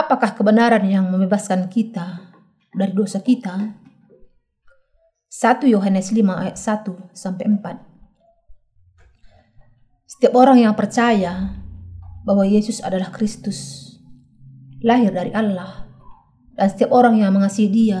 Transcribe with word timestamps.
Apakah 0.00 0.32
kebenaran 0.32 0.80
yang 0.88 1.12
membebaskan 1.12 1.68
kita 1.68 2.32
dari 2.72 2.96
dosa 2.96 3.20
kita? 3.20 3.76
1 5.28 5.68
Yohanes 5.68 6.08
5 6.08 6.24
ayat 6.24 6.56
1 6.56 7.12
sampai 7.12 7.44
4. 7.44 7.84
Setiap 10.08 10.32
orang 10.40 10.64
yang 10.64 10.72
percaya 10.72 11.52
bahwa 12.24 12.48
Yesus 12.48 12.80
adalah 12.80 13.12
Kristus, 13.12 13.92
lahir 14.80 15.12
dari 15.12 15.36
Allah, 15.36 15.84
dan 16.56 16.72
setiap 16.72 16.96
orang 16.96 17.20
yang 17.20 17.36
mengasihi 17.36 17.68
Dia 17.68 18.00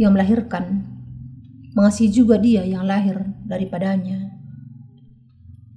yang 0.00 0.16
melahirkan, 0.16 0.88
mengasihi 1.76 2.08
juga 2.08 2.40
Dia 2.40 2.64
yang 2.64 2.88
lahir 2.88 3.28
daripadanya. 3.44 4.40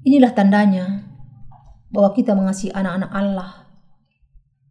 Inilah 0.08 0.32
tandanya 0.32 1.04
bahwa 1.92 2.16
kita 2.16 2.32
mengasihi 2.32 2.72
anak-anak 2.72 3.12
Allah 3.12 3.61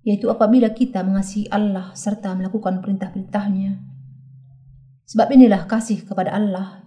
yaitu 0.00 0.32
apabila 0.32 0.72
kita 0.72 1.04
mengasihi 1.04 1.48
Allah 1.52 1.92
serta 1.92 2.32
melakukan 2.32 2.80
perintah-perintahnya. 2.80 3.80
Sebab 5.04 5.26
inilah 5.34 5.66
kasih 5.66 6.06
kepada 6.06 6.32
Allah, 6.32 6.86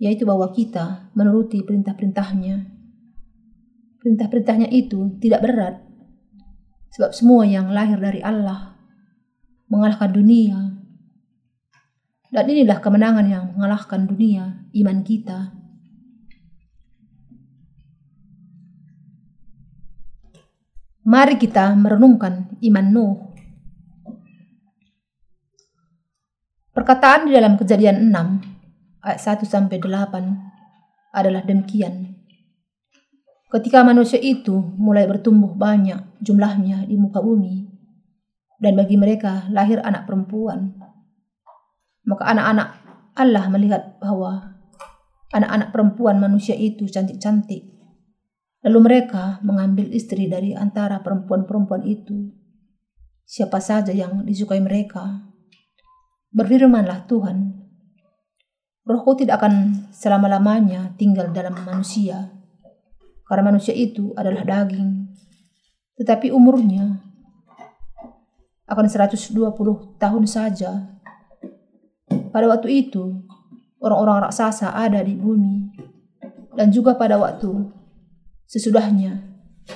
yaitu 0.00 0.24
bahwa 0.24 0.50
kita 0.50 1.12
menuruti 1.12 1.60
perintah-perintahnya. 1.62 2.72
Perintah-perintahnya 4.00 4.68
itu 4.72 5.18
tidak 5.20 5.44
berat, 5.44 5.76
sebab 6.94 7.10
semua 7.12 7.44
yang 7.44 7.68
lahir 7.70 8.00
dari 8.00 8.22
Allah 8.24 8.78
mengalahkan 9.68 10.10
dunia. 10.14 10.58
Dan 12.26 12.44
inilah 12.50 12.82
kemenangan 12.82 13.26
yang 13.28 13.44
mengalahkan 13.54 14.08
dunia, 14.08 14.66
iman 14.74 14.98
kita. 15.06 15.54
Mari 21.06 21.38
kita 21.38 21.70
merenungkan 21.78 22.58
iman 22.66 22.86
Nuh. 22.90 23.14
Perkataan 26.74 27.30
di 27.30 27.38
dalam 27.38 27.54
kejadian 27.54 28.10
6 28.10 29.06
ayat 29.06 29.20
1 29.22 29.46
sampai 29.46 29.78
8 29.78 31.14
adalah 31.14 31.46
demikian. 31.46 32.10
Ketika 33.54 33.86
manusia 33.86 34.18
itu 34.18 34.58
mulai 34.74 35.06
bertumbuh 35.06 35.54
banyak 35.54 36.18
jumlahnya 36.26 36.90
di 36.90 36.98
muka 36.98 37.22
bumi 37.22 37.70
dan 38.58 38.74
bagi 38.74 38.98
mereka 38.98 39.46
lahir 39.54 39.78
anak 39.86 40.10
perempuan, 40.10 40.74
maka 42.02 42.34
anak-anak 42.34 42.68
Allah 43.14 43.46
melihat 43.46 43.94
bahwa 44.02 44.58
anak-anak 45.30 45.70
perempuan 45.70 46.18
manusia 46.18 46.58
itu 46.58 46.90
cantik-cantik 46.90 47.75
Lalu 48.64 48.78
mereka 48.80 49.42
mengambil 49.44 49.92
istri 49.92 50.30
dari 50.30 50.56
antara 50.56 51.02
perempuan-perempuan 51.04 51.84
itu. 51.84 52.32
Siapa 53.26 53.58
saja 53.58 53.90
yang 53.90 54.22
disukai 54.22 54.62
mereka. 54.62 55.26
Berfirmanlah 56.30 57.08
Tuhan, 57.10 57.66
rohku 58.86 59.18
tidak 59.18 59.42
akan 59.42 59.88
selama-lamanya 59.90 60.94
tinggal 60.94 61.32
dalam 61.34 61.58
manusia, 61.64 62.30
karena 63.26 63.50
manusia 63.50 63.74
itu 63.74 64.14
adalah 64.14 64.46
daging. 64.46 65.10
Tetapi 65.96 66.30
umurnya 66.30 67.02
akan 68.68 68.86
120 68.86 69.32
tahun 69.98 70.24
saja. 70.28 70.70
Pada 72.30 72.46
waktu 72.52 72.86
itu, 72.86 73.26
orang-orang 73.80 74.28
raksasa 74.28 74.76
ada 74.76 75.00
di 75.02 75.16
bumi. 75.16 75.72
Dan 76.56 76.72
juga 76.72 76.96
pada 76.96 77.16
waktu 77.20 77.52
Sesudahnya, 78.46 79.22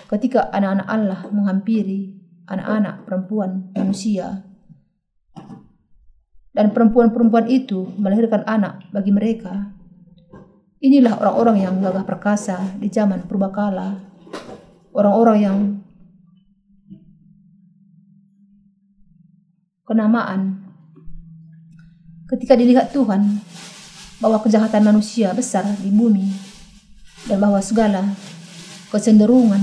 ketika 0.07 0.47
anak-anak 0.55 0.87
Allah 0.87 1.21
menghampiri 1.35 2.23
anak-anak 2.51 3.07
perempuan 3.07 3.71
manusia, 3.75 4.47
dan 6.51 6.75
perempuan-perempuan 6.75 7.47
itu 7.47 7.87
melahirkan 7.95 8.43
anak 8.47 8.83
bagi 8.91 9.15
mereka, 9.15 9.71
inilah 10.83 11.15
orang-orang 11.23 11.57
yang 11.63 11.75
gagah 11.79 12.03
perkasa 12.03 12.59
di 12.83 12.91
zaman 12.91 13.23
purbakala, 13.27 14.03
orang-orang 14.91 15.39
yang 15.39 15.59
kenamaan. 19.87 20.63
Ketika 22.27 22.55
dilihat 22.55 22.95
Tuhan 22.95 23.43
bahwa 24.23 24.39
kejahatan 24.43 24.87
manusia 24.87 25.35
besar 25.35 25.67
di 25.83 25.91
bumi 25.91 26.31
dan 27.27 27.43
bahwa 27.43 27.59
segala 27.59 28.15
kecenderungan 28.91 29.63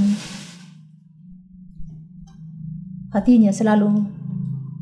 hatinya 3.12 3.52
selalu 3.52 4.08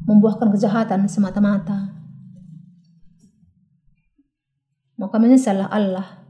membuahkan 0.05 0.53
kejahatan 0.53 1.09
semata-mata. 1.09 1.89
Maka 5.01 5.17
menyesallah 5.17 5.65
Allah 5.67 6.29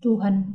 Tuhan 0.00 0.54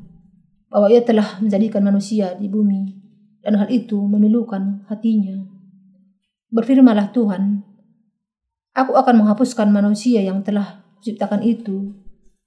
bahwa 0.72 0.88
ia 0.88 1.04
telah 1.04 1.44
menjadikan 1.44 1.84
manusia 1.84 2.40
di 2.40 2.48
bumi 2.48 2.96
dan 3.44 3.60
hal 3.60 3.68
itu 3.68 4.00
memilukan 4.00 4.88
hatinya. 4.88 5.44
Berfirmanlah 6.50 7.12
Tuhan, 7.12 7.68
Aku 8.78 8.96
akan 8.96 9.26
menghapuskan 9.26 9.68
manusia 9.74 10.22
yang 10.24 10.40
telah 10.46 10.86
ciptakan 11.04 11.42
itu 11.44 11.94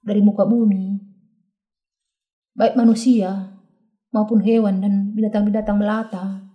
dari 0.01 0.23
muka 0.23 0.47
bumi 0.47 1.02
baik 2.53 2.77
manusia 2.77 3.49
maupun 4.13 4.45
hewan 4.45 4.77
dan 4.77 5.09
binatang-binatang 5.17 5.77
melata 5.77 6.45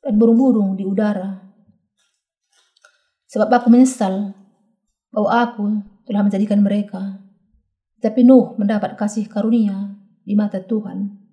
dan 0.00 0.14
burung-burung 0.16 0.72
di 0.76 0.88
udara. 0.88 1.44
Sebab 3.28 3.48
aku 3.52 3.68
menyesal 3.68 4.32
bahwa 5.12 5.30
aku 5.30 5.64
telah 6.08 6.24
menjadikan 6.24 6.64
mereka. 6.64 7.20
Tapi 8.00 8.20
Nuh 8.24 8.56
mendapat 8.56 8.96
kasih 8.96 9.28
karunia 9.28 9.96
di 10.24 10.36
mata 10.36 10.60
Tuhan. 10.60 11.24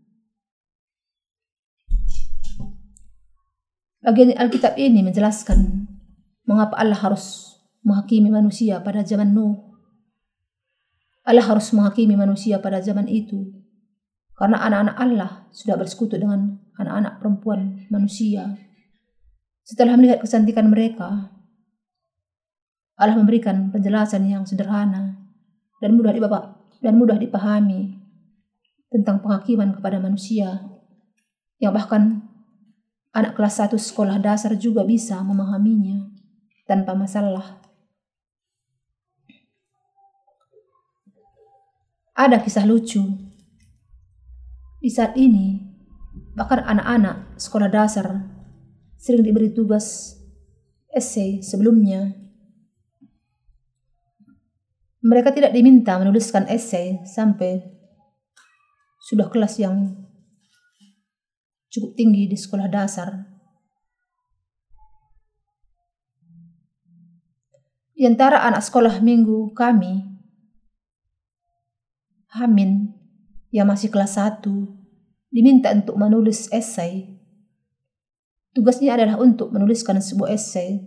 Bagian 4.01 4.33
Alkitab 4.33 4.79
ini 4.81 5.05
menjelaskan 5.05 5.87
mengapa 6.47 6.73
Allah 6.79 6.97
harus 6.97 7.53
menghakimi 7.85 8.33
manusia 8.33 8.81
pada 8.81 9.05
zaman 9.05 9.29
Nuh. 9.29 9.55
Allah 11.21 11.45
harus 11.45 11.69
menghakimi 11.69 12.17
manusia 12.17 12.57
pada 12.57 12.81
zaman 12.81 13.05
itu 13.05 13.61
karena 14.41 14.57
anak-anak 14.57 14.95
Allah 14.97 15.31
sudah 15.53 15.77
bersekutu 15.77 16.17
dengan 16.17 16.57
anak-anak 16.81 17.21
perempuan 17.21 17.85
manusia. 17.93 18.57
Setelah 19.61 19.93
melihat 19.93 20.25
kecantikan 20.25 20.65
mereka, 20.65 21.29
Allah 22.97 23.13
memberikan 23.13 23.69
penjelasan 23.69 24.25
yang 24.25 24.41
sederhana 24.49 25.13
dan 25.77 25.93
mudah 25.93 26.09
dibapak 26.09 26.57
dan 26.81 26.97
mudah 26.97 27.21
dipahami 27.21 28.01
tentang 28.89 29.21
penghakiman 29.21 29.77
kepada 29.77 30.01
manusia 30.01 30.57
yang 31.61 31.77
bahkan 31.77 32.25
anak 33.13 33.37
kelas 33.37 33.61
1 33.61 33.77
sekolah 33.77 34.17
dasar 34.17 34.57
juga 34.57 34.81
bisa 34.81 35.21
memahaminya 35.21 36.09
tanpa 36.65 36.97
masalah. 36.97 37.61
Ada 42.17 42.41
kisah 42.41 42.65
lucu 42.65 43.30
di 44.81 44.89
saat 44.89 45.13
ini, 45.13 45.61
bahkan 46.33 46.65
anak-anak 46.65 47.37
sekolah 47.37 47.69
dasar 47.69 48.25
sering 48.97 49.21
diberi 49.21 49.53
tugas 49.53 50.17
essay 50.89 51.39
sebelumnya. 51.45 52.17
Mereka 55.01 55.33
tidak 55.33 55.53
diminta 55.53 55.97
menuliskan 56.01 56.49
essay 56.49 57.01
sampai 57.05 57.61
sudah 59.05 59.29
kelas 59.29 59.57
yang 59.61 59.97
cukup 61.69 61.93
tinggi 61.97 62.29
di 62.29 62.37
sekolah 62.37 62.69
dasar. 62.69 63.29
Di 67.93 68.09
antara 68.09 68.41
anak 68.45 68.65
sekolah 68.65 68.97
minggu 69.01 69.53
kami, 69.53 70.09
Hamin 72.33 73.01
yang 73.51 73.67
masih 73.67 73.91
kelas 73.91 74.15
1 74.15 74.80
diminta 75.31 75.71
untuk 75.71 75.95
menulis 75.95 76.51
esai. 76.51 77.07
Tugasnya 78.51 78.99
adalah 78.99 79.15
untuk 79.23 79.55
menuliskan 79.55 80.03
sebuah 80.03 80.35
esai 80.35 80.83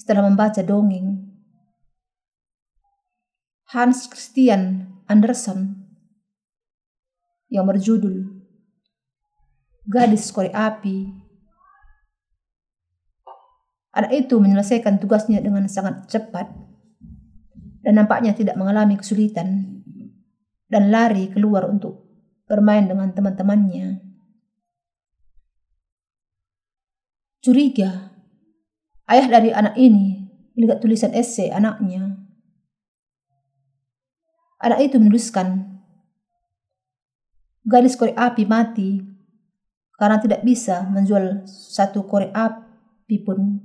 setelah 0.00 0.24
membaca 0.24 0.64
dongeng. 0.64 1.28
Hans 3.76 4.08
Christian 4.08 4.88
Andersen 5.04 5.84
yang 7.52 7.68
berjudul 7.68 8.32
Gadis 9.84 10.32
Korek 10.32 10.56
Api. 10.56 11.12
Anak 13.92 14.12
itu 14.12 14.40
menyelesaikan 14.40 14.96
tugasnya 14.96 15.40
dengan 15.44 15.68
sangat 15.68 16.08
cepat 16.08 16.48
dan 17.84 17.92
nampaknya 17.96 18.32
tidak 18.32 18.56
mengalami 18.56 18.96
kesulitan 18.96 19.80
dan 20.68 20.90
lari 20.90 21.30
keluar 21.30 21.68
untuk 21.68 22.05
bermain 22.46 22.86
dengan 22.86 23.10
teman-temannya. 23.10 24.06
curiga 27.46 28.10
ayah 29.06 29.30
dari 29.30 29.54
anak 29.54 29.78
ini 29.78 30.26
melihat 30.58 30.82
tulisan 30.82 31.14
esai 31.14 31.54
anaknya. 31.54 32.18
Anak 34.58 34.82
itu 34.82 34.98
menuliskan, 34.98 35.78
gadis 37.62 37.94
korek 37.94 38.18
api 38.18 38.42
mati 38.50 38.98
karena 39.94 40.18
tidak 40.18 40.42
bisa 40.42 40.82
menjual 40.90 41.46
satu 41.46 42.02
korek 42.02 42.34
api 42.34 43.16
pun. 43.22 43.62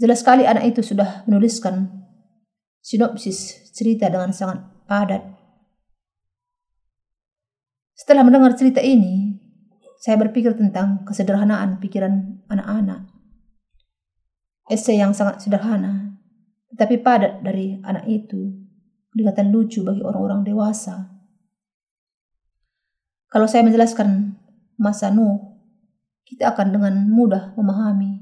Jelas 0.00 0.24
sekali 0.24 0.48
anak 0.48 0.72
itu 0.72 0.80
sudah 0.80 1.28
menuliskan 1.28 1.99
sinopsis 2.80 3.70
cerita 3.72 4.08
dengan 4.08 4.32
sangat 4.32 4.64
padat. 4.88 5.22
Setelah 7.94 8.24
mendengar 8.24 8.56
cerita 8.56 8.80
ini, 8.80 9.36
saya 10.00 10.16
berpikir 10.16 10.56
tentang 10.56 11.04
kesederhanaan 11.04 11.76
pikiran 11.76 12.40
anak-anak. 12.48 13.04
Esai 14.72 14.96
yang 14.96 15.12
sangat 15.12 15.44
sederhana, 15.44 16.16
tetapi 16.72 17.04
padat 17.04 17.44
dari 17.44 17.76
anak 17.84 18.08
itu, 18.08 18.56
kelihatan 19.12 19.52
lucu 19.52 19.84
bagi 19.84 20.00
orang-orang 20.00 20.40
dewasa. 20.46 21.12
Kalau 23.28 23.46
saya 23.46 23.62
menjelaskan 23.62 24.34
masa 24.80 25.12
Nuh, 25.12 25.60
kita 26.24 26.56
akan 26.56 26.72
dengan 26.72 26.94
mudah 27.12 27.52
memahami. 27.58 28.16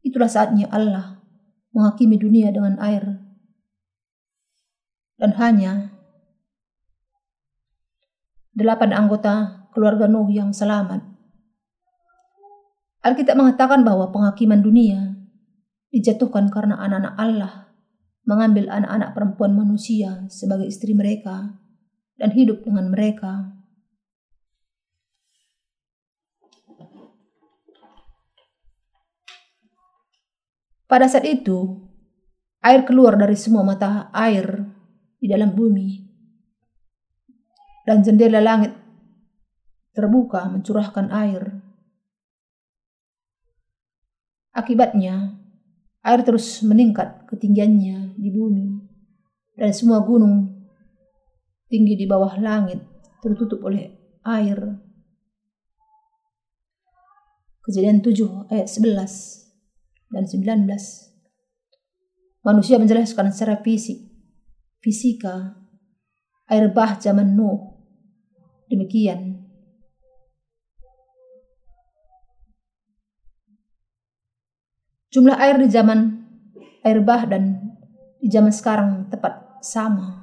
Itulah 0.00 0.32
saatnya 0.32 0.64
Allah 0.72 1.20
menghakimi 1.76 2.16
dunia 2.16 2.48
dengan 2.48 2.80
air. 2.80 3.19
Dan 5.20 5.36
hanya 5.36 5.92
delapan 8.56 8.96
anggota 8.96 9.68
keluarga 9.76 10.08
Nuh 10.08 10.32
yang 10.32 10.56
selamat. 10.56 11.04
Alkitab 13.04 13.36
mengatakan 13.36 13.84
bahwa 13.84 14.08
penghakiman 14.12 14.64
dunia 14.64 15.16
dijatuhkan 15.92 16.48
karena 16.48 16.80
anak-anak 16.80 17.14
Allah 17.20 17.52
mengambil 18.24 18.68
anak-anak 18.68 19.16
perempuan 19.16 19.52
manusia 19.56 20.24
sebagai 20.28 20.68
istri 20.68 20.92
mereka 20.96 21.56
dan 22.20 22.32
hidup 22.32 22.64
dengan 22.64 22.92
mereka. 22.92 23.56
Pada 30.84 31.06
saat 31.06 31.22
itu, 31.22 31.86
air 32.60 32.82
keluar 32.82 33.14
dari 33.14 33.38
semua 33.38 33.62
mata 33.62 34.10
air 34.10 34.79
di 35.20 35.28
dalam 35.28 35.52
bumi, 35.52 35.88
dan 37.84 38.00
jendela 38.00 38.40
langit 38.40 38.72
terbuka 39.92 40.48
mencurahkan 40.48 41.12
air. 41.12 41.60
Akibatnya, 44.50 45.38
air 46.02 46.20
terus 46.26 46.64
meningkat 46.66 47.28
ketinggiannya 47.30 48.18
di 48.18 48.28
bumi, 48.32 48.66
dan 49.54 49.70
semua 49.70 50.02
gunung 50.02 50.66
tinggi 51.70 51.94
di 51.94 52.08
bawah 52.08 52.34
langit 52.42 52.82
tertutup 53.22 53.62
oleh 53.62 53.94
air. 54.26 54.58
Kejadian 57.62 58.02
7 58.02 58.50
ayat 58.50 58.66
11 58.66 60.10
dan 60.10 60.24
19. 60.26 60.66
Manusia 62.42 62.80
menjelaskan 62.80 63.30
secara 63.30 63.62
fisik, 63.62 64.09
fisika, 64.80 65.60
air 66.48 66.66
bah 66.72 66.96
zaman 66.96 67.36
Nuh. 67.36 67.78
Demikian 68.70 69.50
Jumlah 75.10 75.42
air 75.42 75.58
di 75.58 75.66
zaman 75.66 76.22
air 76.86 77.02
bah 77.02 77.26
dan 77.26 77.74
di 78.22 78.30
zaman 78.30 78.54
sekarang 78.54 79.10
tepat 79.10 79.58
sama. 79.58 80.22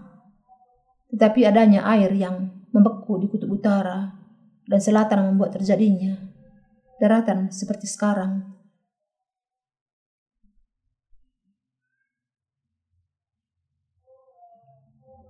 Tetapi 1.12 1.44
adanya 1.44 1.84
air 1.92 2.08
yang 2.16 2.64
membeku 2.72 3.20
di 3.20 3.28
kutub 3.28 3.52
utara 3.52 4.16
dan 4.64 4.80
selatan 4.80 5.28
membuat 5.28 5.60
terjadinya 5.60 6.16
daratan 7.04 7.52
seperti 7.52 7.84
sekarang. 7.84 8.57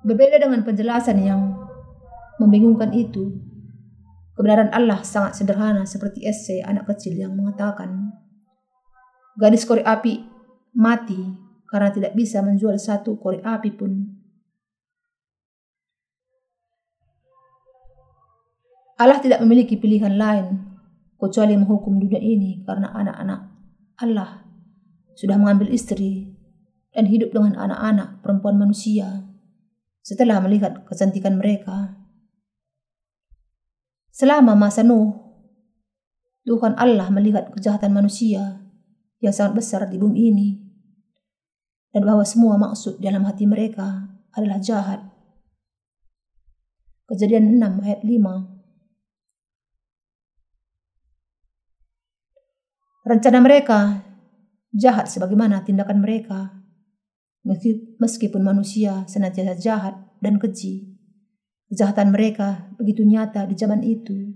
Berbeda 0.07 0.39
dengan 0.39 0.63
penjelasan 0.63 1.19
yang 1.19 1.67
membingungkan 2.39 2.95
itu, 2.95 3.43
kebenaran 4.39 4.71
Allah 4.71 5.03
sangat 5.03 5.35
sederhana 5.35 5.83
seperti 5.83 6.23
esai 6.23 6.63
anak 6.63 6.87
kecil 6.87 7.19
yang 7.19 7.35
mengatakan, 7.35 8.15
Gadis 9.35 9.67
korek 9.67 9.83
api 9.83 10.23
mati 10.79 11.19
karena 11.67 11.91
tidak 11.91 12.15
bisa 12.15 12.39
menjual 12.39 12.79
satu 12.79 13.19
korek 13.19 13.43
api 13.43 13.69
pun. 13.75 14.15
Allah 18.95 19.19
tidak 19.19 19.43
memiliki 19.43 19.75
pilihan 19.75 20.15
lain 20.15 20.55
kecuali 21.19 21.53
menghukum 21.59 21.99
dunia 21.99 22.23
ini 22.23 22.63
karena 22.63 22.95
anak-anak 22.95 23.41
Allah 23.99 24.47
sudah 25.19 25.35
mengambil 25.35 25.69
istri 25.69 26.33
dan 26.95 27.11
hidup 27.11 27.29
dengan 27.35 27.59
anak-anak 27.59 28.23
perempuan 28.25 28.57
manusia 28.57 29.26
setelah 30.07 30.39
melihat 30.39 30.87
kecantikan 30.87 31.35
mereka. 31.35 31.99
Selama 34.15 34.55
masa 34.55 34.87
Nuh, 34.87 35.11
Tuhan 36.47 36.79
Allah 36.79 37.11
melihat 37.11 37.51
kejahatan 37.51 37.91
manusia 37.91 38.63
yang 39.19 39.35
sangat 39.35 39.59
besar 39.59 39.83
di 39.91 39.99
bumi 39.99 40.31
ini 40.31 40.63
dan 41.91 42.07
bahwa 42.07 42.23
semua 42.23 42.55
maksud 42.55 43.03
dalam 43.03 43.27
hati 43.27 43.43
mereka 43.43 44.07
adalah 44.31 44.63
jahat. 44.63 45.03
Kejadian 47.11 47.59
6 47.59 47.83
ayat 47.83 47.99
5 47.99 48.55
Rencana 53.07 53.39
mereka 53.39 54.03
jahat 54.75 55.07
sebagaimana 55.07 55.63
tindakan 55.63 56.03
mereka. 56.03 56.56
Meskipun 57.97 58.43
manusia 58.43 59.07
senantiasa 59.07 59.55
jahat 59.55 59.95
dan 60.19 60.35
keji, 60.35 60.99
kejahatan 61.71 62.11
mereka 62.11 62.67
begitu 62.75 63.07
nyata 63.07 63.47
di 63.47 63.55
zaman 63.55 63.79
itu, 63.87 64.35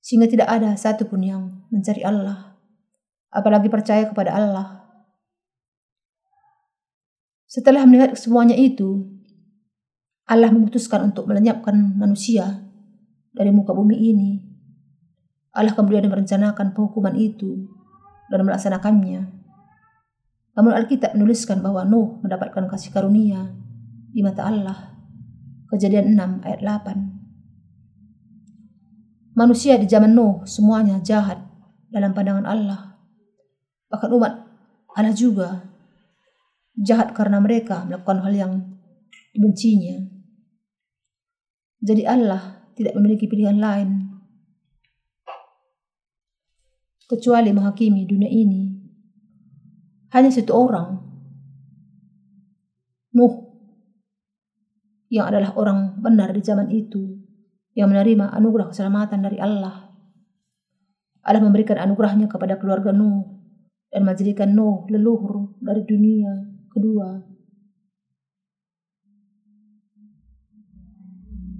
sehingga 0.00 0.26
tidak 0.26 0.48
ada 0.48 0.72
satupun 0.72 1.20
yang 1.20 1.42
mencari 1.68 2.00
Allah 2.00 2.52
apalagi 3.32 3.72
percaya 3.72 4.04
kepada 4.06 4.36
Allah. 4.36 4.84
Setelah 7.48 7.88
melihat 7.88 8.12
semuanya 8.16 8.56
itu, 8.56 9.08
Allah 10.28 10.52
memutuskan 10.52 11.12
untuk 11.12 11.28
melenyapkan 11.28 11.74
manusia 11.96 12.60
dari 13.32 13.50
muka 13.52 13.72
bumi 13.72 13.96
ini. 13.96 14.30
Allah 15.52 15.76
kemudian 15.76 16.08
merencanakan 16.08 16.72
penghukuman 16.72 17.12
itu 17.16 17.68
dan 18.32 18.44
melaksanakannya. 18.44 19.41
Namun 20.52 20.76
Alkitab 20.76 21.16
menuliskan 21.16 21.64
bahwa 21.64 21.88
Nuh 21.88 22.20
mendapatkan 22.20 22.68
kasih 22.68 22.92
karunia 22.92 23.56
di 24.12 24.20
mata 24.20 24.44
Allah. 24.44 24.92
Kejadian 25.72 26.12
6 26.12 26.44
ayat 26.44 26.60
8. 26.60 29.32
Manusia 29.32 29.80
di 29.80 29.88
zaman 29.88 30.12
Nuh 30.12 30.44
semuanya 30.44 31.00
jahat 31.00 31.40
dalam 31.88 32.12
pandangan 32.12 32.44
Allah. 32.44 33.00
Bahkan 33.88 34.12
umat 34.12 34.44
Allah 34.92 35.16
juga 35.16 35.64
jahat 36.76 37.16
karena 37.16 37.40
mereka 37.40 37.88
melakukan 37.88 38.20
hal 38.20 38.36
yang 38.36 38.52
dibencinya. 39.32 40.04
Jadi 41.80 42.04
Allah 42.04 42.68
tidak 42.76 42.94
memiliki 42.96 43.26
pilihan 43.26 43.56
lain 43.56 43.88
kecuali 47.08 47.52
menghakimi 47.52 48.08
dunia 48.08 48.30
ini. 48.30 48.61
Hanya 50.12 50.28
satu 50.28 50.52
orang, 50.52 51.00
Nuh, 53.16 53.34
yang 55.08 55.28
adalah 55.28 55.56
orang 55.56 56.00
benar 56.00 56.32
di 56.36 56.40
zaman 56.44 56.68
itu, 56.68 57.16
yang 57.72 57.88
menerima 57.88 58.32
anugerah 58.32 58.72
keselamatan 58.72 59.24
dari 59.24 59.40
Allah. 59.40 59.88
Allah 61.24 61.40
memberikan 61.40 61.80
anugerahnya 61.80 62.28
kepada 62.28 62.60
keluarga 62.60 62.92
Nuh 62.92 63.24
dan 63.88 64.04
menjadikan 64.04 64.52
Nuh 64.52 64.84
leluhur 64.92 65.56
dari 65.60 65.84
dunia 65.84 66.32
kedua. 66.68 67.08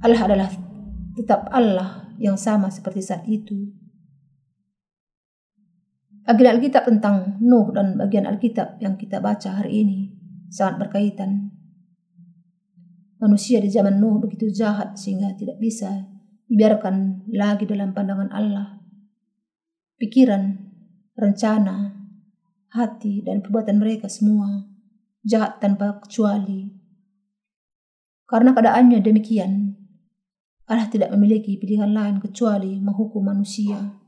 Allah 0.03 0.21
adalah 0.29 0.51
tetap 1.15 1.47
Allah 1.49 2.11
yang 2.19 2.35
sama 2.35 2.69
seperti 2.69 3.01
saat 3.01 3.25
itu. 3.29 3.82
Bagian 6.23 6.55
Alkitab 6.55 6.87
tentang 6.87 7.43
Nuh 7.43 7.75
dan 7.75 7.99
bagian 7.99 8.31
Alkitab 8.31 8.79
yang 8.79 8.95
kita 8.95 9.19
baca 9.19 9.59
hari 9.59 9.83
ini 9.83 10.01
sangat 10.47 10.87
berkaitan. 10.87 11.51
Manusia 13.19 13.59
di 13.59 13.67
zaman 13.67 13.99
Nuh 13.99 14.23
begitu 14.23 14.47
jahat 14.55 14.95
sehingga 14.95 15.35
tidak 15.35 15.59
bisa 15.59 16.07
dibiarkan 16.47 17.27
lagi 17.35 17.67
dalam 17.67 17.91
pandangan 17.91 18.31
Allah. 18.31 18.79
Pikiran, 19.99 20.63
rencana, 21.19 21.91
hati, 22.71 23.27
dan 23.27 23.43
perbuatan 23.43 23.83
mereka 23.83 24.07
semua 24.07 24.63
jahat 25.27 25.59
tanpa 25.59 26.03
kecuali. 26.03 26.71
Karena 28.27 28.55
keadaannya 28.55 28.99
demikian, 29.03 29.53
Allah 30.71 30.87
tidak 30.87 31.11
memiliki 31.15 31.59
pilihan 31.59 31.91
lain 31.91 32.23
kecuali 32.23 32.79
menghukum 32.79 33.27
manusia. 33.27 34.02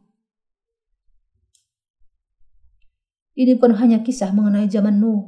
Ini 3.35 3.59
bukan 3.59 3.75
hanya 3.83 3.99
kisah 3.99 4.31
mengenai 4.31 4.71
zaman 4.71 5.03
Nuh. 5.03 5.27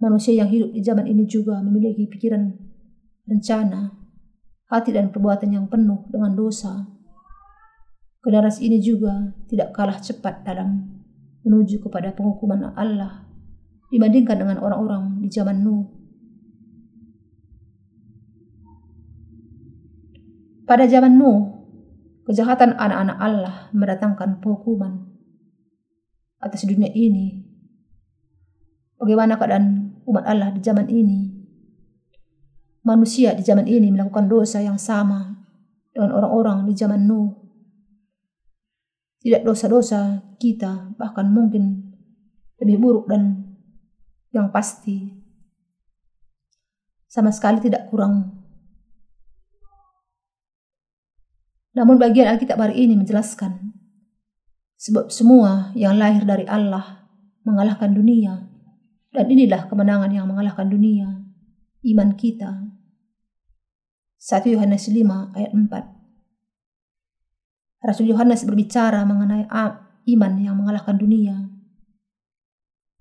Manusia 0.00 0.32
yang 0.32 0.48
hidup 0.48 0.72
di 0.72 0.80
zaman 0.80 1.04
ini 1.04 1.28
juga 1.28 1.60
memiliki 1.60 2.08
pikiran, 2.08 2.48
rencana, 3.28 3.92
hati 4.72 4.96
dan 4.96 5.12
perbuatan 5.12 5.52
yang 5.52 5.68
penuh 5.68 6.08
dengan 6.08 6.32
dosa. 6.32 6.88
Generasi 8.24 8.64
ini 8.64 8.80
juga 8.80 9.36
tidak 9.44 9.76
kalah 9.76 10.00
cepat 10.00 10.40
dalam 10.48 10.88
menuju 11.44 11.84
kepada 11.84 12.16
penghukuman 12.16 12.72
Allah 12.72 13.28
dibandingkan 13.92 14.40
dengan 14.40 14.56
orang-orang 14.64 15.20
di 15.20 15.28
zaman 15.28 15.60
Nuh. 15.60 15.84
Pada 20.64 20.88
zaman 20.88 21.12
Nuh, 21.16 21.44
kejahatan 22.24 22.76
anak-anak 22.76 23.18
Allah 23.20 23.56
mendatangkan 23.76 24.40
penghukuman 24.40 25.07
atas 26.38 26.66
dunia 26.66 26.90
ini. 26.94 27.44
Bagaimana 28.98 29.38
keadaan 29.38 29.98
umat 30.06 30.24
Allah 30.26 30.50
di 30.54 30.62
zaman 30.62 30.90
ini? 30.90 31.38
manusia 32.88 33.36
di 33.36 33.44
zaman 33.44 33.68
ini 33.68 33.92
melakukan 33.92 34.32
dosa 34.32 34.64
yang 34.64 34.80
sama 34.80 35.44
dengan 35.92 36.16
orang-orang 36.16 36.64
di 36.64 36.72
zaman 36.72 37.04
Nuh. 37.04 37.36
Tidak 39.20 39.44
dosa-dosa 39.44 40.24
kita, 40.40 40.96
bahkan 40.96 41.28
mungkin 41.28 41.92
lebih 42.56 42.80
buruk 42.80 43.04
dan 43.12 43.52
yang 44.32 44.48
pasti 44.48 45.20
sama 47.04 47.28
sekali 47.28 47.60
tidak 47.60 47.92
kurang. 47.92 48.40
Namun 51.76 52.00
bagian 52.00 52.30
Alkitab 52.32 52.56
hari 52.56 52.88
ini 52.88 52.96
menjelaskan 52.96 53.74
sebab 54.78 55.10
semua 55.10 55.74
yang 55.74 55.98
lahir 55.98 56.22
dari 56.22 56.46
Allah 56.46 57.10
mengalahkan 57.42 57.90
dunia 57.90 58.46
dan 59.10 59.26
inilah 59.26 59.66
kemenangan 59.66 60.14
yang 60.14 60.30
mengalahkan 60.30 60.70
dunia, 60.70 61.18
iman 61.82 62.14
kita. 62.14 62.70
1 64.18 64.54
Yohanes 64.54 64.86
5 64.86 65.34
ayat 65.34 65.52
4. 65.54 65.98
Rasul 67.82 68.10
Yohanes 68.10 68.42
berbicara 68.42 69.06
mengenai 69.06 69.46
iman 70.14 70.32
yang 70.38 70.54
mengalahkan 70.58 70.98
dunia. 70.98 71.50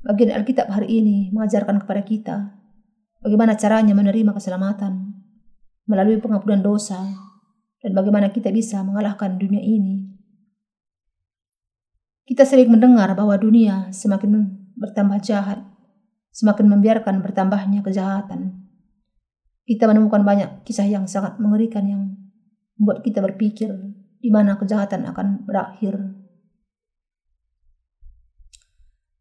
Bagian 0.05 0.33
Alkitab 0.33 0.69
hari 0.69 1.01
ini 1.01 1.33
mengajarkan 1.33 1.81
kepada 1.81 2.01
kita 2.05 2.37
bagaimana 3.21 3.57
caranya 3.57 3.97
menerima 3.97 4.33
keselamatan 4.37 5.17
melalui 5.89 6.21
pengampunan 6.21 6.61
dosa 6.61 7.01
dan 7.81 7.91
bagaimana 7.97 8.29
kita 8.29 8.53
bisa 8.53 8.81
mengalahkan 8.85 9.37
dunia 9.37 9.61
ini. 9.61 10.16
Kita 12.27 12.43
sering 12.43 12.67
mendengar 12.67 13.15
bahwa 13.15 13.39
dunia 13.39 13.87
semakin 13.95 14.51
bertambah 14.75 15.23
jahat, 15.23 15.63
semakin 16.35 16.67
membiarkan 16.67 17.23
bertambahnya 17.23 17.79
kejahatan 17.81 18.67
kita 19.67 19.83
menemukan 19.83 20.23
banyak 20.23 20.63
kisah 20.63 20.87
yang 20.87 21.11
sangat 21.11 21.35
mengerikan 21.43 21.83
yang 21.83 22.03
membuat 22.79 23.03
kita 23.03 23.19
berpikir 23.19 23.75
di 24.23 24.31
mana 24.31 24.55
kejahatan 24.55 25.03
akan 25.11 25.43
berakhir. 25.43 25.99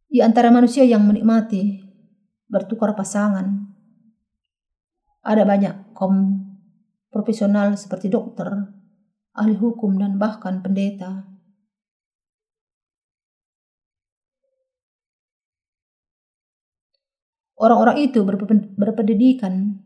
Di 0.07 0.23
antara 0.23 0.55
manusia 0.55 0.87
yang 0.87 1.03
menikmati 1.03 1.83
bertukar 2.47 2.95
pasangan, 2.95 3.75
ada 5.27 5.43
banyak 5.43 5.99
kaum 5.99 6.47
profesional 7.11 7.75
seperti 7.75 8.07
dokter, 8.07 8.71
ahli 9.35 9.59
hukum, 9.59 9.99
dan 9.99 10.15
bahkan 10.15 10.63
pendeta. 10.63 11.27
Orang-orang 17.57 18.05
itu 18.05 18.21
berpendidikan 18.77 19.81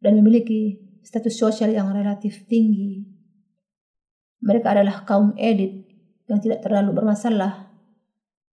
dan 0.00 0.12
memiliki 0.16 0.80
status 1.04 1.36
sosial 1.36 1.76
yang 1.76 1.92
relatif 1.92 2.48
tinggi. 2.48 3.04
Mereka 4.40 4.72
adalah 4.72 5.04
kaum 5.04 5.36
elit 5.36 5.84
yang 6.24 6.40
tidak 6.40 6.64
terlalu 6.64 6.96
bermasalah 6.96 7.68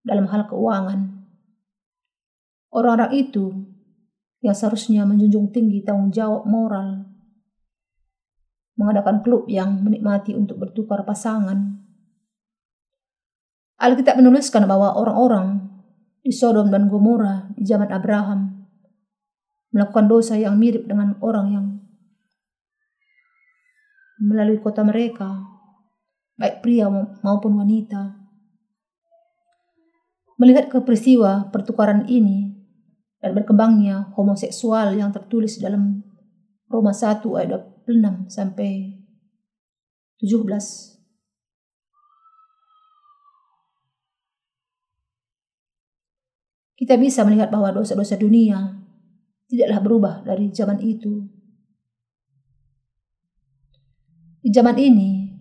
dalam 0.04 0.28
hal 0.28 0.44
keuangan. 0.52 1.24
Orang-orang 2.68 3.12
itu 3.16 3.56
yang 4.44 4.52
seharusnya 4.52 5.08
menjunjung 5.08 5.48
tinggi 5.48 5.80
tanggung 5.80 6.12
jawab 6.12 6.44
moral, 6.44 7.08
mengadakan 8.76 9.24
klub 9.24 9.48
yang 9.48 9.80
menikmati 9.80 10.36
untuk 10.36 10.60
bertukar 10.60 11.08
pasangan. 11.08 11.80
Alkitab 13.80 14.20
menuliskan 14.20 14.68
bahwa 14.68 14.92
orang-orang 14.92 15.65
di 16.26 16.34
Sodom 16.34 16.74
dan 16.74 16.90
Gomora 16.90 17.46
di 17.54 17.62
zaman 17.62 17.86
Abraham 17.94 18.66
melakukan 19.70 20.10
dosa 20.10 20.34
yang 20.34 20.58
mirip 20.58 20.90
dengan 20.90 21.14
orang 21.22 21.46
yang 21.54 21.66
melalui 24.18 24.58
kota 24.58 24.82
mereka, 24.82 25.44
baik 26.34 26.66
pria 26.66 26.90
maupun 27.22 27.62
wanita. 27.62 28.26
Melihat 30.42 30.66
ke 30.66 30.82
peristiwa 30.82 31.46
pertukaran 31.54 32.10
ini 32.10 32.58
dan 33.22 33.30
berkembangnya 33.36 34.10
homoseksual 34.18 34.98
yang 34.98 35.14
tertulis 35.14 35.62
dalam 35.62 36.02
Roma 36.66 36.90
1 36.90 37.22
ayat 37.38 37.62
26 37.86 38.34
sampai 38.34 38.98
17. 40.18 40.95
Kita 46.76 47.00
bisa 47.00 47.24
melihat 47.24 47.48
bahwa 47.48 47.72
dosa-dosa 47.72 48.20
dunia 48.20 48.76
tidaklah 49.48 49.80
berubah 49.80 50.14
dari 50.28 50.52
zaman 50.52 50.76
itu. 50.84 51.24
Di 54.44 54.52
zaman 54.52 54.76
ini, 54.76 55.32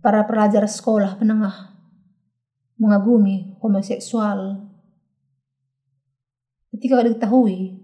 para 0.00 0.24
pelajar 0.24 0.64
sekolah 0.64 1.20
menengah 1.20 1.76
mengagumi 2.80 3.60
homoseksual. 3.60 4.66
Ketika 6.72 7.04
diketahui 7.04 7.76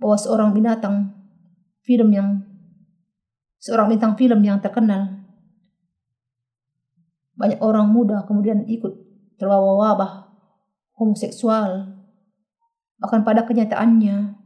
bahwa 0.00 0.16
seorang 0.16 0.50
binatang 0.56 1.12
film 1.84 2.10
yang 2.16 2.42
seorang 3.62 3.92
bintang 3.92 4.18
film 4.18 4.42
yang 4.42 4.58
terkenal 4.58 5.22
banyak 7.38 7.62
orang 7.62 7.86
muda 7.90 8.26
kemudian 8.26 8.66
ikut 8.66 8.90
terbawa 9.38 9.78
wabah 9.78 10.12
homoseksual 10.98 12.01
bahkan 13.02 13.26
pada 13.26 13.42
kenyataannya 13.42 14.38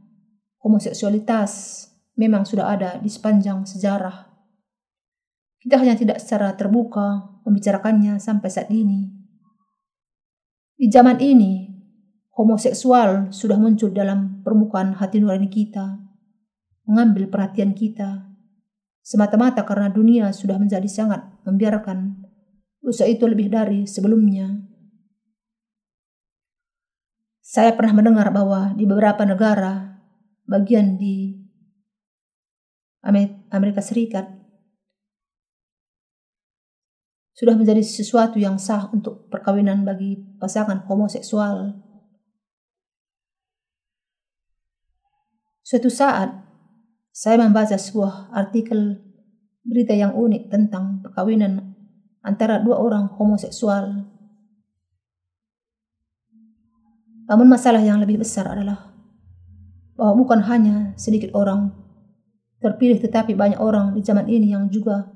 homoseksualitas 0.65 1.85
memang 2.17 2.41
sudah 2.41 2.73
ada 2.73 2.97
di 2.97 3.05
sepanjang 3.05 3.69
sejarah. 3.69 4.25
Kita 5.61 5.77
hanya 5.77 5.93
tidak 5.93 6.17
secara 6.17 6.57
terbuka 6.57 7.37
membicarakannya 7.45 8.17
sampai 8.17 8.49
saat 8.49 8.73
ini. 8.73 9.13
Di 10.77 10.89
zaman 10.89 11.21
ini, 11.21 11.69
homoseksual 12.33 13.29
sudah 13.29 13.57
muncul 13.61 13.93
dalam 13.93 14.41
permukaan 14.41 14.97
hati 14.97 15.21
nurani 15.21 15.49
kita, 15.49 16.01
mengambil 16.89 17.29
perhatian 17.29 17.77
kita, 17.77 18.25
semata-mata 19.01 19.65
karena 19.65 19.89
dunia 19.89 20.33
sudah 20.33 20.57
menjadi 20.57 20.85
sangat 20.89 21.25
membiarkan 21.45 22.25
dosa 22.81 23.05
itu 23.09 23.25
lebih 23.25 23.49
dari 23.49 23.85
sebelumnya. 23.89 24.76
Saya 27.47 27.71
pernah 27.79 27.95
mendengar 27.95 28.27
bahwa 28.35 28.75
di 28.75 28.83
beberapa 28.83 29.23
negara 29.23 30.03
bagian 30.43 30.99
di 30.99 31.31
Amerika 33.47 33.79
Serikat 33.79 34.27
sudah 37.31 37.55
menjadi 37.55 37.79
sesuatu 37.79 38.35
yang 38.35 38.59
sah 38.59 38.91
untuk 38.91 39.31
perkawinan 39.31 39.87
bagi 39.87 40.19
pasangan 40.35 40.83
homoseksual. 40.91 41.71
Suatu 45.63 45.87
saat, 45.87 46.35
saya 47.15 47.39
membaca 47.39 47.79
sebuah 47.79 48.35
artikel 48.35 48.99
berita 49.63 49.95
yang 49.95 50.19
unik 50.19 50.51
tentang 50.51 50.99
perkawinan 50.99 51.79
antara 52.27 52.59
dua 52.59 52.75
orang 52.75 53.07
homoseksual. 53.15 54.16
Namun 57.27 57.47
masalah 57.51 57.83
yang 57.83 57.99
lebih 57.99 58.23
besar 58.23 58.47
adalah 58.47 58.95
bahwa 59.99 60.13
bukan 60.23 60.39
hanya 60.47 60.95
sedikit 60.95 61.35
orang 61.35 61.75
terpilih 62.63 62.97
tetapi 63.03 63.37
banyak 63.37 63.59
orang 63.59 63.93
di 63.93 64.01
zaman 64.01 64.25
ini 64.25 64.55
yang 64.55 64.71
juga 64.71 65.11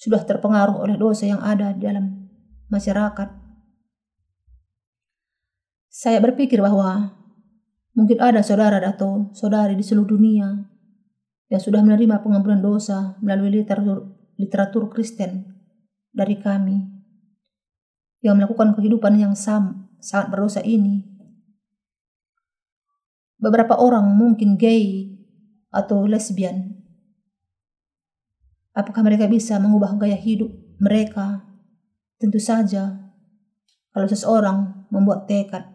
sudah 0.00 0.24
terpengaruh 0.26 0.80
oleh 0.80 0.96
dosa 0.98 1.28
yang 1.28 1.38
ada 1.44 1.70
di 1.70 1.84
dalam 1.84 2.26
masyarakat. 2.72 3.28
Saya 5.94 6.18
berpikir 6.18 6.58
bahwa 6.58 7.14
mungkin 7.94 8.18
ada 8.18 8.42
saudara 8.42 8.82
atau 8.82 9.30
saudari 9.30 9.78
di 9.78 9.84
seluruh 9.86 10.18
dunia 10.18 10.66
yang 11.52 11.62
sudah 11.62 11.84
menerima 11.86 12.18
pengampunan 12.24 12.58
dosa 12.58 13.14
melalui 13.22 13.62
literatur, 13.62 14.10
literatur 14.34 14.90
Kristen 14.90 15.54
dari 16.10 16.34
kami 16.42 16.82
yang 18.26 18.40
melakukan 18.40 18.74
kehidupan 18.74 19.20
yang 19.20 19.38
sam, 19.38 19.86
sangat 20.02 20.34
berdosa 20.34 20.64
ini. 20.64 21.13
Beberapa 23.38 23.76
orang 23.76 24.14
mungkin 24.14 24.56
gay 24.56 25.14
atau 25.74 26.06
lesbian. 26.06 26.74
Apakah 28.74 29.06
mereka 29.06 29.30
bisa 29.30 29.58
mengubah 29.62 29.94
gaya 29.98 30.18
hidup 30.18 30.50
mereka? 30.82 31.46
Tentu 32.18 32.38
saja, 32.38 33.10
kalau 33.94 34.06
seseorang 34.10 34.86
membuat 34.90 35.30
tekad 35.30 35.74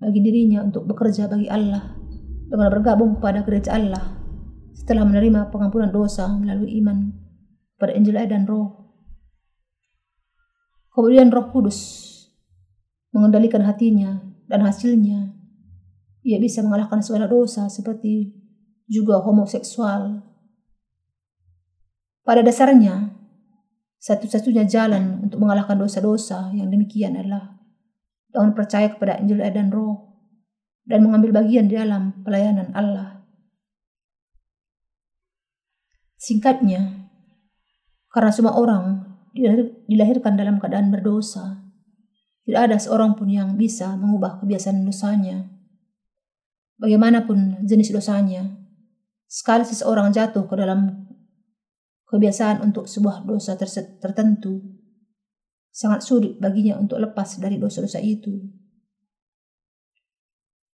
bagi 0.00 0.20
dirinya 0.20 0.60
untuk 0.60 0.84
bekerja 0.84 1.28
bagi 1.28 1.48
Allah 1.48 1.96
dengan 2.48 2.68
bergabung 2.68 3.16
kepada 3.16 3.40
gereja 3.40 3.76
Allah 3.76 4.20
setelah 4.76 5.08
menerima 5.08 5.48
pengampunan 5.48 5.88
dosa 5.88 6.28
melalui 6.36 6.76
iman 6.80 7.08
pada 7.80 7.96
Injil 7.96 8.20
dan 8.28 8.44
Roh. 8.44 8.84
Kemudian 10.92 11.32
Roh 11.32 11.48
Kudus 11.48 11.80
mengendalikan 13.16 13.64
hatinya 13.64 14.33
dan 14.54 14.62
hasilnya 14.62 15.34
ia 16.22 16.38
bisa 16.38 16.62
mengalahkan 16.62 17.02
segala 17.02 17.26
dosa 17.26 17.66
seperti 17.66 18.30
juga 18.86 19.18
homoseksual. 19.18 20.22
Pada 22.22 22.40
dasarnya, 22.40 23.10
satu-satunya 23.98 24.62
jalan 24.64 25.26
untuk 25.26 25.42
mengalahkan 25.42 25.74
dosa-dosa 25.74 26.54
yang 26.54 26.70
demikian 26.70 27.18
adalah 27.18 27.58
dengan 28.30 28.54
percaya 28.54 28.94
kepada 28.94 29.18
Injil 29.18 29.42
dan 29.42 29.74
Roh 29.74 30.14
dan 30.86 31.02
mengambil 31.02 31.42
bagian 31.42 31.66
di 31.66 31.74
dalam 31.74 32.22
pelayanan 32.22 32.70
Allah. 32.78 33.26
Singkatnya, 36.14 37.10
karena 38.08 38.30
semua 38.30 38.54
orang 38.54 39.02
dilahirkan 39.90 40.38
dalam 40.38 40.56
keadaan 40.62 40.88
berdosa, 40.94 41.63
tidak 42.44 42.60
ada 42.70 42.76
seorang 42.76 43.16
pun 43.16 43.28
yang 43.28 43.56
bisa 43.56 43.96
mengubah 43.96 44.40
kebiasaan 44.40 44.84
dosanya. 44.84 45.48
Bagaimanapun 46.76 47.64
jenis 47.64 47.90
dosanya, 47.90 48.44
sekali 49.24 49.64
seseorang 49.64 50.12
jatuh 50.12 50.44
ke 50.44 50.54
dalam 50.54 51.08
kebiasaan 52.04 52.60
untuk 52.60 52.84
sebuah 52.84 53.24
dosa 53.24 53.56
tertentu, 53.56 54.60
sangat 55.72 56.04
sulit 56.04 56.36
baginya 56.36 56.76
untuk 56.76 57.00
lepas 57.00 57.40
dari 57.40 57.56
dosa-dosa 57.56 57.98
itu. 57.98 58.30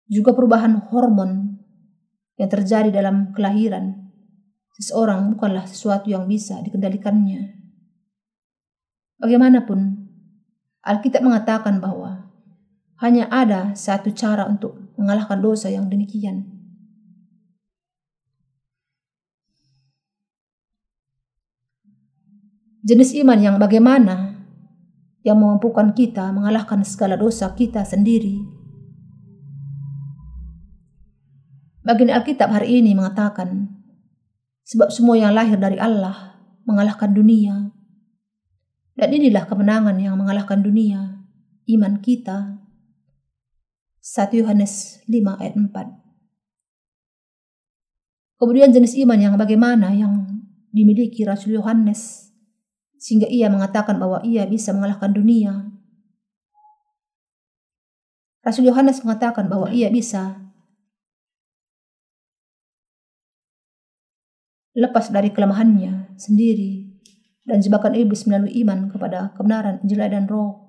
Juga 0.08 0.32
perubahan 0.32 0.88
hormon 0.88 1.60
yang 2.40 2.48
terjadi 2.48 2.88
dalam 2.88 3.36
kelahiran 3.36 4.08
seseorang 4.78 5.34
bukanlah 5.34 5.66
sesuatu 5.66 6.06
yang 6.06 6.24
bisa 6.30 6.62
dikendalikannya. 6.62 7.58
Bagaimanapun, 9.18 9.97
Alkitab 10.82 11.22
mengatakan 11.22 11.82
bahwa 11.82 12.30
hanya 12.98 13.30
ada 13.30 13.74
satu 13.78 14.10
cara 14.10 14.46
untuk 14.46 14.78
mengalahkan 14.98 15.38
dosa 15.38 15.70
yang 15.70 15.86
demikian. 15.86 16.46
Jenis 22.82 23.12
iman 23.20 23.38
yang 23.38 23.56
bagaimana 23.58 24.38
yang 25.26 25.36
memampukan 25.36 25.92
kita 25.92 26.30
mengalahkan 26.30 26.86
segala 26.86 27.18
dosa 27.18 27.52
kita 27.52 27.84
sendiri 27.84 28.58
Bagian 31.88 32.12
Alkitab 32.12 32.52
hari 32.52 32.84
ini 32.84 32.92
mengatakan, 32.92 33.64
sebab 34.68 34.92
semua 34.92 35.16
yang 35.16 35.32
lahir 35.32 35.56
dari 35.56 35.80
Allah 35.80 36.36
mengalahkan 36.68 37.16
dunia. 37.16 37.67
Dan 38.98 39.14
inilah 39.14 39.46
kemenangan 39.46 39.94
yang 40.02 40.18
mengalahkan 40.18 40.58
dunia, 40.58 41.22
iman 41.70 42.02
kita. 42.02 42.58
1 44.02 44.42
Yohanes 44.42 44.98
5 45.06 45.38
ayat 45.38 45.54
4. 45.54 45.70
Kemudian 48.42 48.74
jenis 48.74 48.98
iman 48.98 49.18
yang 49.22 49.38
bagaimana 49.38 49.94
yang 49.94 50.42
dimiliki 50.74 51.22
Rasul 51.22 51.54
Yohanes 51.54 52.34
sehingga 52.98 53.30
ia 53.30 53.46
mengatakan 53.46 54.02
bahwa 54.02 54.18
ia 54.26 54.42
bisa 54.50 54.74
mengalahkan 54.74 55.14
dunia. 55.14 55.70
Rasul 58.42 58.66
Yohanes 58.66 59.06
mengatakan 59.06 59.46
bahwa 59.46 59.70
ia 59.70 59.86
bisa 59.94 60.42
lepas 64.74 65.10
dari 65.14 65.30
kelemahannya 65.30 66.18
sendiri 66.18 66.87
dan 67.48 67.64
jebakan 67.64 67.96
iblis 67.96 68.28
melalui 68.28 68.52
iman 68.60 68.92
kepada 68.92 69.32
kebenaran 69.32 69.80
Injil 69.80 70.04
dan 70.04 70.28
Roh. 70.28 70.68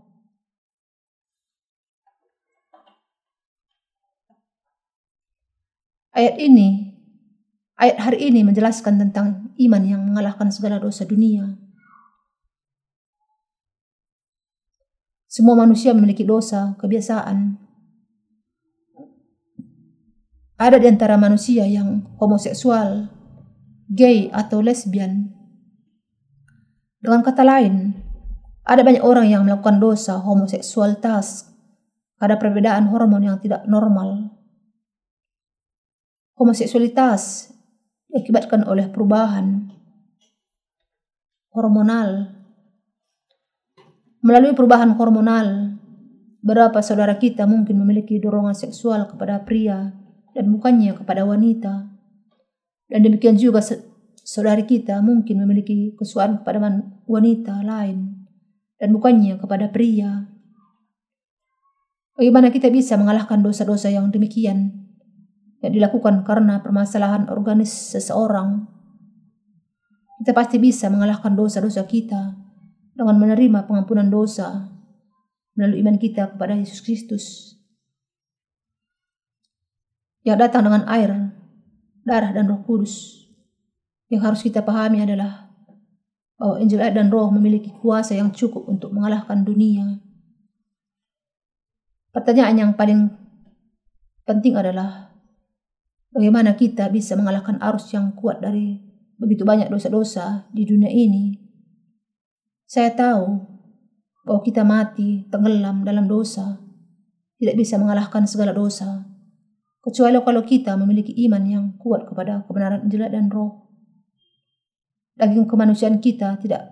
Ayat 6.16 6.40
ini, 6.40 6.96
ayat 7.76 8.00
hari 8.00 8.32
ini 8.32 8.48
menjelaskan 8.48 8.96
tentang 8.98 9.52
iman 9.60 9.84
yang 9.84 10.02
mengalahkan 10.08 10.50
segala 10.50 10.80
dosa 10.80 11.04
dunia. 11.04 11.60
Semua 15.30 15.54
manusia 15.54 15.94
memiliki 15.94 16.26
dosa, 16.26 16.74
kebiasaan. 16.82 17.56
Ada 20.60 20.76
di 20.82 20.88
antara 20.92 21.16
manusia 21.16 21.64
yang 21.64 22.04
homoseksual, 22.20 23.08
gay 23.88 24.28
atau 24.34 24.60
lesbian. 24.60 25.39
Dengan 27.00 27.24
kata 27.24 27.48
lain, 27.48 27.96
ada 28.68 28.84
banyak 28.84 29.00
orang 29.02 29.32
yang 29.32 29.48
melakukan 29.48 29.80
dosa 29.80 30.20
homoseksualitas 30.20 31.48
karena 32.20 32.36
perbedaan 32.36 32.92
hormon 32.92 33.24
yang 33.24 33.40
tidak 33.40 33.64
normal. 33.64 34.36
Homoseksualitas 36.36 37.52
diakibatkan 38.12 38.68
oleh 38.68 38.92
perubahan 38.92 39.72
hormonal. 41.56 42.36
Melalui 44.20 44.52
perubahan 44.52 44.92
hormonal, 45.00 45.80
berapa 46.44 46.84
saudara 46.84 47.16
kita 47.16 47.48
mungkin 47.48 47.80
memiliki 47.80 48.20
dorongan 48.20 48.56
seksual 48.56 49.08
kepada 49.08 49.40
pria 49.48 49.96
dan 50.36 50.46
bukannya 50.52 51.00
kepada 51.00 51.24
wanita. 51.24 51.88
Dan 52.90 53.00
demikian 53.06 53.40
juga 53.40 53.64
saudari 54.30 54.70
kita 54.70 55.02
mungkin 55.02 55.42
memiliki 55.42 55.98
kesukaan 55.98 56.46
kepada 56.46 56.86
wanita 57.10 57.66
lain 57.66 58.30
dan 58.78 58.94
bukannya 58.94 59.42
kepada 59.42 59.74
pria. 59.74 60.30
Bagaimana 62.14 62.54
kita 62.54 62.70
bisa 62.70 62.94
mengalahkan 62.94 63.42
dosa-dosa 63.42 63.90
yang 63.90 64.14
demikian 64.14 64.86
yang 65.66 65.74
dilakukan 65.74 66.22
karena 66.22 66.62
permasalahan 66.62 67.26
organis 67.34 67.74
seseorang? 67.74 68.70
Kita 70.22 70.38
pasti 70.38 70.62
bisa 70.62 70.94
mengalahkan 70.94 71.34
dosa-dosa 71.34 71.90
kita 71.90 72.38
dengan 72.94 73.16
menerima 73.18 73.66
pengampunan 73.66 74.14
dosa 74.14 74.70
melalui 75.58 75.82
iman 75.82 75.98
kita 75.98 76.36
kepada 76.36 76.54
Yesus 76.54 76.84
Kristus 76.86 77.26
yang 80.22 80.38
datang 80.38 80.68
dengan 80.68 80.86
air 80.86 81.34
darah 82.04 82.30
dan 82.36 82.46
roh 82.52 82.62
kudus. 82.62 83.19
Yang 84.10 84.22
harus 84.26 84.42
kita 84.42 84.66
pahami 84.66 85.06
adalah 85.06 85.54
bahwa 86.40 86.58
Injil 86.58 86.82
dan 86.82 87.14
roh 87.14 87.30
memiliki 87.30 87.70
kuasa 87.78 88.18
yang 88.18 88.34
cukup 88.34 88.66
untuk 88.66 88.90
mengalahkan 88.90 89.46
dunia. 89.46 90.02
Pertanyaan 92.10 92.58
yang 92.58 92.72
paling 92.74 93.12
penting 94.26 94.58
adalah 94.58 95.14
bagaimana 96.10 96.58
kita 96.58 96.90
bisa 96.90 97.14
mengalahkan 97.14 97.62
arus 97.62 97.94
yang 97.94 98.18
kuat 98.18 98.42
dari 98.42 98.82
begitu 99.20 99.46
banyak 99.46 99.70
dosa-dosa 99.70 100.50
di 100.50 100.66
dunia 100.66 100.90
ini. 100.90 101.38
Saya 102.66 102.96
tahu 102.98 103.46
bahwa 104.26 104.42
kita 104.42 104.66
mati 104.66 105.28
tenggelam 105.30 105.86
dalam 105.86 106.10
dosa, 106.10 106.58
tidak 107.38 107.56
bisa 107.60 107.76
mengalahkan 107.78 108.26
segala 108.26 108.56
dosa. 108.56 109.06
Kecuali 109.80 110.18
kalau 110.22 110.44
kita 110.44 110.76
memiliki 110.76 111.14
iman 111.30 111.44
yang 111.46 111.66
kuat 111.78 112.06
kepada 112.10 112.46
kebenaran 112.46 112.86
Injil 112.88 113.06
dan 113.10 113.28
Roh. 113.32 113.69
Daging 115.20 115.52
kemanusiaan 115.52 116.00
kita 116.00 116.40
tidak 116.40 116.72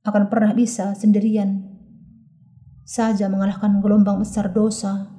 akan 0.00 0.32
pernah 0.32 0.56
bisa 0.56 0.96
sendirian 0.96 1.76
saja 2.88 3.28
mengalahkan 3.28 3.84
gelombang 3.84 4.22
besar 4.22 4.48
dosa. 4.48 5.12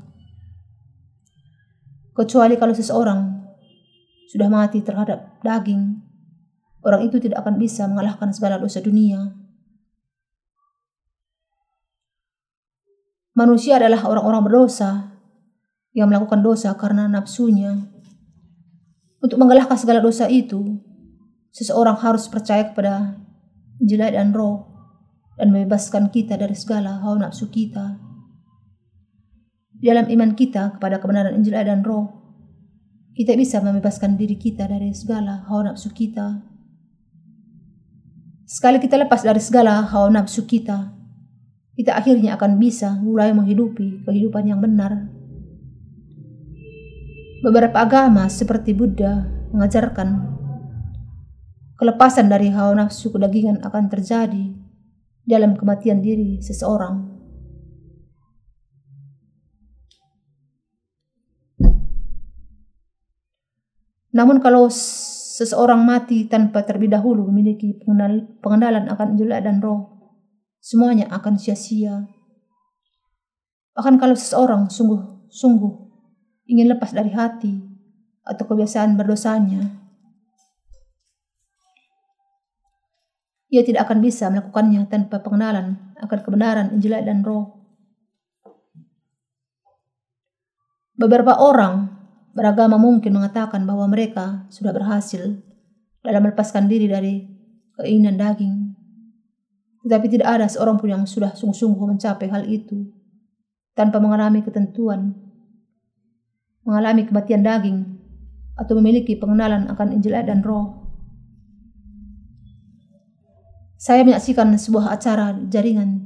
Kecuali 2.18 2.58
kalau 2.58 2.74
seseorang 2.74 3.46
sudah 4.34 4.50
mati 4.50 4.82
terhadap 4.82 5.38
daging, 5.46 6.02
orang 6.82 7.06
itu 7.06 7.22
tidak 7.22 7.46
akan 7.46 7.62
bisa 7.62 7.86
mengalahkan 7.86 8.34
segala 8.34 8.58
dosa 8.58 8.82
dunia. 8.82 9.38
Manusia 13.38 13.78
adalah 13.78 14.02
orang-orang 14.10 14.50
berdosa 14.50 15.14
yang 15.94 16.10
melakukan 16.10 16.42
dosa 16.42 16.74
karena 16.74 17.06
nafsunya. 17.06 17.86
Untuk 19.22 19.38
mengalahkan 19.38 19.78
segala 19.78 20.02
dosa 20.02 20.26
itu, 20.26 20.82
seseorang 21.58 21.98
harus 21.98 22.30
percaya 22.30 22.70
kepada 22.70 23.18
Injil 23.82 24.06
dan 24.06 24.30
Roh 24.30 24.70
dan 25.42 25.50
membebaskan 25.50 26.14
kita 26.14 26.38
dari 26.38 26.54
segala 26.54 27.02
hawa 27.02 27.26
nafsu 27.26 27.50
kita. 27.50 27.98
Dalam 29.78 30.06
iman 30.10 30.38
kita 30.38 30.78
kepada 30.78 31.02
kebenaran 31.02 31.34
Injil 31.34 31.58
dan 31.58 31.82
Roh, 31.82 32.14
kita 33.18 33.34
bisa 33.34 33.58
membebaskan 33.58 34.14
diri 34.22 34.38
kita 34.38 34.70
dari 34.70 34.94
segala 34.94 35.50
hawa 35.50 35.74
nafsu 35.74 35.90
kita. 35.90 36.46
Sekali 38.46 38.78
kita 38.78 39.02
lepas 39.02 39.26
dari 39.26 39.42
segala 39.42 39.82
hawa 39.82 40.14
nafsu 40.14 40.46
kita, 40.46 40.94
kita 41.74 41.98
akhirnya 41.98 42.38
akan 42.38 42.62
bisa 42.62 42.94
mulai 43.02 43.34
menghidupi 43.34 44.06
kehidupan 44.06 44.46
yang 44.46 44.62
benar. 44.62 45.10
Beberapa 47.42 47.86
agama 47.86 48.26
seperti 48.30 48.74
Buddha 48.74 49.26
mengajarkan 49.54 50.37
kelepasan 51.78 52.26
dari 52.26 52.50
hawa 52.50 52.74
nafsu 52.74 53.14
kedagingan 53.14 53.62
akan 53.62 53.86
terjadi 53.88 54.50
dalam 55.24 55.54
kematian 55.54 56.02
diri 56.02 56.42
seseorang. 56.42 57.14
Namun 64.18 64.42
kalau 64.42 64.66
seseorang 64.74 65.78
mati 65.86 66.26
tanpa 66.26 66.66
terlebih 66.66 66.90
dahulu 66.90 67.30
memiliki 67.30 67.78
pengenalan 68.42 68.90
akan 68.90 69.14
jelek 69.14 69.46
dan 69.46 69.62
roh, 69.62 69.94
semuanya 70.58 71.06
akan 71.14 71.38
sia-sia. 71.38 72.10
Bahkan 73.78 74.02
kalau 74.02 74.18
seseorang 74.18 74.74
sungguh-sungguh 74.74 75.74
ingin 76.50 76.74
lepas 76.74 76.98
dari 76.98 77.14
hati 77.14 77.62
atau 78.26 78.44
kebiasaan 78.50 78.98
berdosanya, 78.98 79.87
ia 83.48 83.64
tidak 83.64 83.88
akan 83.88 84.04
bisa 84.04 84.28
melakukannya 84.28 84.84
tanpa 84.92 85.24
pengenalan 85.24 85.80
akan 86.00 86.20
kebenaran 86.20 86.68
Injil 86.76 87.00
dan 87.00 87.24
Roh. 87.24 87.58
Beberapa 90.98 91.38
orang 91.38 91.94
beragama 92.34 92.82
mungkin 92.82 93.14
mengatakan 93.14 93.64
bahwa 93.70 93.86
mereka 93.86 94.50
sudah 94.50 94.74
berhasil 94.74 95.38
dalam 96.02 96.22
melepaskan 96.26 96.66
diri 96.66 96.90
dari 96.90 97.22
keinginan 97.78 98.18
daging. 98.18 98.56
Tetapi 99.86 100.06
tidak 100.10 100.28
ada 100.42 100.46
seorang 100.50 100.82
pun 100.82 100.90
yang 100.90 101.04
sudah 101.06 101.38
sungguh-sungguh 101.38 101.86
mencapai 101.86 102.28
hal 102.28 102.50
itu 102.50 102.90
tanpa 103.78 104.02
mengalami 104.02 104.42
ketentuan, 104.42 105.14
mengalami 106.66 107.06
kematian 107.06 107.46
daging, 107.46 107.80
atau 108.58 108.74
memiliki 108.82 109.14
pengenalan 109.14 109.70
akan 109.70 109.94
Injil 109.94 110.18
dan 110.26 110.42
Roh. 110.42 110.87
Saya 113.78 114.02
menyaksikan 114.02 114.58
sebuah 114.58 114.90
acara 114.90 115.38
jaringan 115.54 116.02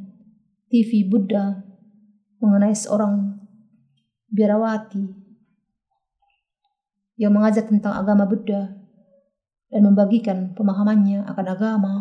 TV 0.68 1.08
Buddha 1.08 1.64
mengenai 2.44 2.76
seorang 2.76 3.40
biarawati 4.28 5.08
yang 7.16 7.32
mengajar 7.32 7.64
tentang 7.64 7.96
agama 7.96 8.28
Buddha 8.28 8.76
dan 9.72 9.82
membagikan 9.88 10.52
pemahamannya 10.52 11.24
akan 11.32 11.46
agama. 11.48 11.94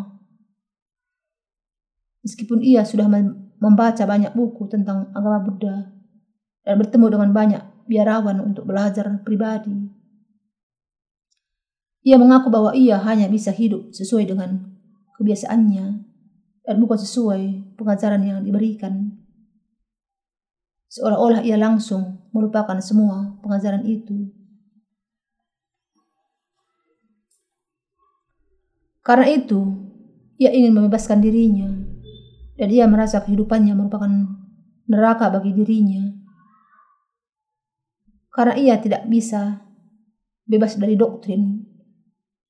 Meskipun 2.27 2.59
ia 2.59 2.83
sudah 2.83 3.07
membaca 3.63 4.03
banyak 4.03 4.35
buku 4.35 4.67
tentang 4.67 5.07
agama 5.15 5.39
Buddha 5.39 5.87
dan 6.67 6.75
bertemu 6.83 7.07
dengan 7.15 7.31
banyak 7.31 7.63
biarawan 7.87 8.43
untuk 8.43 8.67
belajar 8.67 9.07
pribadi. 9.23 9.87
Ia 12.03 12.19
mengaku 12.19 12.51
bahwa 12.51 12.75
ia 12.75 12.99
hanya 12.99 13.31
bisa 13.31 13.55
hidup 13.55 13.95
sesuai 13.95 14.27
dengan 14.27 14.71
kebiasaannya 15.21 15.85
dan 16.65 16.75
bukan 16.81 16.97
sesuai 16.97 17.77
pengajaran 17.77 18.25
yang 18.25 18.39
diberikan. 18.41 19.21
Seolah-olah 20.89 21.45
ia 21.45 21.55
langsung 21.55 22.27
melupakan 22.33 22.81
semua 22.81 23.37
pengajaran 23.45 23.85
itu. 23.85 24.27
Karena 29.01 29.25
itu, 29.33 29.61
ia 30.37 30.53
ingin 30.53 30.77
membebaskan 30.77 31.21
dirinya 31.21 31.69
dan 32.57 32.69
ia 32.69 32.85
merasa 32.85 33.21
kehidupannya 33.25 33.73
merupakan 33.73 34.11
neraka 34.85 35.33
bagi 35.33 35.57
dirinya. 35.57 36.13
Karena 38.31 38.53
ia 38.57 38.75
tidak 38.77 39.09
bisa 39.09 39.65
bebas 40.45 40.77
dari 40.77 40.93
doktrin 40.93 41.65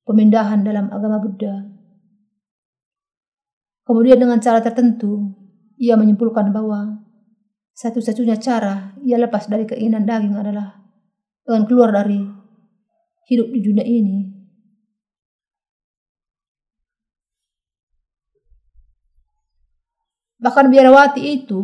pemindahan 0.04 0.60
dalam 0.60 0.92
agama 0.92 1.16
Buddha. 1.22 1.71
Kemudian 3.82 4.18
dengan 4.18 4.38
cara 4.38 4.62
tertentu, 4.62 5.34
ia 5.78 5.98
menyimpulkan 5.98 6.54
bahwa 6.54 7.02
satu-satunya 7.74 8.38
cara 8.38 8.94
ia 9.02 9.18
lepas 9.18 9.48
dari 9.50 9.66
keinginan 9.66 10.06
daging 10.06 10.38
adalah 10.38 10.78
dengan 11.42 11.66
keluar 11.66 11.90
dari 11.90 12.20
hidup 13.26 13.48
di 13.50 13.60
dunia 13.64 13.82
ini 13.82 14.32
Bahkan 20.42 20.74
biarawati 20.74 21.22
itu 21.22 21.62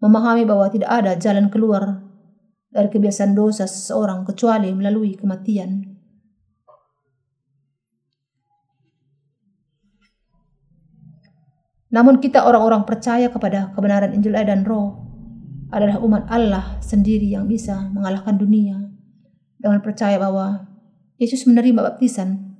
memahami 0.00 0.48
bahwa 0.48 0.64
tidak 0.72 0.88
ada 0.88 1.12
jalan 1.12 1.52
keluar 1.52 2.00
dari 2.72 2.88
kebiasaan 2.88 3.36
dosa 3.36 3.68
seseorang 3.68 4.24
kecuali 4.24 4.72
melalui 4.72 5.12
kematian. 5.12 5.91
Namun 11.92 12.24
kita 12.24 12.42
orang-orang 12.48 12.88
percaya 12.88 13.28
kepada 13.28 13.70
kebenaran 13.76 14.16
Injil 14.16 14.32
dan 14.32 14.64
Roh 14.64 14.96
adalah 15.68 16.00
umat 16.00 16.24
Allah 16.32 16.80
sendiri 16.80 17.28
yang 17.28 17.44
bisa 17.44 17.92
mengalahkan 17.92 18.40
dunia 18.40 18.80
dengan 19.60 19.80
percaya 19.84 20.16
bahwa 20.16 20.72
Yesus 21.20 21.44
menerima 21.44 21.84
baptisan 21.84 22.56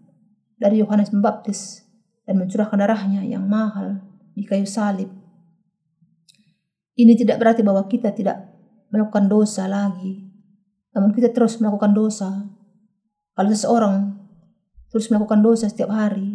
dari 0.61 0.85
Yohanes 0.85 1.11
Pembaptis 1.11 1.83
dan 2.29 2.38
mencurahkan 2.38 2.77
darahnya 2.77 3.25
yang 3.25 3.49
mahal 3.49 4.05
di 4.37 4.45
kayu 4.47 4.68
salib 4.68 5.11
ini 6.92 7.16
tidak 7.16 7.40
berarti 7.40 7.64
bahwa 7.64 7.88
kita 7.88 8.12
tidak 8.12 8.53
melakukan 8.92 9.27
dosa 9.27 9.64
lagi. 9.64 10.29
Namun 10.92 11.16
kita 11.16 11.33
terus 11.33 11.57
melakukan 11.57 11.97
dosa. 11.97 12.53
Kalau 13.33 13.49
seseorang 13.49 13.95
terus 14.92 15.09
melakukan 15.09 15.40
dosa 15.40 15.73
setiap 15.73 15.88
hari, 15.88 16.32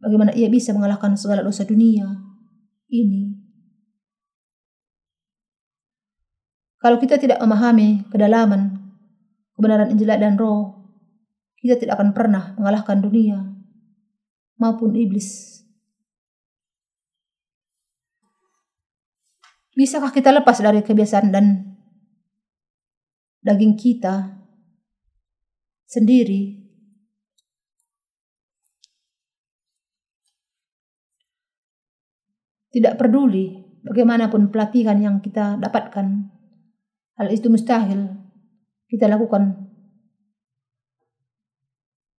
bagaimana 0.00 0.32
ia 0.36 0.50
bisa 0.50 0.72
mengalahkan 0.76 1.16
segala 1.16 1.44
dosa 1.44 1.64
dunia 1.64 2.06
ini? 2.90 3.36
Kalau 6.76 7.00
kita 7.00 7.18
tidak 7.18 7.40
memahami 7.42 8.06
kedalaman 8.12 8.78
kebenaran 9.56 9.90
Injil 9.90 10.12
dan 10.12 10.36
Roh, 10.36 10.76
kita 11.58 11.80
tidak 11.80 11.98
akan 11.98 12.12
pernah 12.12 12.54
mengalahkan 12.54 13.00
dunia 13.00 13.42
maupun 14.60 14.94
iblis. 14.94 15.56
Bisakah 19.76 20.08
kita 20.08 20.32
lepas 20.32 20.56
dari 20.64 20.80
kebiasaan 20.80 21.28
dan 21.28 21.76
daging 23.44 23.76
kita 23.76 24.40
sendiri? 25.84 26.65
Tidak 32.76 33.00
peduli 33.00 33.56
bagaimanapun 33.88 34.52
pelatihan 34.52 35.00
yang 35.00 35.24
kita 35.24 35.56
dapatkan, 35.56 36.28
hal 37.16 37.28
itu 37.32 37.48
mustahil 37.48 38.12
kita 38.92 39.08
lakukan. 39.08 39.64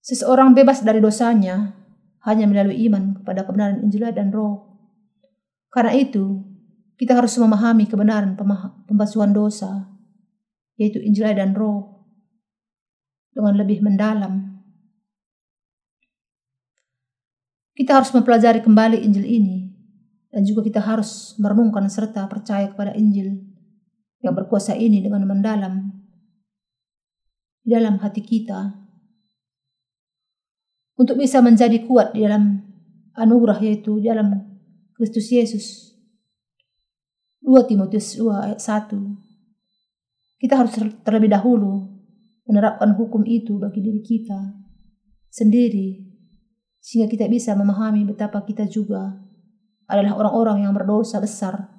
Seseorang 0.00 0.56
bebas 0.56 0.80
dari 0.80 1.04
dosanya 1.04 1.76
hanya 2.24 2.48
melalui 2.48 2.88
iman 2.88 3.20
kepada 3.20 3.44
kebenaran 3.44 3.84
Injil 3.84 4.08
dan 4.16 4.32
Roh. 4.32 4.80
Karena 5.68 5.92
itu, 5.92 6.40
kita 6.96 7.12
harus 7.12 7.36
memahami 7.36 7.84
kebenaran 7.84 8.32
pembasuhan 8.88 9.36
dosa, 9.36 9.92
yaitu 10.80 11.04
Injil 11.04 11.28
dan 11.36 11.52
Roh, 11.52 12.06
dengan 13.36 13.60
lebih 13.60 13.84
mendalam. 13.84 14.62
Kita 17.76 18.00
harus 18.00 18.08
mempelajari 18.16 18.64
kembali 18.64 19.04
Injil 19.04 19.26
ini, 19.28 19.65
dan 20.36 20.44
juga 20.44 20.60
kita 20.60 20.84
harus 20.84 21.32
merenungkan 21.40 21.88
serta 21.88 22.28
percaya 22.28 22.68
kepada 22.68 22.92
Injil 22.92 23.40
yang 24.20 24.36
berkuasa 24.36 24.76
ini 24.76 25.00
dengan 25.00 25.24
mendalam 25.24 25.96
di 27.64 27.72
dalam 27.72 27.96
hati 27.96 28.20
kita 28.20 28.84
untuk 31.00 31.16
bisa 31.16 31.40
menjadi 31.40 31.80
kuat 31.88 32.12
di 32.12 32.28
dalam 32.28 32.60
anugerah 33.16 33.64
yaitu 33.64 33.96
di 33.96 34.12
dalam 34.12 34.28
Kristus 34.92 35.32
Yesus. 35.32 35.96
2 37.40 37.56
Timotius 37.64 38.20
2 38.20 38.28
ayat 38.28 38.60
1. 38.60 38.92
Kita 40.36 40.60
harus 40.60 40.76
terlebih 41.00 41.32
dahulu 41.32 41.96
menerapkan 42.44 42.92
hukum 42.92 43.24
itu 43.24 43.56
bagi 43.56 43.80
diri 43.80 44.04
kita 44.04 44.52
sendiri 45.32 46.04
sehingga 46.76 47.08
kita 47.08 47.24
bisa 47.24 47.56
memahami 47.56 48.04
betapa 48.04 48.44
kita 48.44 48.68
juga 48.68 49.25
adalah 49.86 50.18
orang-orang 50.18 50.66
yang 50.66 50.72
berdosa 50.74 51.22
besar. 51.22 51.70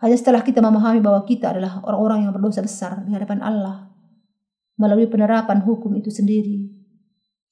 Hanya 0.00 0.16
setelah 0.16 0.44
kita 0.44 0.60
memahami 0.60 1.00
bahwa 1.00 1.24
kita 1.24 1.56
adalah 1.56 1.80
orang-orang 1.80 2.28
yang 2.28 2.32
berdosa 2.36 2.60
besar 2.60 3.00
di 3.04 3.16
hadapan 3.16 3.40
Allah 3.40 3.88
melalui 4.76 5.08
penerapan 5.08 5.64
hukum 5.64 5.96
itu 5.96 6.12
sendiri, 6.12 6.68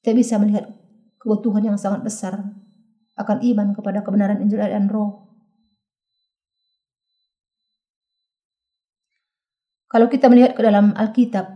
kita 0.05 0.13
bisa 0.13 0.37
melihat 0.37 0.69
kebutuhan 1.17 1.65
yang 1.65 1.81
sangat 1.81 2.05
besar 2.05 2.37
akan 3.17 3.39
iman 3.41 3.73
kepada 3.73 4.05
kebenaran 4.05 4.45
Injil 4.45 4.61
dan 4.61 4.93
Roh. 4.93 5.25
Kalau 9.89 10.11
kita 10.11 10.27
melihat 10.27 10.59
ke 10.59 10.61
dalam 10.61 10.93
Alkitab, 10.93 11.55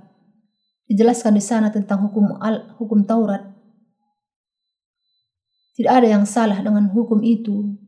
dijelaskan 0.86 1.34
di 1.36 1.42
sana 1.42 1.68
tentang 1.74 2.06
hukum 2.06 2.38
al, 2.38 2.72
hukum 2.78 3.02
Taurat. 3.04 3.57
Tidak 5.78 5.92
ada 5.94 6.10
yang 6.10 6.26
salah 6.26 6.58
dengan 6.58 6.90
hukum 6.90 7.22
itu. 7.22 7.78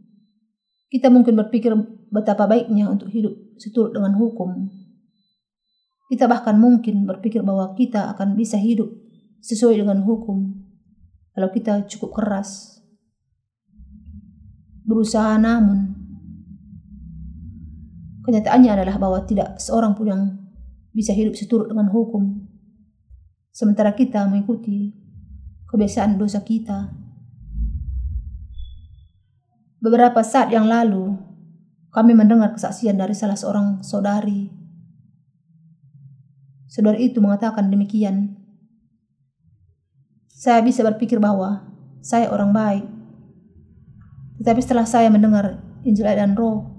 Kita 0.86 1.10
mungkin 1.10 1.34
berpikir 1.34 1.74
betapa 2.14 2.46
baiknya 2.46 2.86
untuk 2.86 3.10
hidup 3.10 3.34
seturut 3.58 3.90
dengan 3.90 4.14
hukum. 4.14 4.70
Kita 6.06 6.30
bahkan 6.30 6.54
mungkin 6.58 7.06
berpikir 7.06 7.42
bahwa 7.42 7.74
kita 7.74 8.14
akan 8.14 8.38
bisa 8.38 8.58
hidup 8.62 8.90
sesuai 9.42 9.82
dengan 9.82 10.06
hukum 10.06 10.54
kalau 11.34 11.50
kita 11.50 11.86
cukup 11.90 12.14
keras. 12.14 12.78
Berusaha 14.86 15.38
namun 15.38 15.94
kenyataannya 18.26 18.70
adalah 18.70 18.96
bahwa 19.02 19.18
tidak 19.26 19.58
seorang 19.58 19.98
pun 19.98 20.06
yang 20.06 20.22
bisa 20.90 21.14
hidup 21.14 21.38
seturut 21.38 21.70
dengan 21.70 21.90
hukum. 21.90 22.46
Sementara 23.50 23.94
kita 23.94 24.26
mengikuti 24.30 24.94
kebiasaan 25.70 26.18
dosa 26.18 26.42
kita. 26.42 26.99
Beberapa 29.80 30.20
saat 30.20 30.52
yang 30.52 30.68
lalu, 30.68 31.16
kami 31.88 32.12
mendengar 32.12 32.52
kesaksian 32.52 33.00
dari 33.00 33.16
salah 33.16 33.32
seorang 33.32 33.80
saudari. 33.80 34.52
Saudari 36.68 37.08
itu 37.08 37.18
mengatakan 37.24 37.72
demikian. 37.72 38.36
Saya 40.28 40.60
bisa 40.60 40.84
berpikir 40.84 41.16
bahwa 41.16 41.64
saya 42.04 42.28
orang 42.28 42.52
baik. 42.52 42.84
Tetapi 44.40 44.60
setelah 44.60 44.84
saya 44.84 45.08
mendengar 45.08 45.64
Injil 45.80 46.04
dan 46.12 46.36
Roh, 46.36 46.76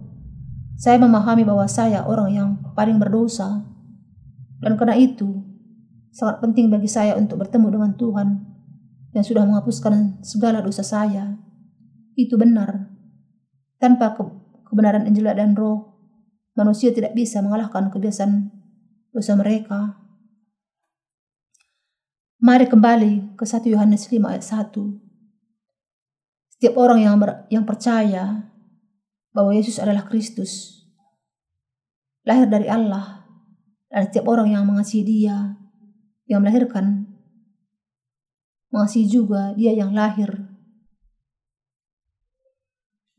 saya 0.78 1.02
memahami 1.02 1.42
bahwa 1.42 1.66
saya 1.66 2.06
orang 2.06 2.30
yang 2.30 2.50
paling 2.78 3.02
berdosa. 3.02 3.66
Dan 4.62 4.78
karena 4.78 4.94
itu, 4.94 5.42
sangat 6.14 6.38
penting 6.38 6.70
bagi 6.70 6.86
saya 6.86 7.18
untuk 7.18 7.42
bertemu 7.42 7.68
dengan 7.74 7.92
Tuhan 7.98 8.28
yang 9.18 9.26
sudah 9.26 9.42
menghapuskan 9.42 10.22
segala 10.22 10.62
dosa 10.62 10.86
saya. 10.86 11.38
Itu 12.14 12.38
benar. 12.38 12.91
Tanpa 13.82 14.14
ke 14.14 14.22
kebenaran 14.70 15.10
Injil 15.10 15.26
dan 15.34 15.58
Roh, 15.58 15.98
manusia 16.54 16.94
tidak 16.94 17.18
bisa 17.18 17.42
mengalahkan 17.42 17.90
kebiasaan 17.90 18.54
dosa 19.10 19.34
mereka. 19.34 19.98
Mari 22.38 22.70
kembali 22.70 23.34
ke 23.34 23.42
1 23.42 23.74
Yohanes 23.74 24.06
5 24.06 24.22
ayat 24.22 24.46
1. 24.46 24.70
Setiap 26.54 26.78
orang 26.78 27.02
yang 27.02 27.18
ber, 27.18 27.50
yang 27.50 27.66
percaya 27.66 28.54
bahwa 29.34 29.50
Yesus 29.50 29.82
adalah 29.82 30.06
Kristus, 30.06 30.86
lahir 32.22 32.46
dari 32.46 32.70
Allah, 32.70 33.26
dan 33.90 34.06
setiap 34.06 34.30
orang 34.30 34.54
yang 34.54 34.70
mengasihi 34.70 35.02
dia, 35.02 35.58
yang 36.30 36.46
melahirkan, 36.46 37.10
mengasihi 38.70 39.10
juga 39.10 39.58
dia 39.58 39.74
yang 39.74 39.90
lahir 39.90 40.51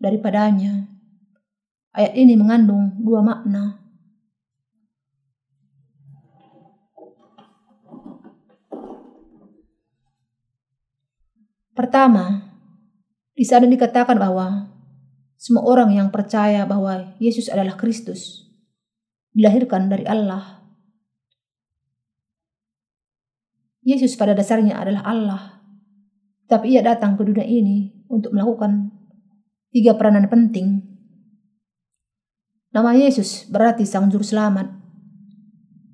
daripadanya. 0.02 0.90
Ayat 1.94 2.18
ini 2.18 2.34
mengandung 2.34 2.98
dua 2.98 3.22
makna. 3.22 3.78
Pertama, 11.72 12.52
di 13.32 13.46
sana 13.48 13.64
dikatakan 13.64 14.18
bahwa 14.18 14.68
semua 15.40 15.64
orang 15.64 15.94
yang 15.96 16.08
percaya 16.12 16.66
bahwa 16.68 17.16
Yesus 17.16 17.48
adalah 17.48 17.78
Kristus 17.78 18.50
dilahirkan 19.32 19.88
dari 19.88 20.04
Allah. 20.04 20.60
Yesus 23.82 24.14
pada 24.14 24.36
dasarnya 24.36 24.78
adalah 24.78 25.02
Allah, 25.02 25.42
tapi 26.46 26.76
ia 26.76 26.84
datang 26.84 27.18
ke 27.18 27.26
dunia 27.26 27.42
ini 27.42 28.06
untuk 28.06 28.30
melakukan 28.30 29.01
tiga 29.72 29.96
peranan 29.96 30.28
penting. 30.28 30.84
Nama 32.72 32.92
Yesus 32.96 33.48
berarti 33.48 33.88
Sang 33.88 34.12
Juru 34.12 34.24
Selamat. 34.24 34.68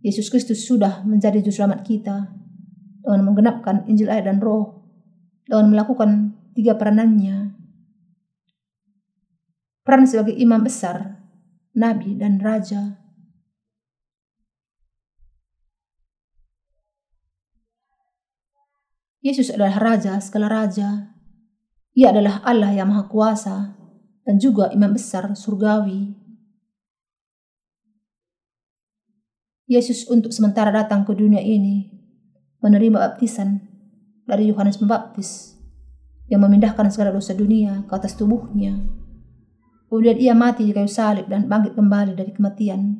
Yesus 0.03 0.31
Kristus 0.31 0.67
sudah 0.67 1.03
menjadi 1.07 1.38
Juru 1.43 1.55
Selamat 1.62 1.87
kita 1.87 2.31
dengan 3.03 3.23
menggenapkan 3.23 3.87
Injil 3.87 4.11
air 4.11 4.27
dan 4.27 4.43
Roh 4.43 4.83
dengan 5.47 5.71
melakukan 5.71 6.11
tiga 6.55 6.75
peranannya. 6.75 7.55
Peran 9.87 10.05
sebagai 10.05 10.37
imam 10.37 10.61
besar, 10.61 11.25
nabi, 11.73 12.12
dan 12.19 12.37
raja. 12.43 13.01
Yesus 19.19 19.51
adalah 19.51 19.81
raja 19.81 20.21
segala 20.23 20.47
raja. 20.47 21.17
Ia 21.99 22.15
adalah 22.15 22.39
Allah 22.47 22.71
yang 22.71 22.95
maha 22.95 23.11
kuasa 23.11 23.75
dan 24.23 24.39
juga 24.39 24.71
imam 24.71 24.95
besar 24.95 25.35
surgawi. 25.35 26.15
Yesus 29.67 30.07
untuk 30.07 30.31
sementara 30.31 30.71
datang 30.71 31.03
ke 31.03 31.11
dunia 31.11 31.43
ini 31.43 31.91
menerima 32.63 33.03
baptisan 33.03 33.59
dari 34.31 34.47
Yohanes 34.47 34.79
Pembaptis 34.79 35.59
yang 36.31 36.47
memindahkan 36.47 36.87
segala 36.95 37.11
dosa 37.11 37.35
dunia 37.35 37.83
ke 37.91 37.93
atas 37.99 38.15
tubuhnya. 38.15 38.79
Kemudian 39.91 40.23
ia 40.23 40.39
mati 40.39 40.71
di 40.71 40.73
kayu 40.77 40.87
salib 40.87 41.27
dan 41.27 41.51
bangkit 41.51 41.75
kembali 41.75 42.15
dari 42.15 42.31
kematian 42.31 42.95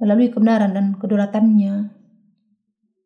melalui 0.00 0.32
kebenaran 0.32 0.72
dan 0.72 0.96
kedaulatannya. 0.96 1.92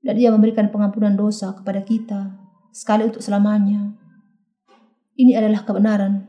Dan 0.02 0.14
ia 0.14 0.30
memberikan 0.30 0.70
pengampunan 0.70 1.18
dosa 1.18 1.58
kepada 1.58 1.82
kita 1.82 2.38
sekali 2.70 3.10
untuk 3.10 3.24
selamanya. 3.24 4.01
Ini 5.12 5.36
adalah 5.36 5.62
kebenaran 5.68 6.24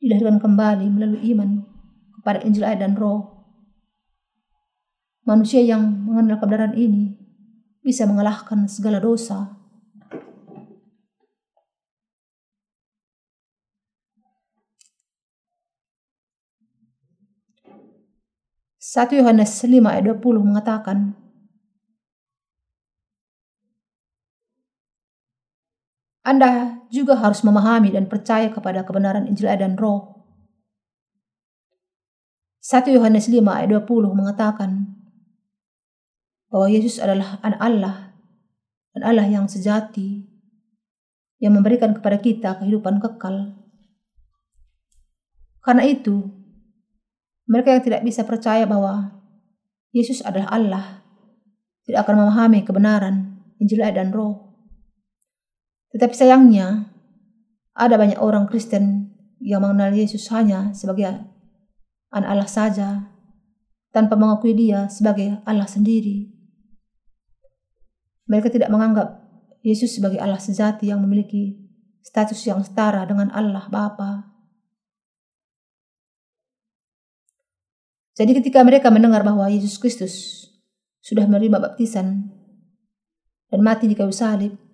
dilahirkan 0.00 0.40
kembali 0.40 0.86
melalui 0.88 1.22
iman 1.36 1.64
kepada 2.16 2.40
Injil 2.44 2.64
ayat 2.64 2.80
dan 2.80 2.96
roh. 2.96 3.46
Manusia 5.26 5.60
yang 5.60 5.84
mengenal 6.06 6.38
kebenaran 6.38 6.74
ini 6.78 7.18
bisa 7.82 8.06
mengalahkan 8.06 8.70
segala 8.70 9.02
dosa 9.02 9.56
1 18.96 19.18
Yohanes 19.18 19.52
5 19.60 19.82
ayat 19.92 20.08
20 20.08 20.40
mengatakan, 20.40 21.12
Anda 26.26 26.82
juga 26.90 27.14
harus 27.14 27.46
memahami 27.46 27.94
dan 27.94 28.10
percaya 28.10 28.50
kepada 28.50 28.82
kebenaran 28.82 29.30
Injil 29.30 29.46
dan 29.46 29.78
Roh. 29.78 30.26
1 32.66 32.82
Yohanes 32.90 33.30
5 33.30 33.46
ayat 33.46 33.70
20 33.70 33.86
mengatakan 34.10 34.90
bahwa 36.50 36.66
Yesus 36.66 36.98
adalah 36.98 37.38
anak 37.46 37.60
Allah 37.62 37.96
dan 38.90 39.02
Allah 39.06 39.26
yang 39.30 39.46
sejati 39.46 40.26
yang 41.38 41.54
memberikan 41.54 41.94
kepada 41.94 42.18
kita 42.18 42.58
kehidupan 42.58 42.98
kekal. 42.98 43.54
Karena 45.62 45.86
itu, 45.86 46.26
mereka 47.46 47.70
yang 47.70 47.86
tidak 47.86 48.02
bisa 48.02 48.26
percaya 48.26 48.66
bahwa 48.66 49.22
Yesus 49.94 50.26
adalah 50.26 50.50
Allah 50.50 50.86
tidak 51.86 52.02
akan 52.02 52.26
memahami 52.26 52.66
kebenaran 52.66 53.46
Injil 53.62 53.86
dan 53.94 54.10
Roh. 54.10 54.45
Tetapi 55.96 56.12
sayangnya, 56.12 56.92
ada 57.72 57.96
banyak 57.96 58.20
orang 58.20 58.44
Kristen 58.44 59.16
yang 59.40 59.64
mengenal 59.64 59.96
Yesus 59.96 60.28
hanya 60.28 60.76
sebagai 60.76 61.08
anak 62.12 62.28
Allah 62.28 62.50
saja, 62.52 62.88
tanpa 63.96 64.12
mengakui 64.12 64.52
dia 64.52 64.92
sebagai 64.92 65.40
Allah 65.48 65.64
sendiri. 65.64 66.28
Mereka 68.28 68.52
tidak 68.52 68.68
menganggap 68.68 69.24
Yesus 69.64 69.96
sebagai 69.96 70.20
Allah 70.20 70.36
sejati 70.36 70.92
yang 70.92 71.00
memiliki 71.00 71.56
status 72.04 72.44
yang 72.44 72.60
setara 72.60 73.08
dengan 73.08 73.32
Allah 73.32 73.64
Bapa. 73.72 74.36
Jadi 78.20 78.36
ketika 78.36 78.60
mereka 78.60 78.92
mendengar 78.92 79.24
bahwa 79.24 79.48
Yesus 79.48 79.80
Kristus 79.80 80.44
sudah 81.00 81.24
menerima 81.24 81.56
baptisan 81.56 82.28
dan 83.48 83.60
mati 83.64 83.88
di 83.88 83.96
kayu 83.96 84.12
salib, 84.12 84.65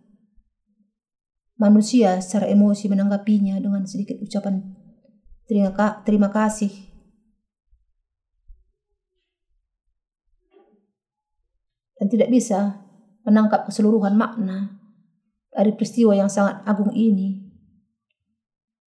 manusia 1.63 2.19
secara 2.19 2.51
emosi 2.51 2.91
menanggapinya 2.91 3.63
dengan 3.63 3.87
sedikit 3.87 4.19
ucapan 4.19 4.83
terima, 5.47 6.29
kasih. 6.33 6.73
Dan 12.03 12.11
tidak 12.11 12.35
bisa 12.35 12.83
menangkap 13.23 13.71
keseluruhan 13.71 14.19
makna 14.19 14.83
dari 15.55 15.71
peristiwa 15.71 16.19
yang 16.19 16.27
sangat 16.27 16.67
agung 16.67 16.91
ini. 16.91 17.47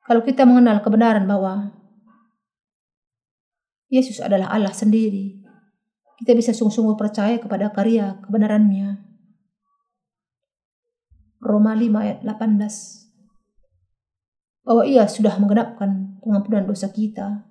Kalau 0.04 0.20
kita 0.20 0.44
mengenal 0.44 0.84
kebenaran 0.84 1.24
bahwa 1.24 1.72
Yesus 3.88 4.20
adalah 4.20 4.52
Allah 4.52 4.76
sendiri. 4.76 5.40
Kita 6.20 6.36
bisa 6.36 6.52
sungguh-sungguh 6.52 7.00
percaya 7.00 7.40
kepada 7.40 7.72
karya 7.72 8.20
kebenarannya. 8.28 9.05
Roma 11.46 11.78
5 11.78 11.94
ayat 12.02 12.20
18 12.26 13.06
bahwa 14.66 14.82
ia 14.82 15.06
sudah 15.06 15.38
menggenapkan 15.38 16.18
pengampunan 16.26 16.66
dosa 16.66 16.90
kita. 16.90 17.46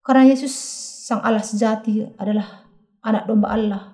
Karena 0.00 0.24
Yesus 0.24 0.56
Sang 1.04 1.20
Allah 1.20 1.44
sejati 1.44 2.08
adalah 2.16 2.64
anak 3.04 3.28
domba 3.28 3.52
Allah 3.52 3.92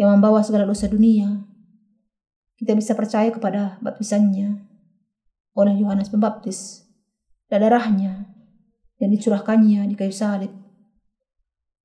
yang 0.00 0.16
membawa 0.16 0.40
segala 0.40 0.64
dosa 0.64 0.88
dunia. 0.88 1.44
Kita 2.56 2.72
bisa 2.72 2.96
percaya 2.96 3.28
kepada 3.28 3.76
baptisannya 3.84 4.56
oleh 5.52 5.74
Yohanes 5.84 6.08
Pembaptis 6.08 6.88
dan 7.52 7.60
darahnya 7.60 8.30
yang 9.02 9.10
dicurahkannya 9.12 9.84
di 9.90 9.94
kayu 9.96 10.12
salib. 10.12 10.52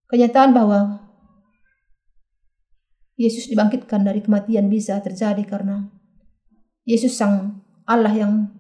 Kenyataan 0.08 0.54
bahwa 0.54 1.05
Yesus 3.16 3.48
dibangkitkan 3.48 4.04
dari 4.04 4.20
kematian 4.20 4.68
bisa 4.68 5.00
terjadi 5.00 5.40
karena 5.48 5.88
Yesus 6.84 7.16
sang 7.16 7.64
Allah 7.88 8.12
yang 8.12 8.52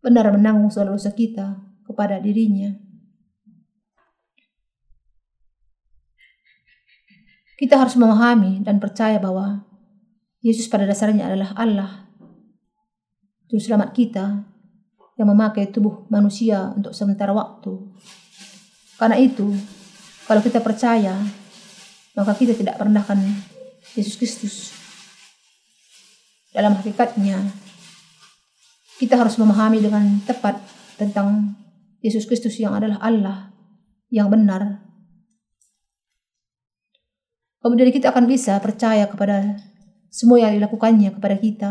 benar 0.00 0.32
menanggung 0.32 0.72
segala 0.72 0.96
dosa 0.96 1.12
kita 1.12 1.60
kepada 1.84 2.18
dirinya. 2.18 2.72
Kita 7.60 7.78
harus 7.78 7.94
memahami 7.94 8.64
dan 8.64 8.82
percaya 8.82 9.22
bahwa 9.22 9.62
Yesus 10.42 10.66
pada 10.66 10.82
dasarnya 10.82 11.30
adalah 11.30 11.54
Allah 11.54 12.02
Juru 13.52 13.60
selamat 13.60 13.92
kita 13.92 14.48
yang 15.20 15.28
memakai 15.28 15.68
tubuh 15.68 16.08
manusia 16.08 16.72
untuk 16.72 16.96
sementara 16.96 17.36
waktu. 17.36 17.84
Karena 18.96 19.20
itu, 19.20 19.52
kalau 20.24 20.40
kita 20.40 20.64
percaya, 20.64 21.12
maka 22.16 22.32
kita 22.32 22.56
tidak 22.56 22.80
merendahkan 22.80 23.20
Yesus 23.96 24.16
Kristus. 24.16 24.54
Dalam 26.52 26.76
hakikatnya, 26.76 27.40
kita 29.00 29.16
harus 29.16 29.40
memahami 29.40 29.80
dengan 29.80 30.20
tepat 30.24 30.60
tentang 31.00 31.56
Yesus 32.04 32.28
Kristus 32.28 32.60
yang 32.60 32.76
adalah 32.76 33.00
Allah 33.00 33.52
yang 34.12 34.28
benar. 34.28 34.84
Kemudian 37.62 37.94
kita 37.94 38.10
akan 38.10 38.28
bisa 38.28 38.58
percaya 38.58 39.08
kepada 39.08 39.56
semua 40.12 40.42
yang 40.42 40.52
dilakukannya 40.52 41.14
kepada 41.14 41.36
kita 41.40 41.70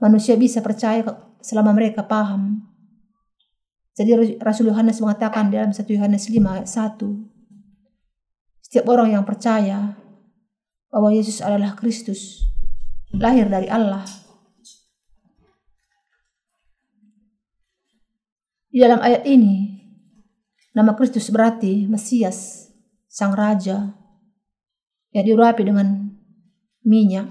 manusia 0.00 0.34
bisa 0.34 0.64
percaya 0.64 1.04
selama 1.44 1.76
mereka 1.76 2.02
paham. 2.02 2.64
Jadi 3.94 4.40
Rasul 4.40 4.72
Yohanes 4.72 4.96
mengatakan 5.04 5.52
dalam 5.52 5.76
1 5.76 5.84
Yohanes 5.84 6.24
5 6.24 6.40
ayat 6.40 6.68
1, 6.72 6.96
setiap 8.64 8.84
orang 8.88 9.12
yang 9.12 9.24
percaya 9.28 9.92
bahwa 10.90 11.14
Yesus 11.14 11.38
adalah 11.38 11.78
Kristus, 11.78 12.44
lahir 13.14 13.46
dari 13.46 13.70
Allah. 13.70 14.02
Di 18.70 18.78
dalam 18.78 19.02
ayat 19.02 19.26
ini, 19.26 19.82
nama 20.74 20.94
Kristus 20.94 21.30
berarti 21.30 21.86
Mesias, 21.86 22.70
Sang 23.10 23.34
Raja, 23.34 23.94
yang 25.10 25.24
diurapi 25.26 25.66
dengan 25.66 26.14
minyak 26.86 27.26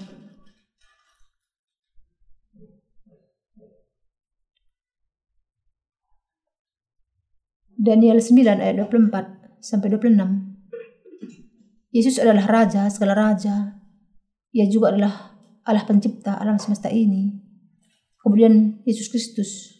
Daniel 7.80 8.19
9 8.19 8.60
ayat 8.60 8.76
24 8.91 9.63
sampai 9.63 9.88
26. 9.95 10.49
Yesus 11.89 12.21
adalah 12.21 12.45
raja 12.45 12.86
segala 12.93 13.17
raja. 13.17 13.82
Ia 14.54 14.65
juga 14.69 14.93
adalah 14.93 15.34
Allah 15.65 15.86
pencipta 15.86 16.38
alam 16.38 16.62
semesta 16.62 16.89
ini. 16.89 17.34
Kemudian 18.21 18.86
Yesus 18.86 19.10
Kristus 19.10 19.80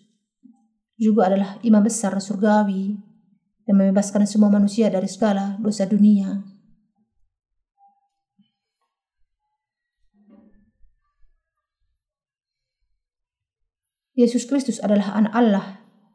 juga 0.98 1.30
adalah 1.30 1.62
imam 1.62 1.86
besar 1.86 2.18
surgawi 2.18 2.98
yang 3.70 3.78
membebaskan 3.78 4.26
semua 4.26 4.50
manusia 4.50 4.90
dari 4.90 5.06
segala 5.06 5.56
dosa 5.62 5.86
dunia. 5.86 6.42
Yesus 14.20 14.44
Kristus 14.44 14.84
adalah 14.84 15.16
anak 15.16 15.32
Allah 15.32 15.66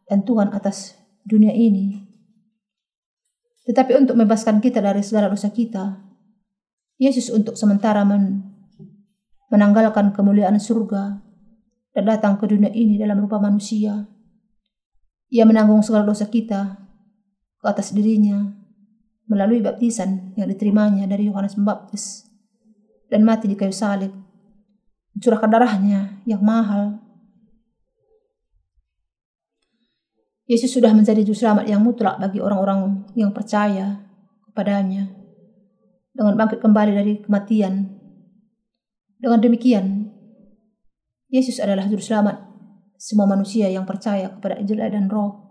dan 0.05 0.29
Tuhan 0.29 0.53
atas 0.53 0.93
dunia 1.25 1.57
ini. 1.57 2.04
Tetapi 3.65 3.97
untuk 3.97 4.15
membebaskan 4.17 4.61
kita 4.61 4.85
dari 4.85 5.01
segala 5.01 5.33
dosa 5.33 5.49
kita, 5.49 5.97
Yesus 7.01 7.33
untuk 7.33 7.57
sementara 7.57 8.05
men 8.05 8.55
menanggalkan 9.49 10.11
kemuliaan 10.11 10.59
surga 10.59 11.23
dan 11.95 12.05
datang 12.05 12.37
ke 12.37 12.45
dunia 12.51 12.75
ini 12.75 12.99
dalam 12.99 13.23
rupa 13.23 13.39
manusia. 13.39 14.05
Ia 15.31 15.45
menanggung 15.47 15.81
segala 15.81 16.05
dosa 16.05 16.27
kita 16.27 16.77
ke 17.63 17.67
atas 17.67 17.95
dirinya 17.95 18.51
melalui 19.25 19.65
baptisan 19.65 20.37
yang 20.37 20.51
diterimanya 20.51 21.09
dari 21.09 21.31
Yohanes 21.33 21.57
Pembaptis 21.57 22.29
dan 23.09 23.25
mati 23.25 23.49
di 23.49 23.57
kayu 23.57 23.73
salib, 23.73 24.13
mencurahkan 25.17 25.49
darahnya 25.49 26.21
yang 26.29 26.43
mahal 26.45 27.04
Yesus 30.45 30.77
sudah 30.77 30.93
menjadi 30.93 31.25
juru 31.25 31.41
selamat 31.41 31.65
yang 31.65 31.81
mutlak 31.81 32.21
bagi 32.21 32.37
orang-orang 32.37 33.09
yang 33.17 33.33
percaya 33.33 34.05
kepadanya 34.45 35.09
dengan 36.13 36.37
bangkit 36.37 36.61
kembali 36.61 36.93
dari 36.93 37.15
kematian. 37.25 37.97
Dengan 39.17 39.41
demikian, 39.41 40.13
Yesus 41.33 41.57
adalah 41.65 41.89
juru 41.89 42.05
selamat 42.05 42.45
semua 43.01 43.25
manusia 43.25 43.73
yang 43.73 43.89
percaya 43.89 44.37
kepada 44.37 44.61
Injil 44.61 44.85
dan 44.85 45.09
Roh. 45.09 45.45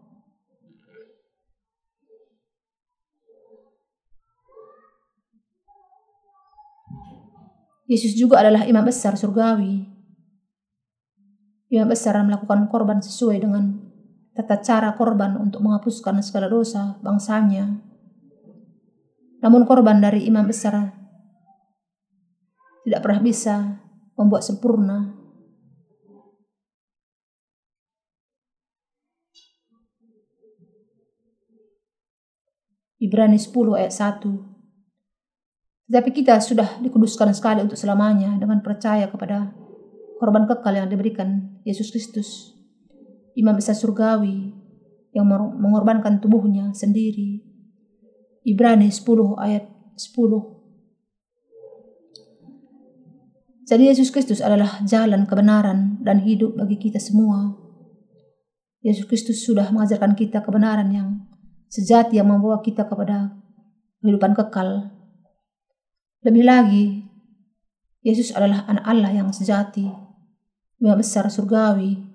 Yesus 7.90 8.14
juga 8.14 8.46
adalah 8.46 8.64
imam 8.70 8.86
besar 8.86 9.18
surgawi. 9.18 9.90
Imam 11.74 11.90
besar 11.90 12.16
melakukan 12.22 12.70
korban 12.70 13.02
sesuai 13.02 13.42
dengan 13.42 13.83
tata 14.34 14.58
cara 14.66 14.90
korban 14.98 15.38
untuk 15.38 15.62
menghapuskan 15.62 16.26
segala 16.26 16.50
dosa 16.50 16.98
bangsanya. 17.06 17.70
Namun 19.46 19.70
korban 19.70 20.02
dari 20.02 20.26
imam 20.26 20.50
besar 20.50 20.90
tidak 22.84 23.00
pernah 23.00 23.22
bisa 23.22 23.78
membuat 24.18 24.42
sempurna. 24.42 25.22
Ibrani 33.04 33.36
10 33.36 33.52
ayat 33.76 33.92
1 33.92 35.92
Tetapi 35.92 36.10
kita 36.16 36.40
sudah 36.40 36.80
dikuduskan 36.80 37.36
sekali 37.36 37.60
untuk 37.60 37.76
selamanya 37.76 38.40
dengan 38.40 38.64
percaya 38.64 39.12
kepada 39.12 39.52
korban 40.24 40.48
kekal 40.48 40.72
yang 40.72 40.88
diberikan 40.88 41.60
Yesus 41.68 41.92
Kristus 41.92 42.53
imam 43.34 43.58
besar 43.58 43.78
surgawi 43.78 44.54
yang 45.14 45.30
mengorbankan 45.30 46.18
tubuhnya 46.18 46.74
sendiri. 46.74 47.46
Ibrani 48.44 48.90
10 48.90 49.40
ayat 49.40 49.70
10. 49.96 50.54
Jadi 53.64 53.84
Yesus 53.88 54.12
Kristus 54.12 54.44
adalah 54.44 54.84
jalan 54.84 55.24
kebenaran 55.24 56.04
dan 56.04 56.20
hidup 56.20 56.60
bagi 56.60 56.76
kita 56.76 57.00
semua. 57.00 57.56
Yesus 58.84 59.08
Kristus 59.08 59.48
sudah 59.48 59.72
mengajarkan 59.72 60.12
kita 60.20 60.44
kebenaran 60.44 60.92
yang 60.92 61.24
sejati 61.72 62.20
yang 62.20 62.28
membawa 62.28 62.60
kita 62.60 62.84
kepada 62.84 63.32
kehidupan 64.04 64.36
kekal. 64.36 64.92
Lebih 66.28 66.44
lagi, 66.44 66.86
Yesus 68.04 68.36
adalah 68.36 68.68
anak 68.68 68.84
Allah 68.84 69.12
yang 69.16 69.32
sejati, 69.32 69.88
yang 70.84 71.00
besar 71.00 71.32
surgawi, 71.32 72.13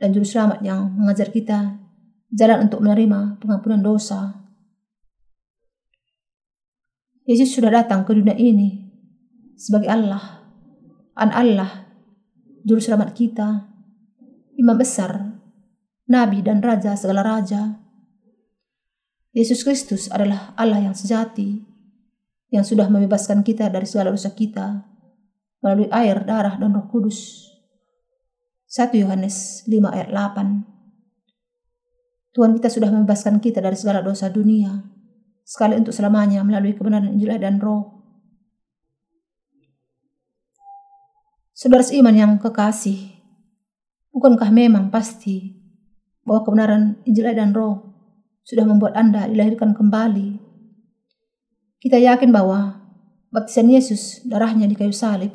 dan 0.00 0.16
juru 0.16 0.24
selamat 0.24 0.64
yang 0.64 0.88
mengajar 0.96 1.28
kita 1.28 1.76
jalan 2.32 2.66
untuk 2.66 2.80
menerima 2.80 3.36
pengampunan 3.36 3.84
dosa. 3.84 4.40
Yesus 7.28 7.52
sudah 7.52 7.70
datang 7.70 8.02
ke 8.08 8.16
dunia 8.16 8.34
ini 8.34 8.90
sebagai 9.54 9.92
Allah, 9.92 10.40
anak 11.14 11.36
Allah, 11.36 11.70
juru 12.64 12.80
selamat 12.80 13.12
kita, 13.12 13.68
imam 14.56 14.74
besar, 14.74 15.36
nabi 16.08 16.40
dan 16.40 16.64
raja 16.64 16.96
segala 16.96 17.20
raja. 17.20 17.78
Yesus 19.30 19.62
Kristus 19.62 20.10
adalah 20.10 20.56
Allah 20.58 20.90
yang 20.90 20.96
sejati, 20.96 21.62
yang 22.50 22.66
sudah 22.66 22.90
membebaskan 22.90 23.46
kita 23.46 23.70
dari 23.70 23.86
segala 23.86 24.10
dosa 24.10 24.34
kita 24.34 24.90
melalui 25.60 25.86
air, 25.92 26.24
darah, 26.24 26.56
dan 26.56 26.72
roh 26.72 26.88
kudus. 26.88 27.49
1 28.70 29.02
Yohanes 29.02 29.66
5 29.66 29.82
ayat 29.90 30.14
8 30.14 30.62
Tuhan 32.30 32.54
kita 32.54 32.70
sudah 32.70 32.86
membebaskan 32.94 33.42
kita 33.42 33.58
dari 33.58 33.74
segala 33.74 33.98
dosa 33.98 34.30
dunia, 34.30 34.86
sekali 35.42 35.74
untuk 35.74 35.90
selamanya 35.90 36.46
melalui 36.46 36.78
kebenaran 36.78 37.10
Injil 37.10 37.34
dan 37.42 37.58
roh. 37.58 37.98
Saudara 41.50 41.82
seiman 41.82 42.14
yang 42.14 42.38
kekasih, 42.38 43.18
bukankah 44.14 44.54
memang 44.54 44.94
pasti 44.94 45.58
bahwa 46.22 46.46
kebenaran 46.46 47.02
Injil 47.02 47.26
dan 47.34 47.50
roh 47.50 47.90
sudah 48.46 48.62
membuat 48.62 48.94
Anda 48.94 49.26
dilahirkan 49.26 49.74
kembali? 49.74 50.38
Kita 51.82 51.98
yakin 51.98 52.30
bahwa 52.30 52.78
baptisan 53.34 53.66
Yesus, 53.66 54.22
darahnya 54.22 54.70
di 54.70 54.78
kayu 54.78 54.94
salib, 54.94 55.34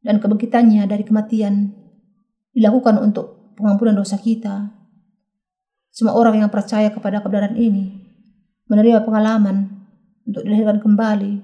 dan 0.00 0.16
kebangkitannya 0.16 0.88
dari 0.88 1.04
kematian 1.04 1.83
dilakukan 2.54 3.02
untuk 3.02 3.54
pengampunan 3.58 3.92
dosa 3.98 4.16
kita. 4.16 4.70
Semua 5.90 6.14
orang 6.14 6.42
yang 6.42 6.50
percaya 6.50 6.90
kepada 6.90 7.22
kebenaran 7.22 7.54
ini 7.54 8.02
menerima 8.70 9.04
pengalaman 9.04 9.86
untuk 10.24 10.42
dilahirkan 10.42 10.80
kembali 10.80 11.34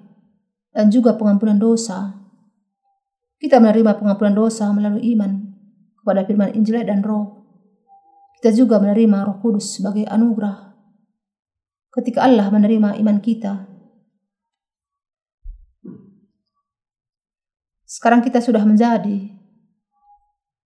dan 0.74 0.86
juga 0.88 1.14
pengampunan 1.14 1.58
dosa. 1.58 2.16
Kita 3.36 3.58
menerima 3.58 3.98
pengampunan 3.98 4.34
dosa 4.34 4.70
melalui 4.70 5.12
iman 5.14 5.54
kepada 6.00 6.24
firman 6.24 6.54
Injil 6.54 6.82
dan 6.86 7.04
Roh. 7.04 7.44
Kita 8.40 8.56
juga 8.56 8.80
menerima 8.80 9.26
Roh 9.28 9.36
Kudus 9.42 9.76
sebagai 9.76 10.08
anugerah. 10.08 10.72
Ketika 11.90 12.24
Allah 12.24 12.48
menerima 12.48 12.96
iman 13.02 13.18
kita, 13.20 13.70
Sekarang 17.90 18.22
kita 18.22 18.38
sudah 18.38 18.62
menjadi 18.62 19.34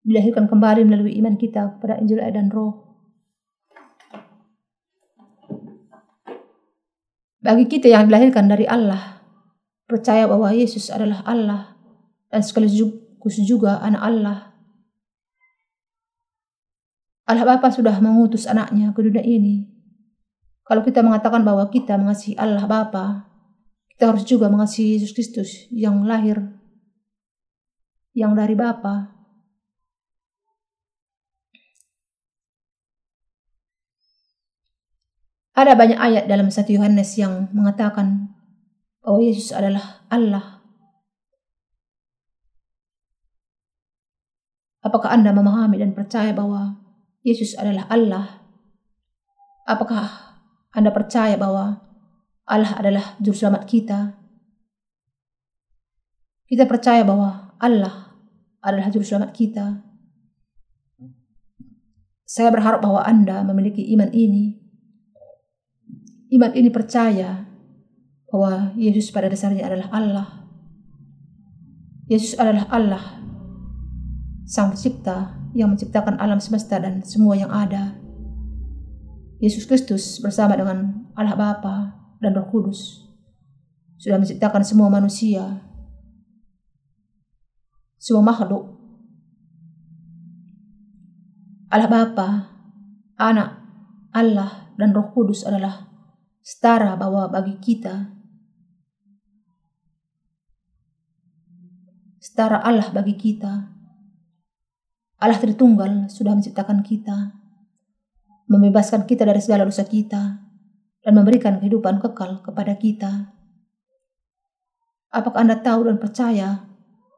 dilahirkan 0.07 0.47
kembali 0.47 0.87
melalui 0.87 1.19
iman 1.19 1.35
kita 1.35 1.77
kepada 1.77 1.99
Injil 1.99 2.23
dan 2.23 2.47
Roh. 2.55 2.87
Bagi 7.43 7.67
kita 7.67 7.91
yang 7.91 8.07
dilahirkan 8.07 8.47
dari 8.47 8.67
Allah, 8.71 9.23
percaya 9.91 10.31
bahwa 10.31 10.55
Yesus 10.55 10.91
adalah 10.95 11.27
Allah 11.27 11.75
dan 12.31 12.43
sekaligus 12.43 13.39
juga 13.43 13.83
anak 13.83 14.03
Allah. 14.03 14.39
Allah 17.27 17.43
Bapa 17.43 17.75
sudah 17.75 17.99
mengutus 17.99 18.47
anaknya 18.47 18.95
ke 18.95 19.03
dunia 19.03 19.23
ini. 19.27 19.67
Kalau 20.63 20.83
kita 20.87 21.03
mengatakan 21.03 21.43
bahwa 21.43 21.67
kita 21.71 21.99
mengasihi 21.99 22.39
Allah 22.39 22.67
Bapa, 22.67 23.27
kita 23.95 24.15
harus 24.15 24.23
juga 24.23 24.47
mengasihi 24.47 24.99
Yesus 24.99 25.11
Kristus 25.15 25.51
yang 25.75 26.07
lahir 26.07 26.39
yang 28.15 28.35
dari 28.39 28.55
Bapa. 28.55 29.16
Ada 35.57 35.73
banyak 35.73 35.97
ayat 35.97 36.29
dalam 36.29 36.53
satu 36.53 36.77
Yohanes 36.77 37.17
yang 37.17 37.49
mengatakan 37.57 38.29
bahwa 39.01 39.25
Yesus 39.25 39.57
adalah 39.57 40.05
Allah. 40.13 40.61
Apakah 44.85 45.17
Anda 45.17 45.33
memahami 45.33 45.81
dan 45.81 45.97
percaya 45.97 46.37
bahwa 46.37 46.77
Yesus 47.25 47.57
adalah 47.57 47.89
Allah? 47.89 48.45
Apakah 49.65 50.37
Anda 50.77 50.93
percaya 50.93 51.41
bahwa 51.41 51.81
Allah 52.45 52.77
adalah 52.77 53.17
juru 53.25 53.35
selamat 53.35 53.65
kita? 53.65 54.13
Kita 56.53 56.69
percaya 56.69 57.01
bahwa 57.01 57.57
Allah 57.57 58.13
adalah 58.61 58.93
juru 58.93 59.09
selamat 59.09 59.33
kita. 59.33 59.81
Saya 62.29 62.53
berharap 62.53 62.85
bahwa 62.85 63.01
Anda 63.09 63.41
memiliki 63.41 63.81
iman 63.97 64.13
ini. 64.13 64.66
Iman 66.37 66.53
ini 66.53 66.69
percaya 66.69 67.49
bahwa 68.29 68.77
Yesus 68.77 69.09
pada 69.09 69.33
dasarnya 69.33 69.65
adalah 69.65 69.89
Allah. 69.89 70.29
Yesus 72.13 72.37
adalah 72.37 72.69
Allah, 72.69 73.25
Sang 74.45 74.77
Pencipta 74.77 75.33
yang 75.57 75.73
menciptakan 75.73 76.21
alam 76.21 76.37
semesta 76.37 76.77
dan 76.77 77.01
semua 77.01 77.41
yang 77.41 77.49
ada. 77.49 77.97
Yesus 79.41 79.65
Kristus 79.65 80.21
bersama 80.21 80.61
dengan 80.61 81.09
Allah 81.17 81.33
Bapa 81.33 81.97
dan 82.21 82.37
Roh 82.37 82.49
Kudus 82.53 83.09
sudah 83.97 84.21
menciptakan 84.21 84.61
semua 84.61 84.93
manusia 84.93 85.65
semua 88.07 88.23
makhluk. 88.23 88.77
Allah 91.67 91.91
Bapa, 91.91 92.29
Anak, 93.19 93.59
Allah, 94.15 94.71
dan 94.79 94.95
Roh 94.95 95.11
Kudus 95.11 95.43
adalah 95.43 95.96
setara 96.47 96.95
bahwa 96.95 97.27
bagi 97.27 97.59
kita. 97.59 98.15
Setara 102.23 102.63
Allah 102.63 102.87
bagi 102.95 103.19
kita. 103.19 103.75
Allah 105.19 105.39
Tritunggal 105.43 106.07
sudah 106.07 106.39
menciptakan 106.39 106.87
kita, 106.87 107.35
membebaskan 108.47 109.11
kita 109.11 109.27
dari 109.27 109.43
segala 109.43 109.67
dosa 109.67 109.83
kita, 109.83 110.39
dan 111.03 111.13
memberikan 111.17 111.59
kehidupan 111.59 111.99
kekal 111.99 112.45
kepada 112.47 112.79
kita. 112.79 113.33
Apakah 115.11 115.43
Anda 115.43 115.59
tahu 115.59 115.89
dan 115.89 115.97
percaya 115.97 116.69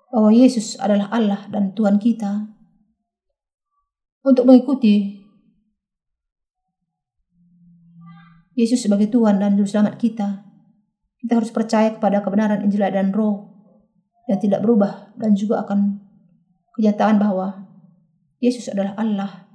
bahwa 0.09 0.31
Yesus 0.33 0.79
adalah 0.81 1.11
Allah 1.12 1.45
dan 1.51 1.74
Tuhan 1.76 2.01
kita. 2.01 2.49
Untuk 4.22 4.47
mengikuti 4.47 5.18
Yesus 8.59 8.83
sebagai 8.83 9.07
Tuhan 9.07 9.39
dan 9.39 9.55
Juru 9.55 9.71
Selamat 9.71 9.95
kita, 10.03 10.43
kita 11.23 11.39
harus 11.39 11.55
percaya 11.55 11.95
kepada 11.95 12.27
kebenaran 12.27 12.67
Injil 12.67 12.83
dan 12.91 13.15
Roh 13.15 13.55
yang 14.27 14.43
tidak 14.43 14.67
berubah 14.67 15.15
dan 15.15 15.39
juga 15.39 15.63
akan 15.63 16.03
kenyataan 16.75 17.23
bahwa 17.23 17.71
Yesus 18.43 18.67
adalah 18.67 18.99
Allah. 18.99 19.47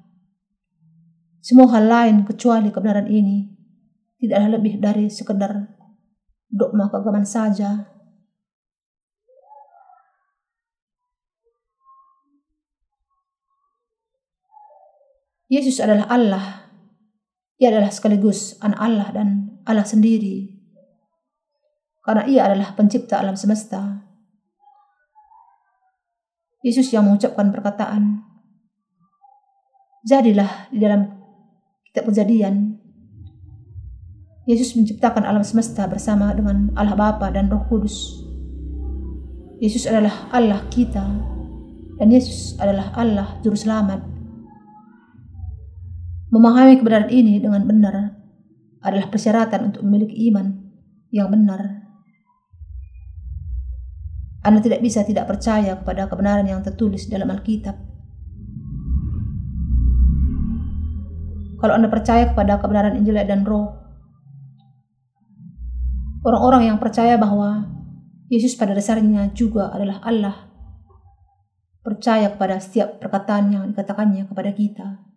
Semua 1.43 1.67
hal 1.75 1.91
lain 1.91 2.23
kecuali 2.23 2.71
kebenaran 2.71 3.11
ini 3.11 3.51
tidaklah 4.23 4.55
lebih 4.55 4.79
dari 4.79 5.11
sekedar 5.11 5.51
dogma 6.47 6.87
keagamaan 6.87 7.27
saja 7.27 7.91
Yesus 15.51 15.77
adalah 15.83 16.07
Allah. 16.09 16.62
Ia 17.63 17.71
adalah 17.71 17.95
sekaligus 17.95 18.59
anak 18.59 18.79
Allah 18.83 19.07
dan 19.15 19.27
Allah 19.63 19.87
sendiri. 19.87 20.51
Karena 22.03 22.27
ia 22.27 22.43
adalah 22.43 22.75
pencipta 22.75 23.23
alam 23.23 23.39
semesta. 23.39 24.03
Yesus 26.59 26.91
yang 26.91 27.07
mengucapkan 27.07 27.55
perkataan, 27.55 28.19
Jadilah 30.03 30.67
di 30.67 30.83
dalam 30.83 31.07
kitab 31.87 32.11
kejadian. 32.11 32.75
Yesus 34.43 34.75
menciptakan 34.75 35.23
alam 35.23 35.47
semesta 35.47 35.87
bersama 35.87 36.35
dengan 36.35 36.75
Allah 36.75 36.99
Bapa 36.99 37.31
dan 37.31 37.47
Roh 37.47 37.63
Kudus. 37.71 38.19
Yesus 39.63 39.87
adalah 39.87 40.27
Allah 40.35 40.59
kita 40.67 41.07
dan 41.95 42.07
Yesus 42.11 42.59
adalah 42.59 42.91
Allah 42.99 43.39
Juru 43.39 43.55
Selamat. 43.55 44.12
Memahami 46.33 46.81
kebenaran 46.81 47.13
ini 47.13 47.37
dengan 47.37 47.61
benar 47.61 48.17
adalah 48.81 49.05
persyaratan 49.13 49.69
untuk 49.69 49.85
memiliki 49.85 50.33
iman 50.33 50.49
yang 51.13 51.29
benar. 51.29 51.85
Anda 54.41 54.57
tidak 54.65 54.81
bisa 54.81 55.05
tidak 55.05 55.29
percaya 55.29 55.77
kepada 55.77 56.09
kebenaran 56.09 56.49
yang 56.49 56.65
tertulis 56.65 57.05
dalam 57.05 57.29
Alkitab. 57.29 57.77
Kalau 61.61 61.73
Anda 61.77 61.87
percaya 61.93 62.33
kepada 62.33 62.57
kebenaran 62.57 62.97
Injil 62.97 63.21
dan 63.29 63.45
Roh, 63.45 63.77
orang-orang 66.25 66.73
yang 66.73 66.81
percaya 66.81 67.13
bahwa 67.13 67.69
Yesus 68.33 68.57
pada 68.57 68.73
dasarnya 68.73 69.29
juga 69.37 69.69
adalah 69.69 70.01
Allah. 70.01 70.49
Percaya 71.85 72.33
kepada 72.33 72.57
setiap 72.57 72.97
perkataan 72.97 73.53
yang 73.53 73.63
dikatakannya 73.69 74.25
kepada 74.25 74.49
kita. 74.49 75.12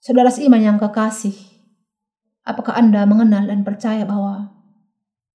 Saudara 0.00 0.32
seiman 0.32 0.64
yang 0.64 0.80
kekasih, 0.80 1.36
apakah 2.48 2.72
Anda 2.72 3.04
mengenal 3.04 3.44
dan 3.44 3.60
percaya 3.68 4.08
bahwa 4.08 4.48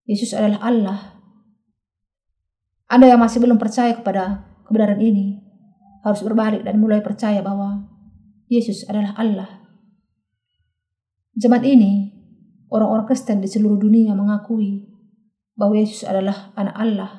Yesus 0.10 0.34
adalah 0.34 0.58
Allah? 0.66 1.00
Anda 2.90 3.14
yang 3.14 3.22
masih 3.22 3.46
belum 3.46 3.62
percaya 3.62 3.94
kepada 3.94 4.42
kebenaran 4.66 4.98
ini, 4.98 5.38
harus 6.02 6.26
berbalik 6.26 6.66
dan 6.66 6.82
mulai 6.82 6.98
percaya 7.06 7.46
bahwa 7.46 7.86
Yesus 8.50 8.90
adalah 8.90 9.14
Allah. 9.18 9.70
Zaman 11.38 11.62
ini, 11.62 12.10
orang-orang 12.74 13.06
Kristen 13.06 13.46
di 13.46 13.50
seluruh 13.50 13.78
dunia 13.78 14.18
mengakui 14.18 14.86
bahwa 15.54 15.78
Yesus 15.78 16.10
adalah 16.10 16.50
anak 16.58 16.74
Allah, 16.74 17.12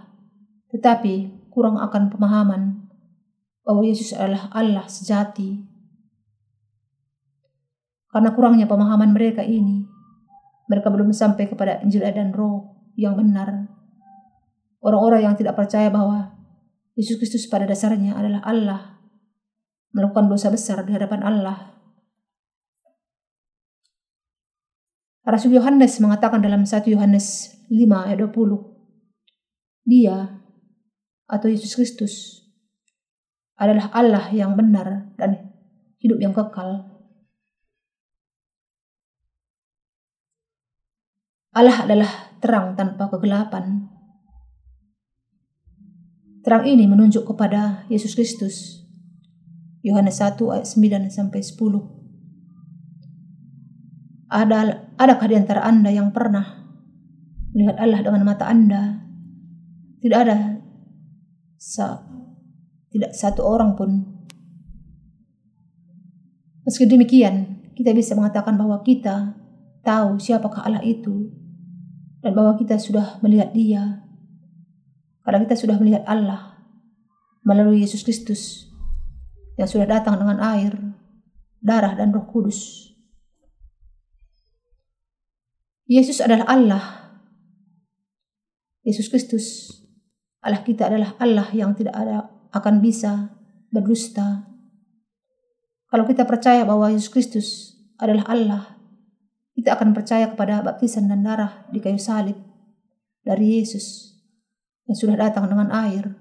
tetapi 0.74 1.46
kurang 1.54 1.78
akan 1.78 2.10
pemahaman 2.10 2.90
bahwa 3.62 3.86
Yesus 3.86 4.14
adalah 4.14 4.50
Allah 4.50 4.86
sejati. 4.90 5.65
Karena 8.16 8.32
kurangnya 8.32 8.64
pemahaman 8.64 9.12
mereka 9.12 9.44
ini, 9.44 9.84
mereka 10.72 10.88
belum 10.88 11.12
sampai 11.12 11.52
kepada 11.52 11.84
Injil 11.84 12.00
dan 12.00 12.32
Roh 12.32 12.88
yang 12.96 13.12
benar. 13.12 13.68
Orang-orang 14.80 15.28
yang 15.28 15.36
tidak 15.36 15.52
percaya 15.52 15.92
bahwa 15.92 16.32
Yesus 16.96 17.20
Kristus 17.20 17.44
pada 17.44 17.68
dasarnya 17.68 18.16
adalah 18.16 18.40
Allah, 18.40 18.80
melakukan 19.92 20.32
dosa 20.32 20.48
besar 20.48 20.80
di 20.88 20.96
hadapan 20.96 21.28
Allah. 21.28 21.76
Rasul 25.28 25.52
Yohanes 25.52 26.00
mengatakan 26.00 26.40
dalam 26.40 26.64
1 26.64 26.88
Yohanes 26.88 27.52
5 27.68 27.76
ayat 28.00 28.16
20, 28.16 28.32
Dia 29.84 30.40
atau 31.28 31.52
Yesus 31.52 31.76
Kristus 31.76 32.40
adalah 33.60 33.92
Allah 33.92 34.32
yang 34.32 34.56
benar 34.56 35.12
dan 35.20 35.52
hidup 36.00 36.16
yang 36.16 36.32
kekal. 36.32 36.95
Allah 41.56 41.88
adalah 41.88 42.36
terang 42.36 42.76
tanpa 42.76 43.08
kegelapan. 43.08 43.88
Terang 46.44 46.68
ini 46.68 46.84
menunjuk 46.84 47.24
kepada 47.24 47.88
Yesus 47.88 48.12
Kristus. 48.12 48.84
Yohanes 49.80 50.20
1 50.20 50.36
ayat 50.52 50.68
9 50.68 51.08
sampai 51.08 51.40
10. 51.40 51.56
Ada 54.28 54.84
adakah 55.00 55.26
di 55.32 55.36
antara 55.40 55.64
Anda 55.64 55.88
yang 55.88 56.12
pernah 56.12 56.44
melihat 57.56 57.80
Allah 57.80 58.04
dengan 58.04 58.28
mata 58.28 58.52
Anda? 58.52 59.00
Tidak 60.04 60.18
ada 60.28 60.60
sa, 61.56 62.04
tidak 62.92 63.16
satu 63.16 63.40
orang 63.48 63.72
pun. 63.72 64.04
Meski 66.68 66.84
demikian, 66.84 67.64
kita 67.72 67.96
bisa 67.96 68.12
mengatakan 68.12 68.60
bahwa 68.60 68.84
kita 68.84 69.40
tahu 69.80 70.20
siapakah 70.20 70.66
Allah 70.66 70.84
itu 70.84 71.45
dan 72.26 72.34
bahwa 72.34 72.58
kita 72.58 72.74
sudah 72.74 73.22
melihat 73.22 73.54
Dia 73.54 74.02
karena 75.22 75.46
kita 75.46 75.54
sudah 75.54 75.78
melihat 75.78 76.02
Allah 76.10 76.58
melalui 77.46 77.86
Yesus 77.86 78.02
Kristus 78.02 78.66
yang 79.54 79.70
sudah 79.70 79.86
datang 79.86 80.18
dengan 80.18 80.42
air, 80.42 80.74
darah, 81.62 81.94
dan 81.94 82.10
roh 82.10 82.26
kudus. 82.26 82.90
Yesus 85.86 86.18
adalah 86.18 86.50
Allah. 86.50 86.84
Yesus 88.82 89.06
Kristus, 89.06 89.70
Allah 90.42 90.66
kita 90.66 90.90
adalah 90.90 91.14
Allah 91.22 91.46
yang 91.54 91.78
tidak 91.78 91.94
ada 91.94 92.26
akan 92.50 92.82
bisa 92.82 93.30
berdusta. 93.70 94.50
Kalau 95.86 96.04
kita 96.10 96.26
percaya 96.26 96.66
bahwa 96.66 96.90
Yesus 96.90 97.10
Kristus 97.10 97.78
adalah 98.02 98.26
Allah, 98.26 98.75
kita 99.56 99.72
akan 99.72 99.96
percaya 99.96 100.28
kepada 100.28 100.60
baptisan 100.60 101.08
dan 101.08 101.24
darah 101.24 101.64
di 101.72 101.80
kayu 101.80 101.96
salib 101.96 102.36
dari 103.24 103.56
Yesus 103.56 104.12
yang 104.84 104.94
sudah 104.94 105.16
datang 105.16 105.48
dengan 105.48 105.72
air, 105.72 106.12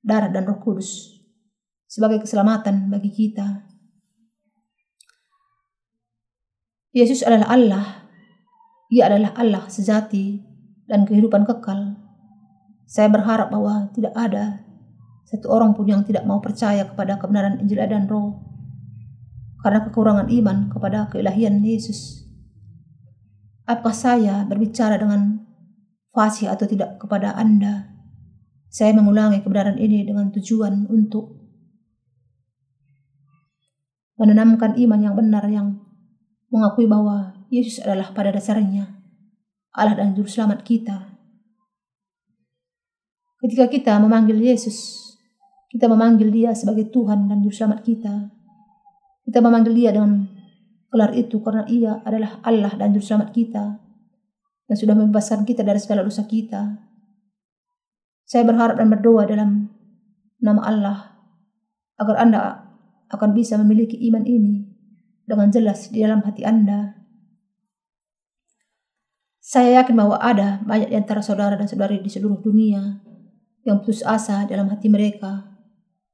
darah 0.00 0.32
dan 0.32 0.48
roh 0.48 0.56
kudus 0.58 1.20
sebagai 1.84 2.24
keselamatan 2.24 2.88
bagi 2.88 3.12
kita. 3.12 3.68
Yesus 6.96 7.20
adalah 7.20 7.52
Allah. 7.52 7.86
Ia 8.88 9.12
adalah 9.12 9.36
Allah 9.36 9.64
sejati 9.68 10.40
dan 10.88 11.04
kehidupan 11.04 11.44
kekal. 11.44 12.00
Saya 12.88 13.12
berharap 13.12 13.52
bahwa 13.52 13.92
tidak 13.92 14.16
ada 14.16 14.64
satu 15.28 15.50
orang 15.50 15.74
pun 15.74 15.84
yang 15.84 16.06
tidak 16.06 16.22
mau 16.24 16.38
percaya 16.38 16.86
kepada 16.86 17.18
kebenaran 17.18 17.58
Injil 17.58 17.82
dan 17.84 18.06
Roh 18.06 18.38
karena 19.64 19.80
kekurangan 19.84 20.28
iman 20.30 20.70
kepada 20.70 21.10
keilahian 21.10 21.64
Yesus. 21.64 22.23
Apakah 23.64 23.96
saya 23.96 24.44
berbicara 24.44 25.00
dengan 25.00 25.44
fasih 26.14 26.48
atau 26.54 26.64
tidak 26.64 27.02
kepada 27.02 27.34
Anda. 27.34 27.90
Saya 28.70 28.94
mengulangi 28.94 29.42
kebenaran 29.42 29.78
ini 29.78 30.06
dengan 30.06 30.30
tujuan 30.30 30.86
untuk 30.86 31.42
menanamkan 34.14 34.78
iman 34.78 35.00
yang 35.02 35.14
benar 35.18 35.44
yang 35.50 35.82
mengakui 36.54 36.86
bahwa 36.86 37.34
Yesus 37.50 37.82
adalah 37.82 38.14
pada 38.14 38.30
dasarnya 38.30 38.94
Allah 39.74 39.98
dan 39.98 40.14
Juru 40.14 40.30
Selamat 40.30 40.62
kita. 40.62 41.18
Ketika 43.42 43.66
kita 43.66 43.92
memanggil 43.98 44.38
Yesus, 44.38 45.02
kita 45.70 45.90
memanggil 45.90 46.30
dia 46.30 46.50
sebagai 46.54 46.90
Tuhan 46.94 47.26
dan 47.26 47.42
Juru 47.42 47.54
Selamat 47.54 47.82
kita. 47.82 48.30
Kita 49.26 49.38
memanggil 49.42 49.74
dia 49.74 49.90
dengan 49.90 50.30
gelar 50.94 51.10
itu 51.18 51.42
karena 51.42 51.66
ia 51.66 51.98
adalah 52.06 52.38
Allah 52.46 52.70
dan 52.78 52.94
Juru 52.94 53.02
Selamat 53.02 53.34
kita 53.34 53.82
yang 54.70 54.78
sudah 54.78 54.94
membebaskan 54.94 55.42
kita 55.42 55.66
dari 55.66 55.82
segala 55.82 56.06
dosa 56.06 56.22
kita. 56.22 56.78
Saya 58.22 58.46
berharap 58.46 58.78
dan 58.78 58.94
berdoa 58.94 59.26
dalam 59.26 59.74
nama 60.38 60.62
Allah 60.62 60.98
agar 61.98 62.16
Anda 62.22 62.70
akan 63.10 63.34
bisa 63.34 63.58
memiliki 63.58 63.98
iman 64.06 64.22
ini 64.22 64.70
dengan 65.26 65.50
jelas 65.50 65.90
di 65.90 65.98
dalam 65.98 66.22
hati 66.22 66.46
Anda. 66.46 66.94
Saya 69.42 69.82
yakin 69.82 69.98
bahwa 69.98 70.22
ada 70.22 70.62
banyak 70.62 70.94
di 70.94 70.96
antara 70.96 71.26
saudara 71.26 71.58
dan 71.58 71.66
saudari 71.66 71.98
di 71.98 72.08
seluruh 72.08 72.38
dunia 72.38 73.02
yang 73.66 73.82
putus 73.82 74.06
asa 74.06 74.46
dalam 74.46 74.70
hati 74.70 74.86
mereka 74.86 75.58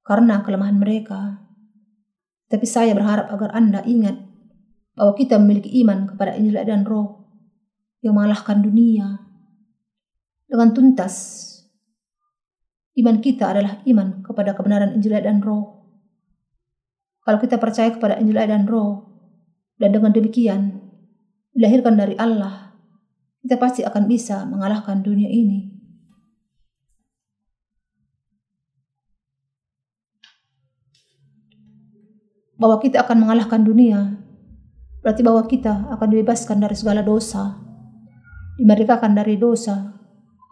karena 0.09 0.41
kelemahan 0.41 0.81
mereka. 0.81 1.45
Tapi 2.51 2.67
saya 2.67 2.97
berharap 2.97 3.31
agar 3.31 3.55
Anda 3.55 3.87
ingat 3.87 4.30
bahwa 5.01 5.17
kita 5.17 5.41
memiliki 5.41 5.81
iman 5.81 6.13
kepada 6.13 6.37
Injil 6.37 6.61
dan 6.61 6.85
Roh 6.85 7.25
yang 8.05 8.21
mengalahkan 8.21 8.61
dunia 8.61 9.17
dengan 10.45 10.77
tuntas. 10.77 11.49
Iman 12.93 13.25
kita 13.25 13.49
adalah 13.49 13.81
iman 13.89 14.21
kepada 14.21 14.53
kebenaran 14.53 14.93
Injil 14.93 15.17
dan 15.17 15.41
Roh. 15.41 15.89
Kalau 17.25 17.41
kita 17.41 17.57
percaya 17.57 17.89
kepada 17.97 18.21
Injil 18.21 18.45
dan 18.45 18.69
Roh, 18.69 19.09
dan 19.81 19.97
dengan 19.97 20.13
demikian 20.13 20.85
dilahirkan 21.57 21.97
dari 21.97 22.13
Allah, 22.21 22.77
kita 23.41 23.57
pasti 23.57 23.81
akan 23.81 24.05
bisa 24.05 24.45
mengalahkan 24.45 25.01
dunia 25.01 25.33
ini. 25.33 25.81
Bahwa 32.61 32.77
kita 32.77 33.01
akan 33.01 33.25
mengalahkan 33.25 33.65
dunia, 33.65 34.21
berarti 35.01 35.21
bahwa 35.25 35.43
kita 35.49 35.89
akan 35.93 36.07
dibebaskan 36.13 36.61
dari 36.61 36.77
segala 36.77 37.01
dosa, 37.01 37.57
dimerdekakan 38.61 39.17
dari 39.17 39.41
dosa, 39.41 39.97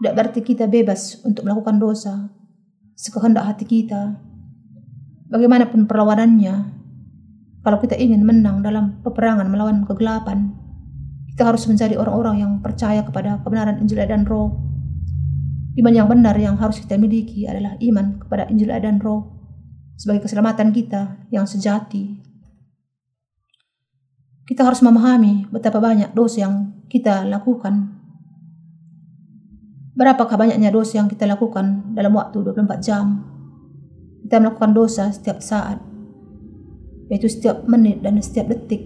tidak 0.00 0.12
berarti 0.14 0.40
kita 0.40 0.64
bebas 0.70 1.20
untuk 1.26 1.44
melakukan 1.44 1.76
dosa 1.76 2.14
sekehendak 2.98 3.46
hati 3.46 3.64
kita. 3.64 4.18
Bagaimanapun 5.30 5.86
perlawanannya, 5.86 6.54
kalau 7.62 7.78
kita 7.78 7.94
ingin 7.94 8.26
menang 8.26 8.64
dalam 8.64 8.98
peperangan 9.06 9.46
melawan 9.46 9.86
kegelapan, 9.86 10.50
kita 11.30 11.46
harus 11.46 11.70
menjadi 11.70 11.94
orang-orang 11.94 12.42
yang 12.42 12.52
percaya 12.58 13.06
kepada 13.06 13.38
kebenaran 13.46 13.78
Injil 13.78 14.02
dan 14.02 14.26
Roh. 14.26 14.50
Iman 15.78 15.94
yang 15.94 16.10
benar 16.10 16.34
yang 16.34 16.58
harus 16.58 16.82
kita 16.82 16.98
miliki 16.98 17.46
adalah 17.46 17.78
iman 17.78 18.18
kepada 18.18 18.50
Injil 18.50 18.74
dan 18.74 18.98
Roh 18.98 19.38
sebagai 19.94 20.26
keselamatan 20.26 20.74
kita 20.74 21.22
yang 21.30 21.46
sejati. 21.46 22.27
Kita 24.48 24.64
harus 24.64 24.80
memahami 24.80 25.44
betapa 25.52 25.76
banyak 25.76 26.16
dosa 26.16 26.48
yang 26.48 26.72
kita 26.88 27.28
lakukan 27.28 27.98
Berapakah 29.98 30.38
banyaknya 30.38 30.70
dosa 30.70 31.02
yang 31.02 31.10
kita 31.10 31.26
lakukan 31.26 31.90
dalam 31.90 32.14
waktu 32.14 32.38
24 32.38 32.78
jam? 32.78 33.18
Kita 34.22 34.38
melakukan 34.38 34.70
dosa 34.70 35.10
setiap 35.10 35.42
saat, 35.42 35.82
yaitu 37.10 37.26
setiap 37.26 37.66
menit 37.66 37.98
dan 37.98 38.14
setiap 38.22 38.46
detik. 38.46 38.78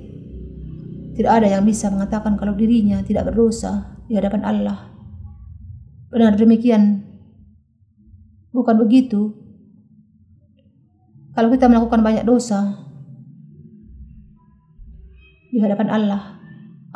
Tidak 1.13 1.29
ada 1.29 1.53
yang 1.53 1.69
bisa 1.69 1.93
mengatakan 1.93 2.41
kalau 2.41 2.57
dirinya 2.57 3.05
tidak 3.05 3.29
berdosa 3.29 3.93
di 4.09 4.17
hadapan 4.17 4.41
Allah. 4.41 4.89
Benar 6.09 6.33
demikian. 6.33 7.05
Bukan 8.57 8.81
begitu. 8.81 9.37
Kalau 11.37 11.53
kita 11.53 11.69
melakukan 11.69 12.01
banyak 12.01 12.25
dosa 12.25 12.82
di 15.53 15.61
hadapan 15.61 15.93
Allah, 15.93 16.41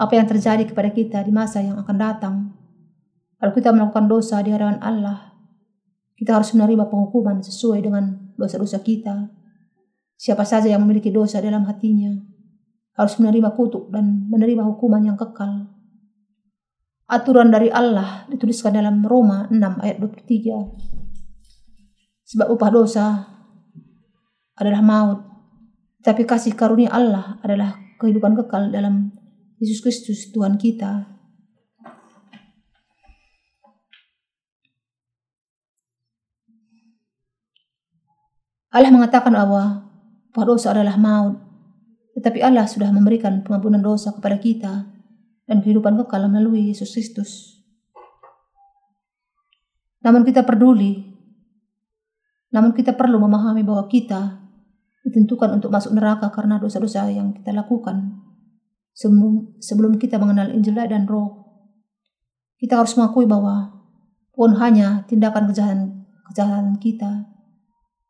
apa 0.01 0.17
yang 0.17 0.25
terjadi 0.25 0.65
kepada 0.65 0.89
kita 0.89 1.21
di 1.21 1.29
masa 1.29 1.61
yang 1.61 1.77
akan 1.77 1.97
datang? 2.01 2.57
Kalau 3.37 3.53
kita 3.53 3.69
melakukan 3.69 4.09
dosa 4.09 4.41
di 4.41 4.49
hadapan 4.49 4.81
Allah, 4.81 5.37
kita 6.17 6.41
harus 6.41 6.57
menerima 6.57 6.89
penghukuman 6.89 7.45
sesuai 7.45 7.85
dengan 7.85 8.33
dosa-dosa 8.41 8.81
kita. 8.81 9.29
Siapa 10.17 10.49
saja 10.49 10.73
yang 10.73 10.81
memiliki 10.89 11.13
dosa 11.13 11.45
dalam 11.45 11.69
hatinya 11.69 12.17
harus 12.97 13.21
menerima 13.21 13.53
kutuk 13.53 13.93
dan 13.93 14.25
menerima 14.33 14.65
hukuman 14.65 15.05
yang 15.05 15.21
kekal. 15.21 15.69
Aturan 17.07 17.53
dari 17.53 17.69
Allah 17.69 18.25
dituliskan 18.33 18.73
dalam 18.73 19.05
Roma 19.05 19.53
6 19.53 19.85
ayat 19.85 20.01
23. 20.01 22.25
Sebab 22.25 22.49
upah 22.51 22.71
dosa 22.73 23.29
adalah 24.57 24.81
maut, 24.81 25.21
tapi 26.01 26.25
kasih 26.25 26.57
karunia 26.57 26.89
Allah 26.89 27.37
adalah 27.45 27.86
kehidupan 27.97 28.37
kekal 28.37 28.69
dalam 28.73 29.13
Yesus 29.57 29.81
Kristus 29.81 30.29
Tuhan 30.33 30.61
kita. 30.61 31.17
Allah 38.77 38.93
mengatakan 38.93 39.33
bahwa 39.33 39.89
dosa 40.45 40.77
adalah 40.77 41.01
maut, 41.01 41.41
tetapi 42.13 42.45
Allah 42.45 42.69
sudah 42.69 42.93
memberikan 42.93 43.41
pengampunan 43.41 43.81
dosa 43.81 44.13
kepada 44.13 44.37
kita 44.37 44.85
dan 45.49 45.65
kehidupan 45.65 45.97
kekal 46.05 46.29
melalui 46.29 46.69
Yesus 46.69 46.93
Kristus. 46.93 47.57
Namun 50.05 50.29
kita 50.29 50.45
peduli, 50.45 51.09
namun 52.53 52.77
kita 52.77 52.93
perlu 52.93 53.17
memahami 53.17 53.65
bahwa 53.65 53.89
kita 53.89 54.46
ditentukan 55.07 55.55
untuk 55.55 55.71
masuk 55.71 55.95
neraka 55.95 56.35
karena 56.35 56.59
dosa-dosa 56.59 57.07
yang 57.07 57.31
kita 57.31 57.55
lakukan. 57.55 58.27
Sebelum, 58.91 59.95
kita 60.03 60.19
mengenal 60.19 60.51
Injil 60.51 60.75
dan 60.75 61.07
Roh, 61.07 61.47
kita 62.59 62.83
harus 62.83 62.99
mengakui 62.99 63.29
bahwa 63.29 63.87
pun 64.35 64.59
hanya 64.59 65.07
tindakan 65.07 65.47
kejahatan, 65.47 66.09
kejahatan 66.33 66.77
kita, 66.83 67.29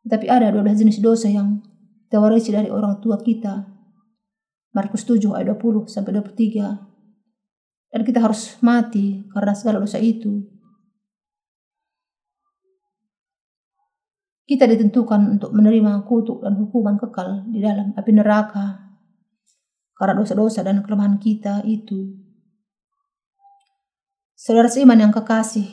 tetapi 0.07 0.25
ada 0.31 0.49
12 0.49 0.81
jenis 0.81 0.97
dosa 1.03 1.29
yang 1.29 1.61
kita 2.07 2.17
warisi 2.17 2.49
dari 2.55 2.71
orang 2.71 3.03
tua 3.03 3.19
kita. 3.21 3.77
Markus 4.71 5.03
7 5.03 5.35
ayat 5.35 5.53
20 5.59 5.91
sampai 5.91 6.11
23 6.21 6.87
dan 7.91 8.01
kita 8.03 8.19
harus 8.23 8.55
mati 8.63 9.27
karena 9.31 9.53
segala 9.57 9.83
dosa 9.83 9.99
itu. 9.99 10.56
Kita 14.47 14.63
ditentukan 14.63 15.35
untuk 15.35 15.51
menerima 15.51 16.07
kutuk 16.07 16.39
dan 16.39 16.55
hukuman 16.55 16.95
kekal 16.95 17.43
di 17.51 17.59
dalam 17.59 17.91
api 17.91 18.11
neraka 18.15 18.95
karena 19.91 20.15
dosa-dosa 20.15 20.63
dan 20.63 20.79
kelemahan 20.87 21.19
kita 21.19 21.67
itu. 21.67 22.15
Saudara 24.39 24.71
seiman 24.71 25.03
yang 25.03 25.11
kekasih, 25.11 25.67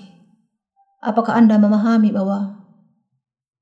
apakah 0.98 1.38
Anda 1.38 1.54
memahami 1.54 2.10
bahwa 2.10 2.66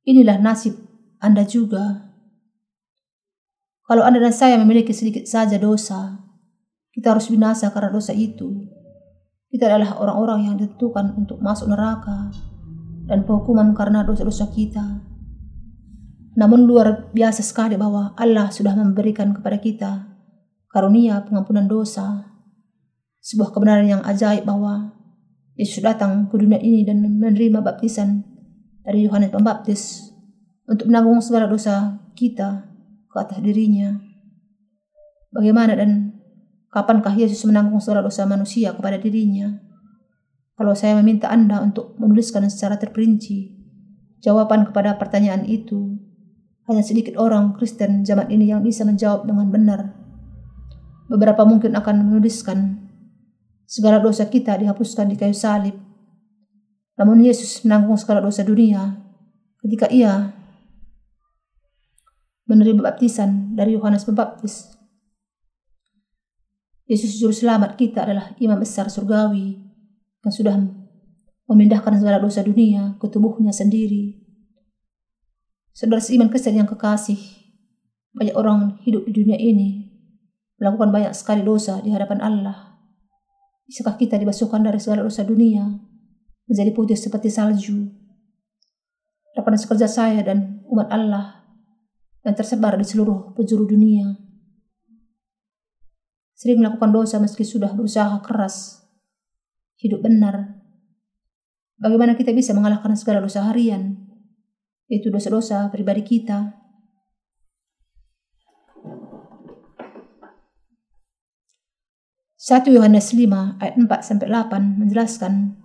inilah 0.08 0.40
nasib 0.40 0.80
Anda 1.20 1.44
juga? 1.44 2.08
Kalau 3.84 4.08
Anda 4.08 4.16
dan 4.16 4.32
saya 4.32 4.56
memiliki 4.56 4.96
sedikit 4.96 5.28
saja 5.28 5.60
dosa, 5.60 6.24
kita 6.96 7.12
harus 7.12 7.28
binasa 7.28 7.68
karena 7.68 7.92
dosa 7.92 8.16
itu. 8.16 8.64
Kita 9.52 9.68
adalah 9.68 10.00
orang-orang 10.00 10.48
yang 10.48 10.56
ditentukan 10.56 11.20
untuk 11.20 11.36
masuk 11.44 11.68
neraka 11.68 12.32
dan 13.07 13.26
penghukuman 13.26 13.74
karena 13.74 14.07
dosa-dosa 14.07 14.50
kita. 14.50 15.03
Namun 16.32 16.64
luar 16.64 17.12
biasa 17.12 17.44
sekali 17.44 17.76
bahwa 17.76 18.16
Allah 18.16 18.48
sudah 18.48 18.72
memberikan 18.72 19.36
kepada 19.36 19.61
kita 19.61 19.90
karunia 20.72 21.20
pengampunan 21.22 21.68
dosa. 21.68 22.32
Sebuah 23.22 23.55
kebenaran 23.55 23.86
yang 23.86 24.03
ajaib 24.03 24.48
bahwa 24.48 24.96
Yesus 25.55 25.84
datang 25.84 26.26
ke 26.32 26.34
dunia 26.40 26.59
ini 26.59 26.82
dan 26.82 27.05
menerima 27.05 27.61
baptisan 27.61 28.24
dari 28.82 29.05
Yohanes 29.07 29.30
Pembaptis 29.30 30.11
untuk 30.66 30.88
menanggung 30.88 31.20
segala 31.20 31.46
dosa 31.46 32.03
kita 32.16 32.66
ke 33.07 33.16
atas 33.20 33.38
dirinya. 33.44 33.94
Bagaimana 35.30 35.76
dan 35.76 36.12
Kapankah 36.72 37.12
Yesus 37.12 37.44
menanggung 37.44 37.84
segala 37.84 38.00
dosa 38.00 38.24
manusia 38.24 38.72
kepada 38.72 38.96
dirinya? 38.96 39.61
Kalau 40.62 40.78
saya 40.78 40.94
meminta 40.94 41.26
Anda 41.26 41.58
untuk 41.58 41.98
menuliskan 41.98 42.46
secara 42.46 42.78
terperinci 42.78 43.50
jawaban 44.22 44.70
kepada 44.70 44.94
pertanyaan 44.94 45.42
itu, 45.42 45.98
hanya 46.70 46.86
sedikit 46.86 47.18
orang 47.18 47.58
Kristen 47.58 48.06
zaman 48.06 48.30
ini 48.30 48.54
yang 48.54 48.62
bisa 48.62 48.86
menjawab 48.86 49.26
dengan 49.26 49.50
benar. 49.50 49.90
Beberapa 51.10 51.42
mungkin 51.42 51.74
akan 51.74 52.06
menuliskan 52.06 52.78
segala 53.66 53.98
dosa 53.98 54.30
kita 54.30 54.54
dihapuskan 54.54 55.10
di 55.10 55.18
kayu 55.18 55.34
salib. 55.34 55.74
Namun 56.94 57.26
Yesus 57.26 57.66
menanggung 57.66 57.98
segala 57.98 58.22
dosa 58.22 58.46
dunia 58.46 59.02
ketika 59.66 59.90
ia 59.90 60.30
menerima 62.46 62.86
baptisan 62.86 63.58
dari 63.58 63.74
Yohanes 63.74 64.06
Pembaptis 64.06 64.78
Yesus 66.86 67.18
Juru 67.18 67.34
Selamat 67.34 67.74
kita 67.74 68.06
adalah 68.06 68.30
imam 68.38 68.62
besar 68.62 68.86
surgawi 68.86 69.61
yang 70.22 70.32
sudah 70.32 70.54
memindahkan 71.50 71.98
segala 71.98 72.22
dosa 72.22 72.40
dunia 72.46 72.96
ke 73.02 73.06
tubuhnya 73.10 73.50
sendiri. 73.50 74.22
Saudara 75.74 76.00
seiman 76.00 76.30
Kristen 76.30 76.56
yang 76.56 76.68
kekasih, 76.68 77.18
banyak 78.12 78.36
orang 78.36 78.78
hidup 78.84 79.08
di 79.08 79.12
dunia 79.12 79.38
ini 79.40 79.88
melakukan 80.60 80.94
banyak 80.94 81.12
sekali 81.16 81.42
dosa 81.42 81.82
di 81.82 81.90
hadapan 81.90 82.22
Allah. 82.22 82.78
Bisakah 83.66 83.96
kita 83.96 84.20
dibasuhkan 84.20 84.62
dari 84.62 84.78
segala 84.78 85.02
dosa 85.02 85.24
dunia 85.24 85.64
menjadi 86.46 86.70
putih 86.76 86.98
seperti 86.98 87.32
salju? 87.32 87.88
Daripada 89.32 89.56
sekerja 89.56 89.88
saya 89.88 90.20
dan 90.20 90.60
umat 90.68 90.92
Allah 90.92 91.40
yang 92.22 92.36
tersebar 92.36 92.76
di 92.76 92.84
seluruh 92.84 93.32
penjuru 93.32 93.64
dunia 93.64 94.22
sering 96.42 96.58
melakukan 96.58 96.90
dosa 96.90 97.22
meski 97.22 97.46
sudah 97.46 97.70
berusaha 97.70 98.18
keras. 98.18 98.82
Hidup 99.83 99.99
benar. 100.07 100.62
Bagaimana 101.74 102.14
kita 102.14 102.30
bisa 102.30 102.55
mengalahkan 102.55 102.95
segala 102.95 103.18
dosa 103.18 103.43
harian, 103.51 103.99
yaitu 104.87 105.11
dosa-dosa 105.11 105.66
pribadi 105.74 106.07
kita. 106.07 106.55
Satu 112.39 112.70
Yohanes 112.70 113.11
5 113.11 113.59
ayat 113.59 113.74
4 113.74 113.91
sampai 114.07 114.30
8 114.30 114.78
menjelaskan 114.78 115.59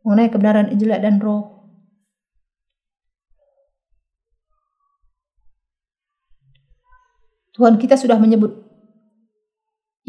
mengenai 0.00 0.32
kebenaran 0.32 0.72
Injil 0.72 0.96
dan 0.96 1.20
Roh. 1.20 1.56
Tuhan 7.56 7.76
kita 7.76 7.96
sudah 7.96 8.20
menyebut 8.20 8.52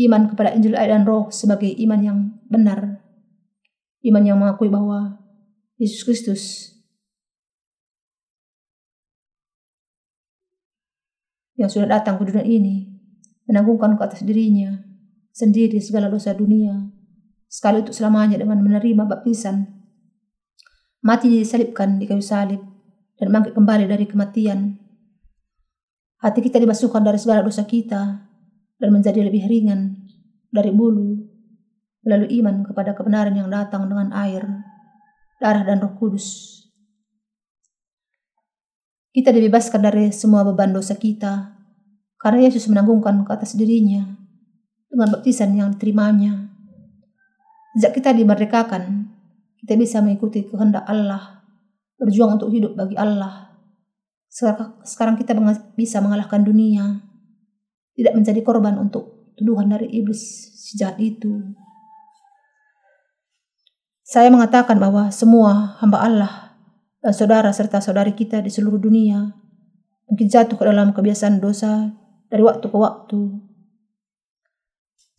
iman 0.03 0.27
kepada 0.27 0.51
Injil 0.51 0.75
air 0.75 0.91
dan 0.91 1.07
roh 1.07 1.31
sebagai 1.31 1.71
iman 1.79 2.01
yang 2.03 2.19
benar. 2.51 3.06
Iman 4.05 4.23
yang 4.23 4.37
mengakui 4.37 4.69
bahwa 4.69 5.17
Yesus 5.77 6.05
Kristus 6.05 6.43
yang 11.57 11.69
sudah 11.69 11.89
datang 11.89 12.21
ke 12.21 12.29
dunia 12.29 12.45
ini 12.45 12.85
menanggungkan 13.49 13.97
ke 13.97 14.01
atas 14.05 14.21
dirinya 14.21 14.77
sendiri 15.33 15.81
segala 15.81 16.09
dosa 16.09 16.33
dunia 16.37 16.93
sekali 17.49 17.81
untuk 17.81 17.97
selamanya 17.97 18.37
dengan 18.37 18.61
menerima 18.61 19.09
baptisan 19.09 19.77
mati 21.01 21.29
disalibkan 21.29 21.97
di 22.01 22.05
kayu 22.09 22.21
salib 22.21 22.61
dan 23.17 23.33
bangkit 23.33 23.53
kembali 23.57 23.85
dari 23.89 24.05
kematian. 24.05 24.77
Hati 26.17 26.39
kita 26.41 26.57
dibasuhkan 26.57 27.05
dari 27.05 27.21
segala 27.21 27.45
dosa 27.45 27.65
kita 27.65 28.25
dan 28.77 28.89
menjadi 28.89 29.21
lebih 29.21 29.45
ringan 29.45 29.93
dari 30.49 30.73
bulu 30.73 31.26
melalui 32.07 32.39
iman 32.39 32.63
kepada 32.63 32.95
kebenaran 32.95 33.35
yang 33.35 33.51
datang 33.51 33.83
dengan 33.91 34.15
air, 34.15 34.47
darah 35.43 35.67
dan 35.67 35.83
roh 35.83 35.91
kudus. 35.99 36.55
Kita 39.11 39.35
dibebaskan 39.35 39.83
dari 39.83 40.07
semua 40.15 40.47
beban 40.47 40.71
dosa 40.71 40.95
kita 40.95 41.51
karena 42.15 42.47
Yesus 42.47 42.71
menanggungkan 42.71 43.27
ke 43.27 43.31
atas 43.35 43.59
dirinya 43.59 44.07
dengan 44.87 45.19
baptisan 45.19 45.51
yang 45.51 45.75
diterimanya. 45.75 46.47
Sejak 47.75 47.99
kita 47.99 48.15
dimerdekakan, 48.15 49.11
kita 49.59 49.75
bisa 49.75 49.99
mengikuti 49.99 50.47
kehendak 50.47 50.87
Allah, 50.87 51.43
berjuang 51.99 52.39
untuk 52.39 52.55
hidup 52.55 52.71
bagi 52.77 52.95
Allah. 52.95 53.51
Sekarang 54.87 55.19
kita 55.19 55.35
bisa 55.75 55.99
mengalahkan 55.99 56.45
dunia, 56.45 57.03
tidak 57.99 58.13
menjadi 58.15 58.39
korban 58.45 58.79
untuk 58.79 59.33
tuduhan 59.35 59.69
dari 59.75 59.91
iblis 59.91 60.23
sejahat 60.71 61.01
itu. 61.03 61.57
Saya 64.07 64.31
mengatakan 64.31 64.79
bahwa 64.79 65.11
semua 65.11 65.75
hamba 65.83 65.99
Allah 65.99 66.55
dan 67.03 67.11
saudara 67.11 67.51
serta 67.51 67.83
saudari 67.83 68.15
kita 68.15 68.39
di 68.39 68.47
seluruh 68.47 68.79
dunia 68.79 69.35
mungkin 70.07 70.31
jatuh 70.31 70.55
ke 70.55 70.63
dalam 70.63 70.95
kebiasaan 70.95 71.43
dosa 71.43 71.91
dari 72.31 72.39
waktu 72.39 72.71
ke 72.71 72.77
waktu. 72.79 73.35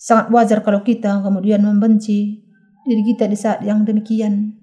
Sangat 0.01 0.33
wajar 0.33 0.65
kalau 0.65 0.81
kita 0.81 1.21
kemudian 1.21 1.61
membenci 1.61 2.41
diri 2.89 3.05
kita 3.13 3.29
di 3.29 3.37
saat 3.37 3.61
yang 3.61 3.85
demikian, 3.85 4.57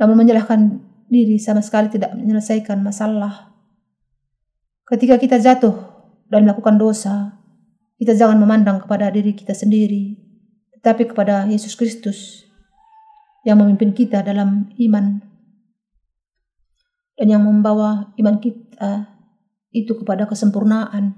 namun 0.00 0.16
menyalahkan 0.24 0.80
diri 1.12 1.36
sama 1.36 1.60
sekali 1.60 1.92
tidak 1.92 2.16
menyelesaikan 2.16 2.80
masalah. 2.80 3.52
Ketika 4.88 5.20
kita 5.20 5.36
jatuh 5.36 5.76
dan 6.32 6.48
melakukan 6.48 6.80
dosa, 6.80 7.44
kita 8.00 8.16
jangan 8.16 8.40
memandang 8.40 8.80
kepada 8.80 9.12
diri 9.12 9.36
kita 9.36 9.52
sendiri, 9.52 10.16
tetapi 10.80 11.12
kepada 11.12 11.44
Yesus 11.44 11.76
Kristus 11.76 12.48
yang 13.44 13.60
memimpin 13.60 13.92
kita 13.92 14.24
dalam 14.24 14.72
iman 14.80 15.20
dan 17.14 17.30
yang 17.30 17.44
membawa 17.44 18.10
iman 18.18 18.42
kita 18.42 19.06
itu 19.70 19.94
kepada 19.94 20.26
kesempurnaan. 20.26 21.14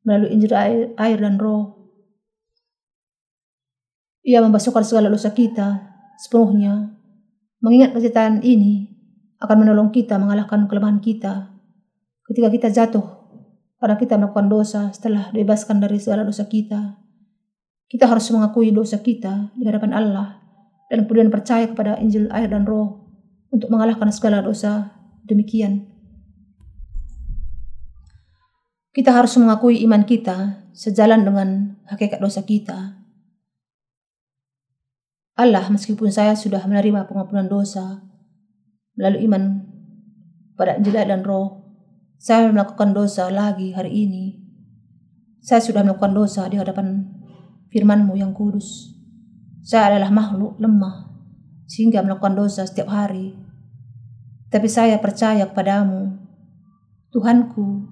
melalui 0.06 0.38
Injil 0.38 0.54
air, 0.54 0.94
air 1.02 1.18
dan 1.18 1.42
roh. 1.42 1.81
Ia 4.32 4.40
membasuhkan 4.40 4.88
segala 4.88 5.12
dosa 5.12 5.36
kita 5.36 5.92
sepenuhnya. 6.16 6.96
Mengingat 7.60 7.92
kenyataan 7.92 8.40
ini 8.48 8.88
akan 9.44 9.68
menolong 9.68 9.92
kita 9.92 10.16
mengalahkan 10.16 10.72
kelemahan 10.72 11.04
kita 11.04 11.52
ketika 12.32 12.48
kita 12.48 12.68
jatuh 12.72 13.04
karena 13.84 14.00
kita 14.00 14.16
melakukan 14.16 14.48
dosa 14.48 14.82
setelah 14.96 15.36
dibebaskan 15.36 15.84
dari 15.84 16.00
segala 16.00 16.24
dosa 16.24 16.48
kita. 16.48 16.96
Kita 17.92 18.08
harus 18.08 18.24
mengakui 18.32 18.72
dosa 18.72 19.04
kita 19.04 19.52
di 19.52 19.68
hadapan 19.68 19.92
Allah 19.92 20.40
dan 20.88 21.04
kemudian 21.04 21.28
percaya 21.28 21.68
kepada 21.68 22.00
Injil 22.00 22.32
air 22.32 22.48
dan 22.48 22.64
roh 22.64 23.04
untuk 23.52 23.68
mengalahkan 23.68 24.16
segala 24.16 24.40
dosa 24.40 24.96
demikian. 25.28 25.92
Kita 28.96 29.12
harus 29.12 29.36
mengakui 29.36 29.84
iman 29.84 30.08
kita 30.08 30.72
sejalan 30.72 31.28
dengan 31.28 31.76
hakikat 31.92 32.24
dosa 32.24 32.48
kita. 32.48 33.01
Allah 35.42 35.66
meskipun 35.74 36.14
saya 36.14 36.38
sudah 36.38 36.62
menerima 36.70 37.10
pengampunan 37.10 37.50
dosa 37.50 38.06
melalui 38.94 39.26
iman 39.26 39.66
pada 40.54 40.78
Injil 40.78 40.94
dan 40.94 41.26
roh, 41.26 41.66
saya 42.22 42.46
melakukan 42.54 42.94
dosa 42.94 43.34
lagi 43.34 43.74
hari 43.74 44.06
ini. 44.06 44.38
Saya 45.42 45.58
sudah 45.58 45.82
melakukan 45.82 46.14
dosa 46.14 46.46
di 46.46 46.62
hadapan 46.62 47.02
firmanmu 47.74 48.14
yang 48.14 48.30
kudus. 48.38 48.94
Saya 49.66 49.98
adalah 49.98 50.14
makhluk 50.14 50.62
lemah, 50.62 51.10
sehingga 51.66 52.06
melakukan 52.06 52.38
dosa 52.38 52.62
setiap 52.70 52.94
hari. 52.94 53.34
Tapi 54.54 54.70
saya 54.70 55.02
percaya 55.02 55.50
kepadamu, 55.50 56.22
Tuhanku, 57.10 57.90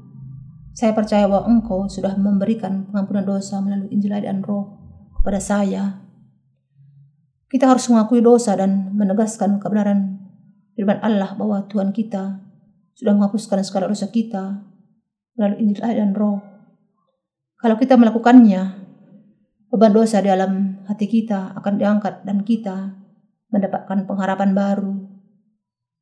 saya 0.77 0.93
percaya 0.93 1.25
bahwa 1.25 1.49
Engkau 1.49 1.89
sudah 1.89 2.13
memberikan 2.13 2.85
pengampunan 2.85 3.25
dosa 3.25 3.57
melalui 3.65 3.89
Injil 3.89 4.13
dan 4.13 4.45
Roh 4.45 4.77
kepada 5.17 5.41
saya. 5.41 6.08
Kita 7.49 7.65
harus 7.65 7.89
mengakui 7.89 8.21
dosa 8.21 8.53
dan 8.53 8.93
menegaskan 8.93 9.57
kebenaran 9.57 10.21
firman 10.77 11.01
Allah 11.01 11.33
bahwa 11.33 11.65
Tuhan 11.65 11.89
kita 11.89 12.45
sudah 12.93 13.13
menghapuskan 13.17 13.65
segala 13.65 13.89
dosa 13.89 14.05
kita 14.07 14.61
melalui 15.33 15.65
Injil 15.65 15.81
dan 15.81 16.13
Roh. 16.13 16.37
Kalau 17.59 17.75
kita 17.75 17.97
melakukannya, 17.97 18.79
Beban 19.69 19.93
dosa 19.93 20.17
di 20.17 20.33
dalam 20.33 20.81
hati 20.89 21.05
kita 21.05 21.53
akan 21.53 21.77
diangkat 21.77 22.25
dan 22.25 22.41
kita 22.41 22.97
mendapatkan 23.53 24.09
pengharapan 24.09 24.57
baru. 24.57 24.97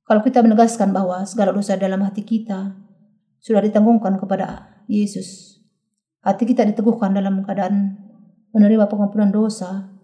Kalau 0.08 0.24
kita 0.24 0.39
menegaskan 0.39 0.95
bahwa 0.95 1.28
segala 1.28 1.52
dosa 1.52 1.76
dalam 1.76 2.00
hati 2.00 2.24
kita 2.24 2.80
sudah 3.43 3.60
ditanggungkan 3.60 4.16
kepada 4.24 4.72
Yesus, 4.88 5.60
hati 6.24 6.48
kita 6.48 6.64
diteguhkan 6.64 7.12
dalam 7.12 7.43
keadaan 7.43 8.00
menerima 8.56 8.88
pengampunan 8.88 9.36
dosa 9.36 9.97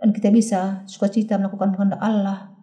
dan 0.00 0.16
kita 0.16 0.32
bisa 0.32 0.82
sukacita 0.88 1.36
melakukan 1.36 1.76
kehendak 1.76 2.00
Allah. 2.00 2.56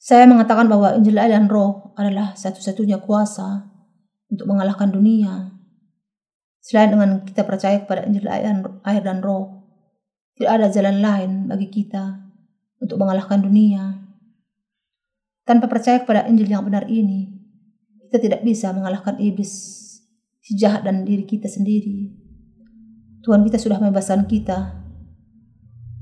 Saya 0.00 0.28
mengatakan 0.28 0.68
bahwa 0.68 0.96
Injil 0.96 1.16
dan 1.16 1.48
Roh 1.48 1.96
adalah 1.96 2.36
satu-satunya 2.36 3.00
kuasa 3.00 3.68
untuk 4.28 4.48
mengalahkan 4.48 4.92
dunia 4.92 5.60
Selain 6.60 6.92
dengan 6.92 7.24
kita 7.24 7.48
percaya 7.48 7.80
kepada 7.80 8.04
Injil 8.04 8.28
air 8.28 9.00
dan 9.00 9.24
roh, 9.24 9.64
tidak 10.36 10.60
ada 10.60 10.66
jalan 10.68 11.00
lain 11.00 11.30
bagi 11.48 11.72
kita 11.72 12.20
untuk 12.76 13.00
mengalahkan 13.00 13.40
dunia. 13.40 13.96
Tanpa 15.48 15.72
percaya 15.72 16.04
kepada 16.04 16.28
Injil 16.28 16.52
yang 16.52 16.62
benar 16.62 16.84
ini, 16.84 17.32
kita 18.06 18.20
tidak 18.20 18.40
bisa 18.44 18.76
mengalahkan 18.76 19.16
iblis, 19.16 19.52
si 20.44 20.52
jahat 20.52 20.84
dan 20.84 21.08
diri 21.08 21.24
kita 21.24 21.48
sendiri. 21.48 22.12
Tuhan 23.24 23.40
kita 23.48 23.56
sudah 23.56 23.80
membebaskan 23.80 24.28
kita 24.28 24.79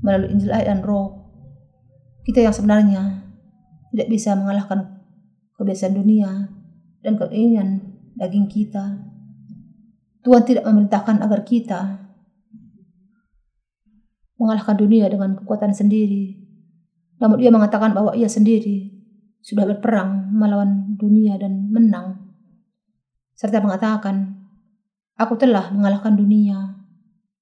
melalui 0.03 0.31
Injil 0.35 0.51
air 0.51 0.67
dan 0.67 0.81
roh. 0.83 1.31
Kita 2.23 2.43
yang 2.43 2.55
sebenarnya 2.55 3.25
tidak 3.89 4.07
bisa 4.07 4.37
mengalahkan 4.37 5.01
kebiasaan 5.57 5.95
dunia 5.97 6.51
dan 7.01 7.13
keinginan 7.17 7.69
daging 8.15 8.47
kita. 8.47 9.01
Tuhan 10.19 10.43
tidak 10.43 10.67
memerintahkan 10.67 11.23
agar 11.23 11.41
kita 11.47 11.81
mengalahkan 14.39 14.75
dunia 14.79 15.11
dengan 15.11 15.35
kekuatan 15.35 15.75
sendiri. 15.75 16.39
Namun 17.19 17.43
ia 17.43 17.51
mengatakan 17.51 17.91
bahwa 17.91 18.15
ia 18.15 18.31
sendiri 18.31 18.95
sudah 19.43 19.67
berperang 19.67 20.31
melawan 20.31 20.95
dunia 20.95 21.35
dan 21.35 21.67
menang. 21.71 22.35
Serta 23.35 23.59
mengatakan, 23.59 24.39
Aku 25.19 25.35
telah 25.35 25.67
mengalahkan 25.75 26.15
dunia. 26.15 26.79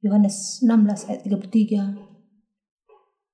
Yohanes 0.01 0.65
16 0.65 1.13
ayat 1.13 1.21
33. 1.29 2.06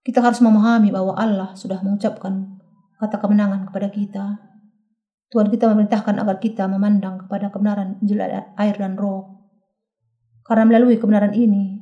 Kita 0.03 0.19
harus 0.19 0.43
memahami 0.43 0.91
bahwa 0.91 1.15
Allah 1.15 1.55
sudah 1.55 1.79
mengucapkan 1.79 2.59
kata 2.99 3.23
kemenangan 3.23 3.71
kepada 3.71 3.87
kita. 3.87 4.25
Tuhan 5.31 5.47
kita 5.49 5.71
memerintahkan 5.71 6.19
agar 6.19 6.37
kita 6.43 6.67
memandang 6.67 7.25
kepada 7.25 7.49
kebenaran 7.49 7.97
Injil 8.03 8.19
air 8.59 8.75
dan 8.75 8.99
roh. 8.99 9.47
Karena 10.43 10.67
melalui 10.67 10.99
kebenaran 10.99 11.31
ini, 11.31 11.79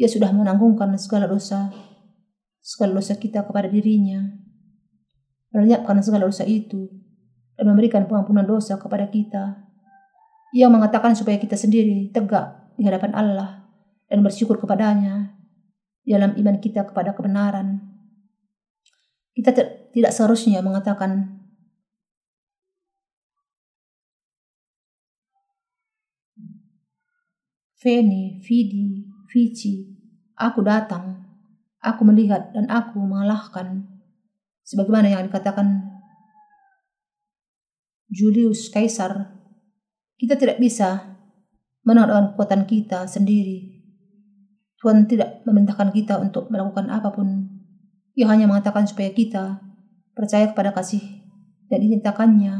ia 0.00 0.08
sudah 0.08 0.32
menanggungkan 0.32 0.94
segala 0.96 1.26
dosa, 1.26 1.68
segala 2.62 3.02
dosa 3.02 3.20
kita 3.20 3.44
kepada 3.44 3.68
dirinya, 3.68 4.24
melenyapkan 5.52 6.00
segala 6.00 6.30
dosa 6.30 6.48
itu, 6.48 6.88
dan 7.60 7.68
memberikan 7.68 8.08
pengampunan 8.08 8.48
dosa 8.48 8.80
kepada 8.80 9.12
kita. 9.12 9.60
Ia 10.56 10.72
mengatakan 10.72 11.12
supaya 11.12 11.36
kita 11.36 11.60
sendiri 11.60 12.08
tegak 12.14 12.72
di 12.80 12.88
hadapan 12.88 13.12
Allah 13.12 13.68
dan 14.08 14.24
bersyukur 14.24 14.56
kepadanya 14.56 15.19
dalam 16.04 16.34
iman 16.36 16.56
kita 16.58 16.88
kepada 16.88 17.14
kebenaran. 17.14 17.80
Kita 19.36 19.54
tidak 19.94 20.12
seharusnya 20.12 20.60
mengatakan 20.60 21.40
Feni, 27.80 28.44
Vidi, 28.44 29.08
Vici, 29.32 29.88
aku 30.36 30.60
datang, 30.60 31.24
aku 31.80 32.04
melihat 32.04 32.52
dan 32.52 32.68
aku 32.68 33.00
mengalahkan. 33.00 33.88
Sebagaimana 34.60 35.08
yang 35.08 35.24
dikatakan 35.32 35.88
Julius 38.12 38.68
Kaisar, 38.68 39.32
kita 40.20 40.36
tidak 40.36 40.60
bisa 40.60 41.16
dengan 41.80 42.36
kekuatan 42.36 42.68
kita 42.68 43.08
sendiri. 43.08 43.69
Tuhan 44.80 45.04
tidak 45.04 45.44
memerintahkan 45.44 45.92
kita 45.92 46.16
untuk 46.18 46.48
melakukan 46.48 46.88
apa 46.88 47.12
pun. 47.12 47.48
Ia 48.16 48.26
hanya 48.32 48.48
mengatakan 48.48 48.88
supaya 48.88 49.12
kita 49.12 49.60
percaya 50.16 50.50
kepada 50.50 50.72
kasih 50.72 51.22
dan 51.68 51.84
dinyatakannya 51.84 52.54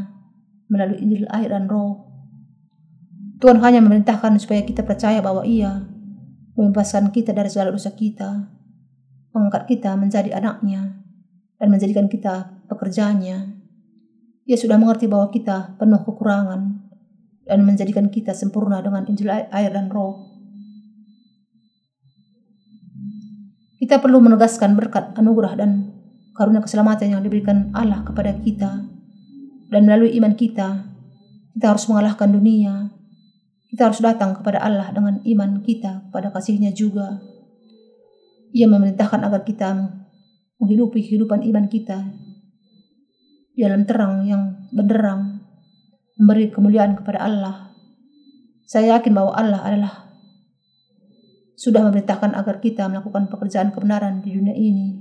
melalui 0.71 1.01
Injil 1.03 1.27
air 1.33 1.51
dan 1.51 1.67
roh 1.67 2.11
Tuhan 3.41 3.57
hanya 3.65 3.81
memerintahkan 3.81 4.37
supaya 4.37 4.61
kita 4.69 4.85
percaya 4.85 5.25
bahwa 5.25 5.49
ia 5.49 5.89
membebaskan 6.61 7.09
kita 7.09 7.33
dari 7.33 7.49
segala 7.49 7.73
dosa 7.73 7.89
kita, 7.97 8.53
mengangkat 9.33 9.65
kita 9.65 9.97
menjadi 9.97 10.37
anaknya, 10.37 11.01
dan 11.57 11.73
menjadikan 11.73 12.05
kita 12.13 12.61
pekerjaannya. 12.69 13.57
Ia 14.45 14.57
sudah 14.61 14.77
mengerti 14.77 15.09
bahwa 15.09 15.33
kita 15.33 15.81
penuh 15.81 16.05
kekurangan 16.05 16.85
dan 17.49 17.59
menjadikan 17.65 18.13
kita 18.13 18.37
sempurna 18.37 18.85
dengan 18.85 19.09
Injil 19.09 19.33
air 19.33 19.73
dan 19.73 19.89
roh. 19.89 20.30
Kita 23.81 23.97
perlu 23.97 24.21
menegaskan 24.21 24.77
berkat 24.77 25.17
anugerah 25.17 25.57
dan 25.57 25.89
karunia 26.37 26.61
keselamatan 26.61 27.17
yang 27.17 27.25
diberikan 27.25 27.73
Allah 27.73 28.05
kepada 28.05 28.37
kita. 28.37 28.85
Dan 29.73 29.89
melalui 29.89 30.13
iman 30.21 30.37
kita, 30.37 30.85
kita 31.57 31.67
harus 31.73 31.89
mengalahkan 31.89 32.29
dunia. 32.29 32.93
Kita 33.73 33.89
harus 33.89 34.05
datang 34.05 34.37
kepada 34.37 34.61
Allah 34.61 34.93
dengan 34.93 35.25
iman 35.25 35.65
kita 35.65 36.13
kepada 36.13 36.29
kasihnya 36.29 36.77
juga. 36.77 37.25
Ia 38.53 38.69
memerintahkan 38.69 39.25
agar 39.25 39.49
kita 39.49 39.73
menghidupi 40.61 41.01
kehidupan 41.01 41.41
iman 41.49 41.65
kita 41.71 42.05
dalam 43.57 43.85
terang 43.89 44.29
yang 44.29 44.69
benderang, 44.73 45.41
memberi 46.21 46.53
kemuliaan 46.53 47.01
kepada 47.01 47.25
Allah. 47.25 47.57
Saya 48.67 48.99
yakin 48.99 49.13
bahwa 49.17 49.33
Allah 49.37 49.61
adalah 49.65 50.10
sudah 51.61 51.85
memerintahkan 51.85 52.33
agar 52.33 52.57
kita 52.57 52.89
melakukan 52.89 53.29
pekerjaan 53.29 53.69
kebenaran 53.69 54.25
di 54.25 54.33
dunia 54.33 54.57
ini. 54.57 54.97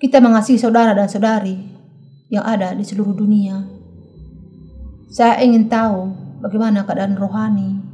Kita 0.00 0.16
mengasihi 0.24 0.56
saudara 0.56 0.96
dan 0.96 1.12
saudari 1.12 1.60
yang 2.32 2.48
ada 2.48 2.72
di 2.72 2.88
seluruh 2.88 3.12
dunia. 3.12 3.68
Saya 5.12 5.44
ingin 5.44 5.68
tahu 5.68 6.08
bagaimana 6.40 6.88
keadaan 6.88 7.20
rohani 7.20 7.84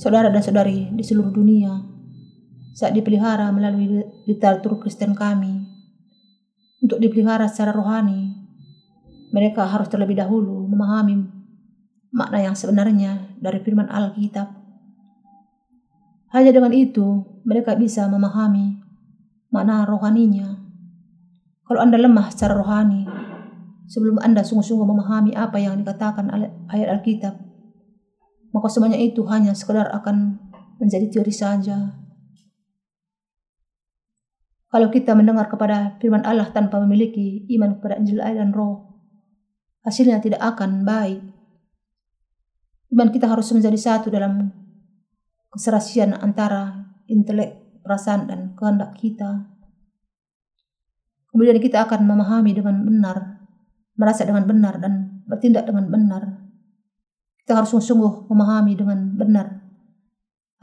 saudara 0.00 0.32
dan 0.32 0.40
saudari 0.40 0.88
di 0.88 1.04
seluruh 1.04 1.34
dunia 1.34 1.84
saat 2.72 2.96
dipelihara 2.96 3.52
melalui 3.52 4.00
literatur 4.24 4.80
Kristen 4.80 5.12
kami. 5.12 5.68
Untuk 6.78 7.02
dipelihara 7.02 7.50
secara 7.50 7.74
rohani, 7.74 8.32
mereka 9.34 9.66
harus 9.66 9.90
terlebih 9.90 10.14
dahulu 10.14 10.70
memahami 10.70 11.37
makna 12.18 12.42
yang 12.42 12.58
sebenarnya 12.58 13.38
dari 13.38 13.62
firman 13.62 13.86
Alkitab. 13.86 14.50
Hanya 16.34 16.50
dengan 16.50 16.74
itu, 16.74 17.22
mereka 17.46 17.78
bisa 17.78 18.10
memahami 18.10 18.82
makna 19.54 19.86
rohaninya. 19.86 20.58
Kalau 21.62 21.78
Anda 21.78 22.02
lemah 22.02 22.34
secara 22.34 22.58
rohani, 22.58 23.06
sebelum 23.86 24.18
Anda 24.18 24.42
sungguh-sungguh 24.42 24.88
memahami 24.88 25.38
apa 25.38 25.62
yang 25.62 25.78
dikatakan 25.78 26.26
ayat 26.68 26.98
Alkitab, 26.98 27.38
maka 28.50 28.66
semuanya 28.66 28.98
itu 28.98 29.22
hanya 29.30 29.54
sekedar 29.54 29.86
akan 29.94 30.42
menjadi 30.82 31.06
teori 31.08 31.30
saja. 31.32 31.94
Kalau 34.68 34.92
kita 34.92 35.16
mendengar 35.16 35.48
kepada 35.48 35.96
firman 35.96 36.26
Allah 36.28 36.52
tanpa 36.52 36.76
memiliki 36.84 37.48
iman 37.56 37.80
kepada 37.80 37.96
Injil 37.96 38.20
air 38.20 38.36
dan 38.36 38.52
roh, 38.52 39.00
hasilnya 39.80 40.20
tidak 40.20 40.44
akan 40.44 40.84
baik. 40.84 41.24
Iman 42.88 43.12
kita 43.12 43.28
harus 43.28 43.52
menjadi 43.52 43.76
satu 43.76 44.08
dalam 44.08 44.48
keserasian 45.52 46.16
antara 46.16 46.88
intelek, 47.04 47.80
perasaan, 47.84 48.28
dan 48.28 48.40
kehendak 48.56 48.96
kita. 48.96 49.44
Kemudian 51.28 51.60
kita 51.60 51.84
akan 51.84 52.08
memahami 52.08 52.56
dengan 52.56 52.80
benar, 52.80 53.44
merasa 53.92 54.24
dengan 54.24 54.48
benar, 54.48 54.80
dan 54.80 55.20
bertindak 55.28 55.68
dengan 55.68 55.92
benar. 55.92 56.48
Kita 57.44 57.60
harus 57.60 57.76
sungguh-sungguh 57.76 58.32
memahami 58.32 58.72
dengan 58.72 59.12
benar, 59.16 59.60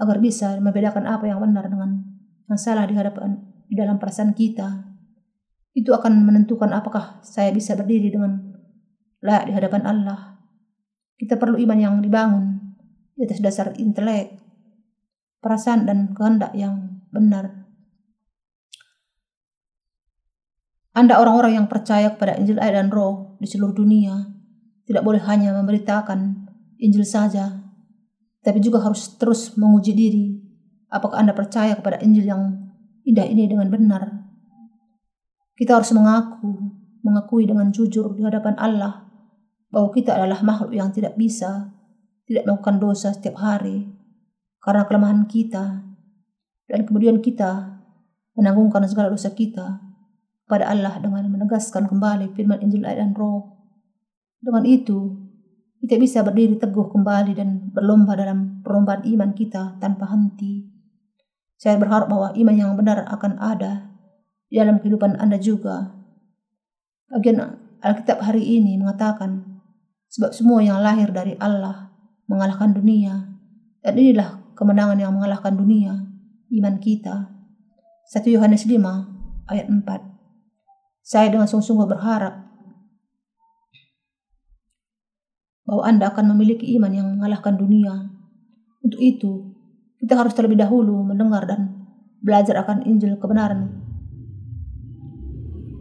agar 0.01 0.17
bisa 0.17 0.57
membedakan 0.57 1.05
apa 1.05 1.29
yang 1.29 1.37
benar 1.41 1.69
dengan 1.69 2.01
yang 2.49 2.57
salah 2.57 2.89
di 2.89 2.97
hadapan 2.97 3.37
di 3.69 3.77
dalam 3.77 4.01
perasaan 4.01 4.33
kita. 4.33 4.97
Itu 5.77 5.93
akan 5.93 6.25
menentukan 6.25 6.73
apakah 6.73 7.21
saya 7.21 7.53
bisa 7.53 7.77
berdiri 7.77 8.09
dengan 8.09 8.57
layak 9.21 9.49
di 9.49 9.53
hadapan 9.53 9.81
Allah 9.85 10.34
kita 11.15 11.39
perlu 11.39 11.55
iman 11.59 11.79
yang 11.79 11.95
dibangun 12.03 12.75
di 13.15 13.23
atas 13.23 13.39
dasar 13.39 13.71
intelek, 13.79 14.35
perasaan 15.39 15.87
dan 15.87 16.11
kehendak 16.11 16.51
yang 16.51 16.99
benar. 17.11 17.65
Anda 20.95 21.19
orang-orang 21.19 21.59
yang 21.59 21.67
percaya 21.67 22.15
kepada 22.15 22.39
Injil 22.39 22.59
air 22.59 22.75
dan 22.75 22.87
roh 22.91 23.35
di 23.39 23.47
seluruh 23.47 23.75
dunia, 23.75 24.15
tidak 24.87 25.03
boleh 25.03 25.19
hanya 25.27 25.55
memberitakan 25.55 26.47
Injil 26.79 27.03
saja, 27.03 27.51
tapi 28.43 28.63
juga 28.63 28.83
harus 28.83 29.15
terus 29.19 29.55
menguji 29.59 29.91
diri 29.91 30.25
apakah 30.91 31.19
Anda 31.19 31.35
percaya 31.35 31.75
kepada 31.75 31.99
Injil 31.99 32.31
yang 32.31 32.43
indah 33.03 33.27
ini 33.27 33.51
dengan 33.51 33.67
benar. 33.67 34.03
Kita 35.55 35.79
harus 35.79 35.91
mengaku, 35.95 36.51
mengakui 37.03 37.47
dengan 37.47 37.71
jujur 37.71 38.11
di 38.15 38.23
hadapan 38.23 38.55
Allah 38.59 39.04
bahwa 39.69 39.89
kita 39.93 40.15
adalah 40.15 40.39
makhluk 40.41 40.71
yang 40.73 40.89
tidak 40.93 41.17
bisa, 41.17 41.73
tidak 42.25 42.45
melakukan 42.45 42.77
dosa 42.81 43.13
setiap 43.13 43.37
hari 43.41 43.85
karena 44.61 44.83
kelemahan 44.89 45.29
kita, 45.29 45.85
dan 46.65 46.79
kemudian 46.89 47.21
kita 47.21 47.81
menanggungkan 48.33 48.83
segala 48.89 49.13
dosa 49.13 49.29
kita 49.31 49.79
pada 50.45 50.69
Allah 50.69 50.97
dengan 50.97 51.25
menegaskan 51.29 51.85
kembali 51.85 52.33
firman 52.33 52.61
Injil 52.65 52.85
ayat 52.85 53.05
dan 53.05 53.11
roh. 53.13 53.55
Dengan 54.41 54.65
itu, 54.65 55.25
kita 55.81 56.01
bisa 56.01 56.25
berdiri 56.25 56.57
teguh 56.57 56.89
kembali 56.89 57.33
dan 57.37 57.69
berlomba 57.69 58.17
dalam 58.17 58.61
perlombaan 58.65 59.05
iman 59.05 59.37
kita 59.37 59.77
tanpa 59.77 60.09
henti. 60.09 60.65
Saya 61.55 61.77
berharap 61.77 62.09
bahwa 62.09 62.33
iman 62.33 62.55
yang 62.57 62.73
benar 62.73 63.05
akan 63.09 63.37
ada 63.37 63.89
di 64.49 64.57
dalam 64.57 64.81
kehidupan 64.81 65.17
Anda 65.17 65.37
juga. 65.37 65.93
Bagian 67.09 67.37
Alkitab 67.85 68.21
hari 68.21 68.43
ini 68.59 68.81
mengatakan 68.81 69.54
Sebab 70.11 70.31
semua 70.31 70.61
yang 70.61 70.79
lahir 70.79 71.09
dari 71.09 71.33
Allah 71.41 71.91
mengalahkan 72.29 72.73
dunia. 72.73 73.33
Dan 73.85 73.93
inilah 74.01 74.41
kemenangan 74.57 74.97
yang 74.97 75.13
mengalahkan 75.13 75.53
dunia, 75.53 75.93
iman 76.49 76.75
kita. 76.81 77.29
1 78.09 78.25
Yohanes 78.33 78.65
5 78.65 79.49
ayat 79.49 79.67
4. 79.69 79.85
Saya 81.05 81.29
dengan 81.29 81.45
sungguh-sungguh 81.45 81.85
berharap 81.85 82.45
bahwa 85.65 85.83
Anda 85.85 86.13
akan 86.13 86.33
memiliki 86.33 86.77
iman 86.77 86.93
yang 86.93 87.07
mengalahkan 87.17 87.57
dunia. 87.57 88.09
Untuk 88.85 89.01
itu, 89.01 89.53
kita 90.01 90.17
harus 90.17 90.33
terlebih 90.37 90.61
dahulu 90.61 91.01
mendengar 91.01 91.45
dan 91.49 91.89
belajar 92.21 92.61
akan 92.61 92.85
Injil 92.85 93.17
kebenaran. 93.17 93.81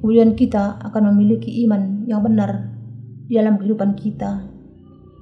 Kemudian 0.01 0.37
kita 0.37 0.81
akan 0.85 1.17
memiliki 1.17 1.65
iman 1.65 2.05
yang 2.05 2.21
benar 2.21 2.74
di 3.25 3.41
dalam 3.41 3.57
kehidupan 3.57 3.97
kita. 3.97 4.55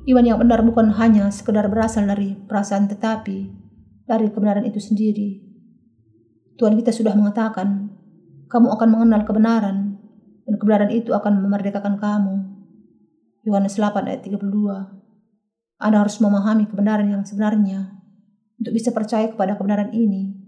Iman 0.03 0.26
yang 0.26 0.38
benar 0.42 0.66
bukan 0.66 0.90
hanya 0.98 1.30
sekedar 1.30 1.70
berasal 1.70 2.11
dari 2.11 2.34
perasaan 2.34 2.90
tetapi 2.90 3.46
dari 4.03 4.26
kebenaran 4.34 4.66
itu 4.66 4.82
sendiri. 4.82 5.38
Tuhan 6.59 6.74
kita 6.74 6.90
sudah 6.90 7.14
mengatakan, 7.14 7.94
kamu 8.50 8.68
akan 8.74 8.88
mengenal 8.90 9.22
kebenaran 9.22 9.76
dan 10.42 10.55
kebenaran 10.59 10.90
itu 10.90 11.14
akan 11.14 11.40
memerdekakan 11.40 11.96
kamu. 12.03 12.34
Yohanes 13.46 13.78
8 13.78 14.07
ayat 14.07 14.22
32. 14.26 14.42
Anda 15.82 15.98
harus 15.98 16.18
memahami 16.22 16.70
kebenaran 16.70 17.11
yang 17.11 17.26
sebenarnya 17.26 17.98
untuk 18.59 18.74
bisa 18.74 18.94
percaya 18.94 19.26
kepada 19.30 19.59
kebenaran 19.59 19.90
ini. 19.90 20.38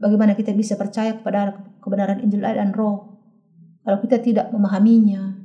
Bagaimana 0.00 0.32
kita 0.32 0.56
bisa 0.56 0.76
percaya 0.76 1.16
kepada 1.16 1.56
kebenaran 1.84 2.20
Injil 2.24 2.44
dan 2.44 2.72
Roh 2.72 3.20
kalau 3.84 4.00
kita 4.00 4.20
tidak 4.20 4.52
memahaminya? 4.52 5.35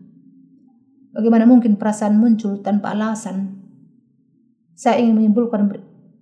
Bagaimana 1.12 1.43
mungkin 1.43 1.76
perasaan 1.76 2.16
muncul 2.16 2.64
tanpa 2.64 2.95
alasan? 2.95 3.59
Saya 4.72 5.03
ingin 5.03 5.20
menyimpulkan 5.20 5.68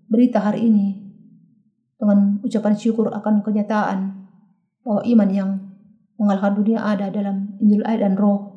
berita 0.10 0.42
hari 0.42 0.66
ini 0.66 0.98
dengan 2.02 2.42
ucapan 2.42 2.74
syukur 2.74 3.14
akan 3.14 3.46
kenyataan 3.46 4.26
bahwa 4.82 5.02
iman 5.06 5.30
yang 5.30 5.50
mengalahkan 6.18 6.58
dunia 6.58 6.82
ada 6.82 7.14
dalam 7.14 7.54
Injil 7.62 7.86
air 7.86 8.02
dan 8.02 8.18
roh 8.18 8.49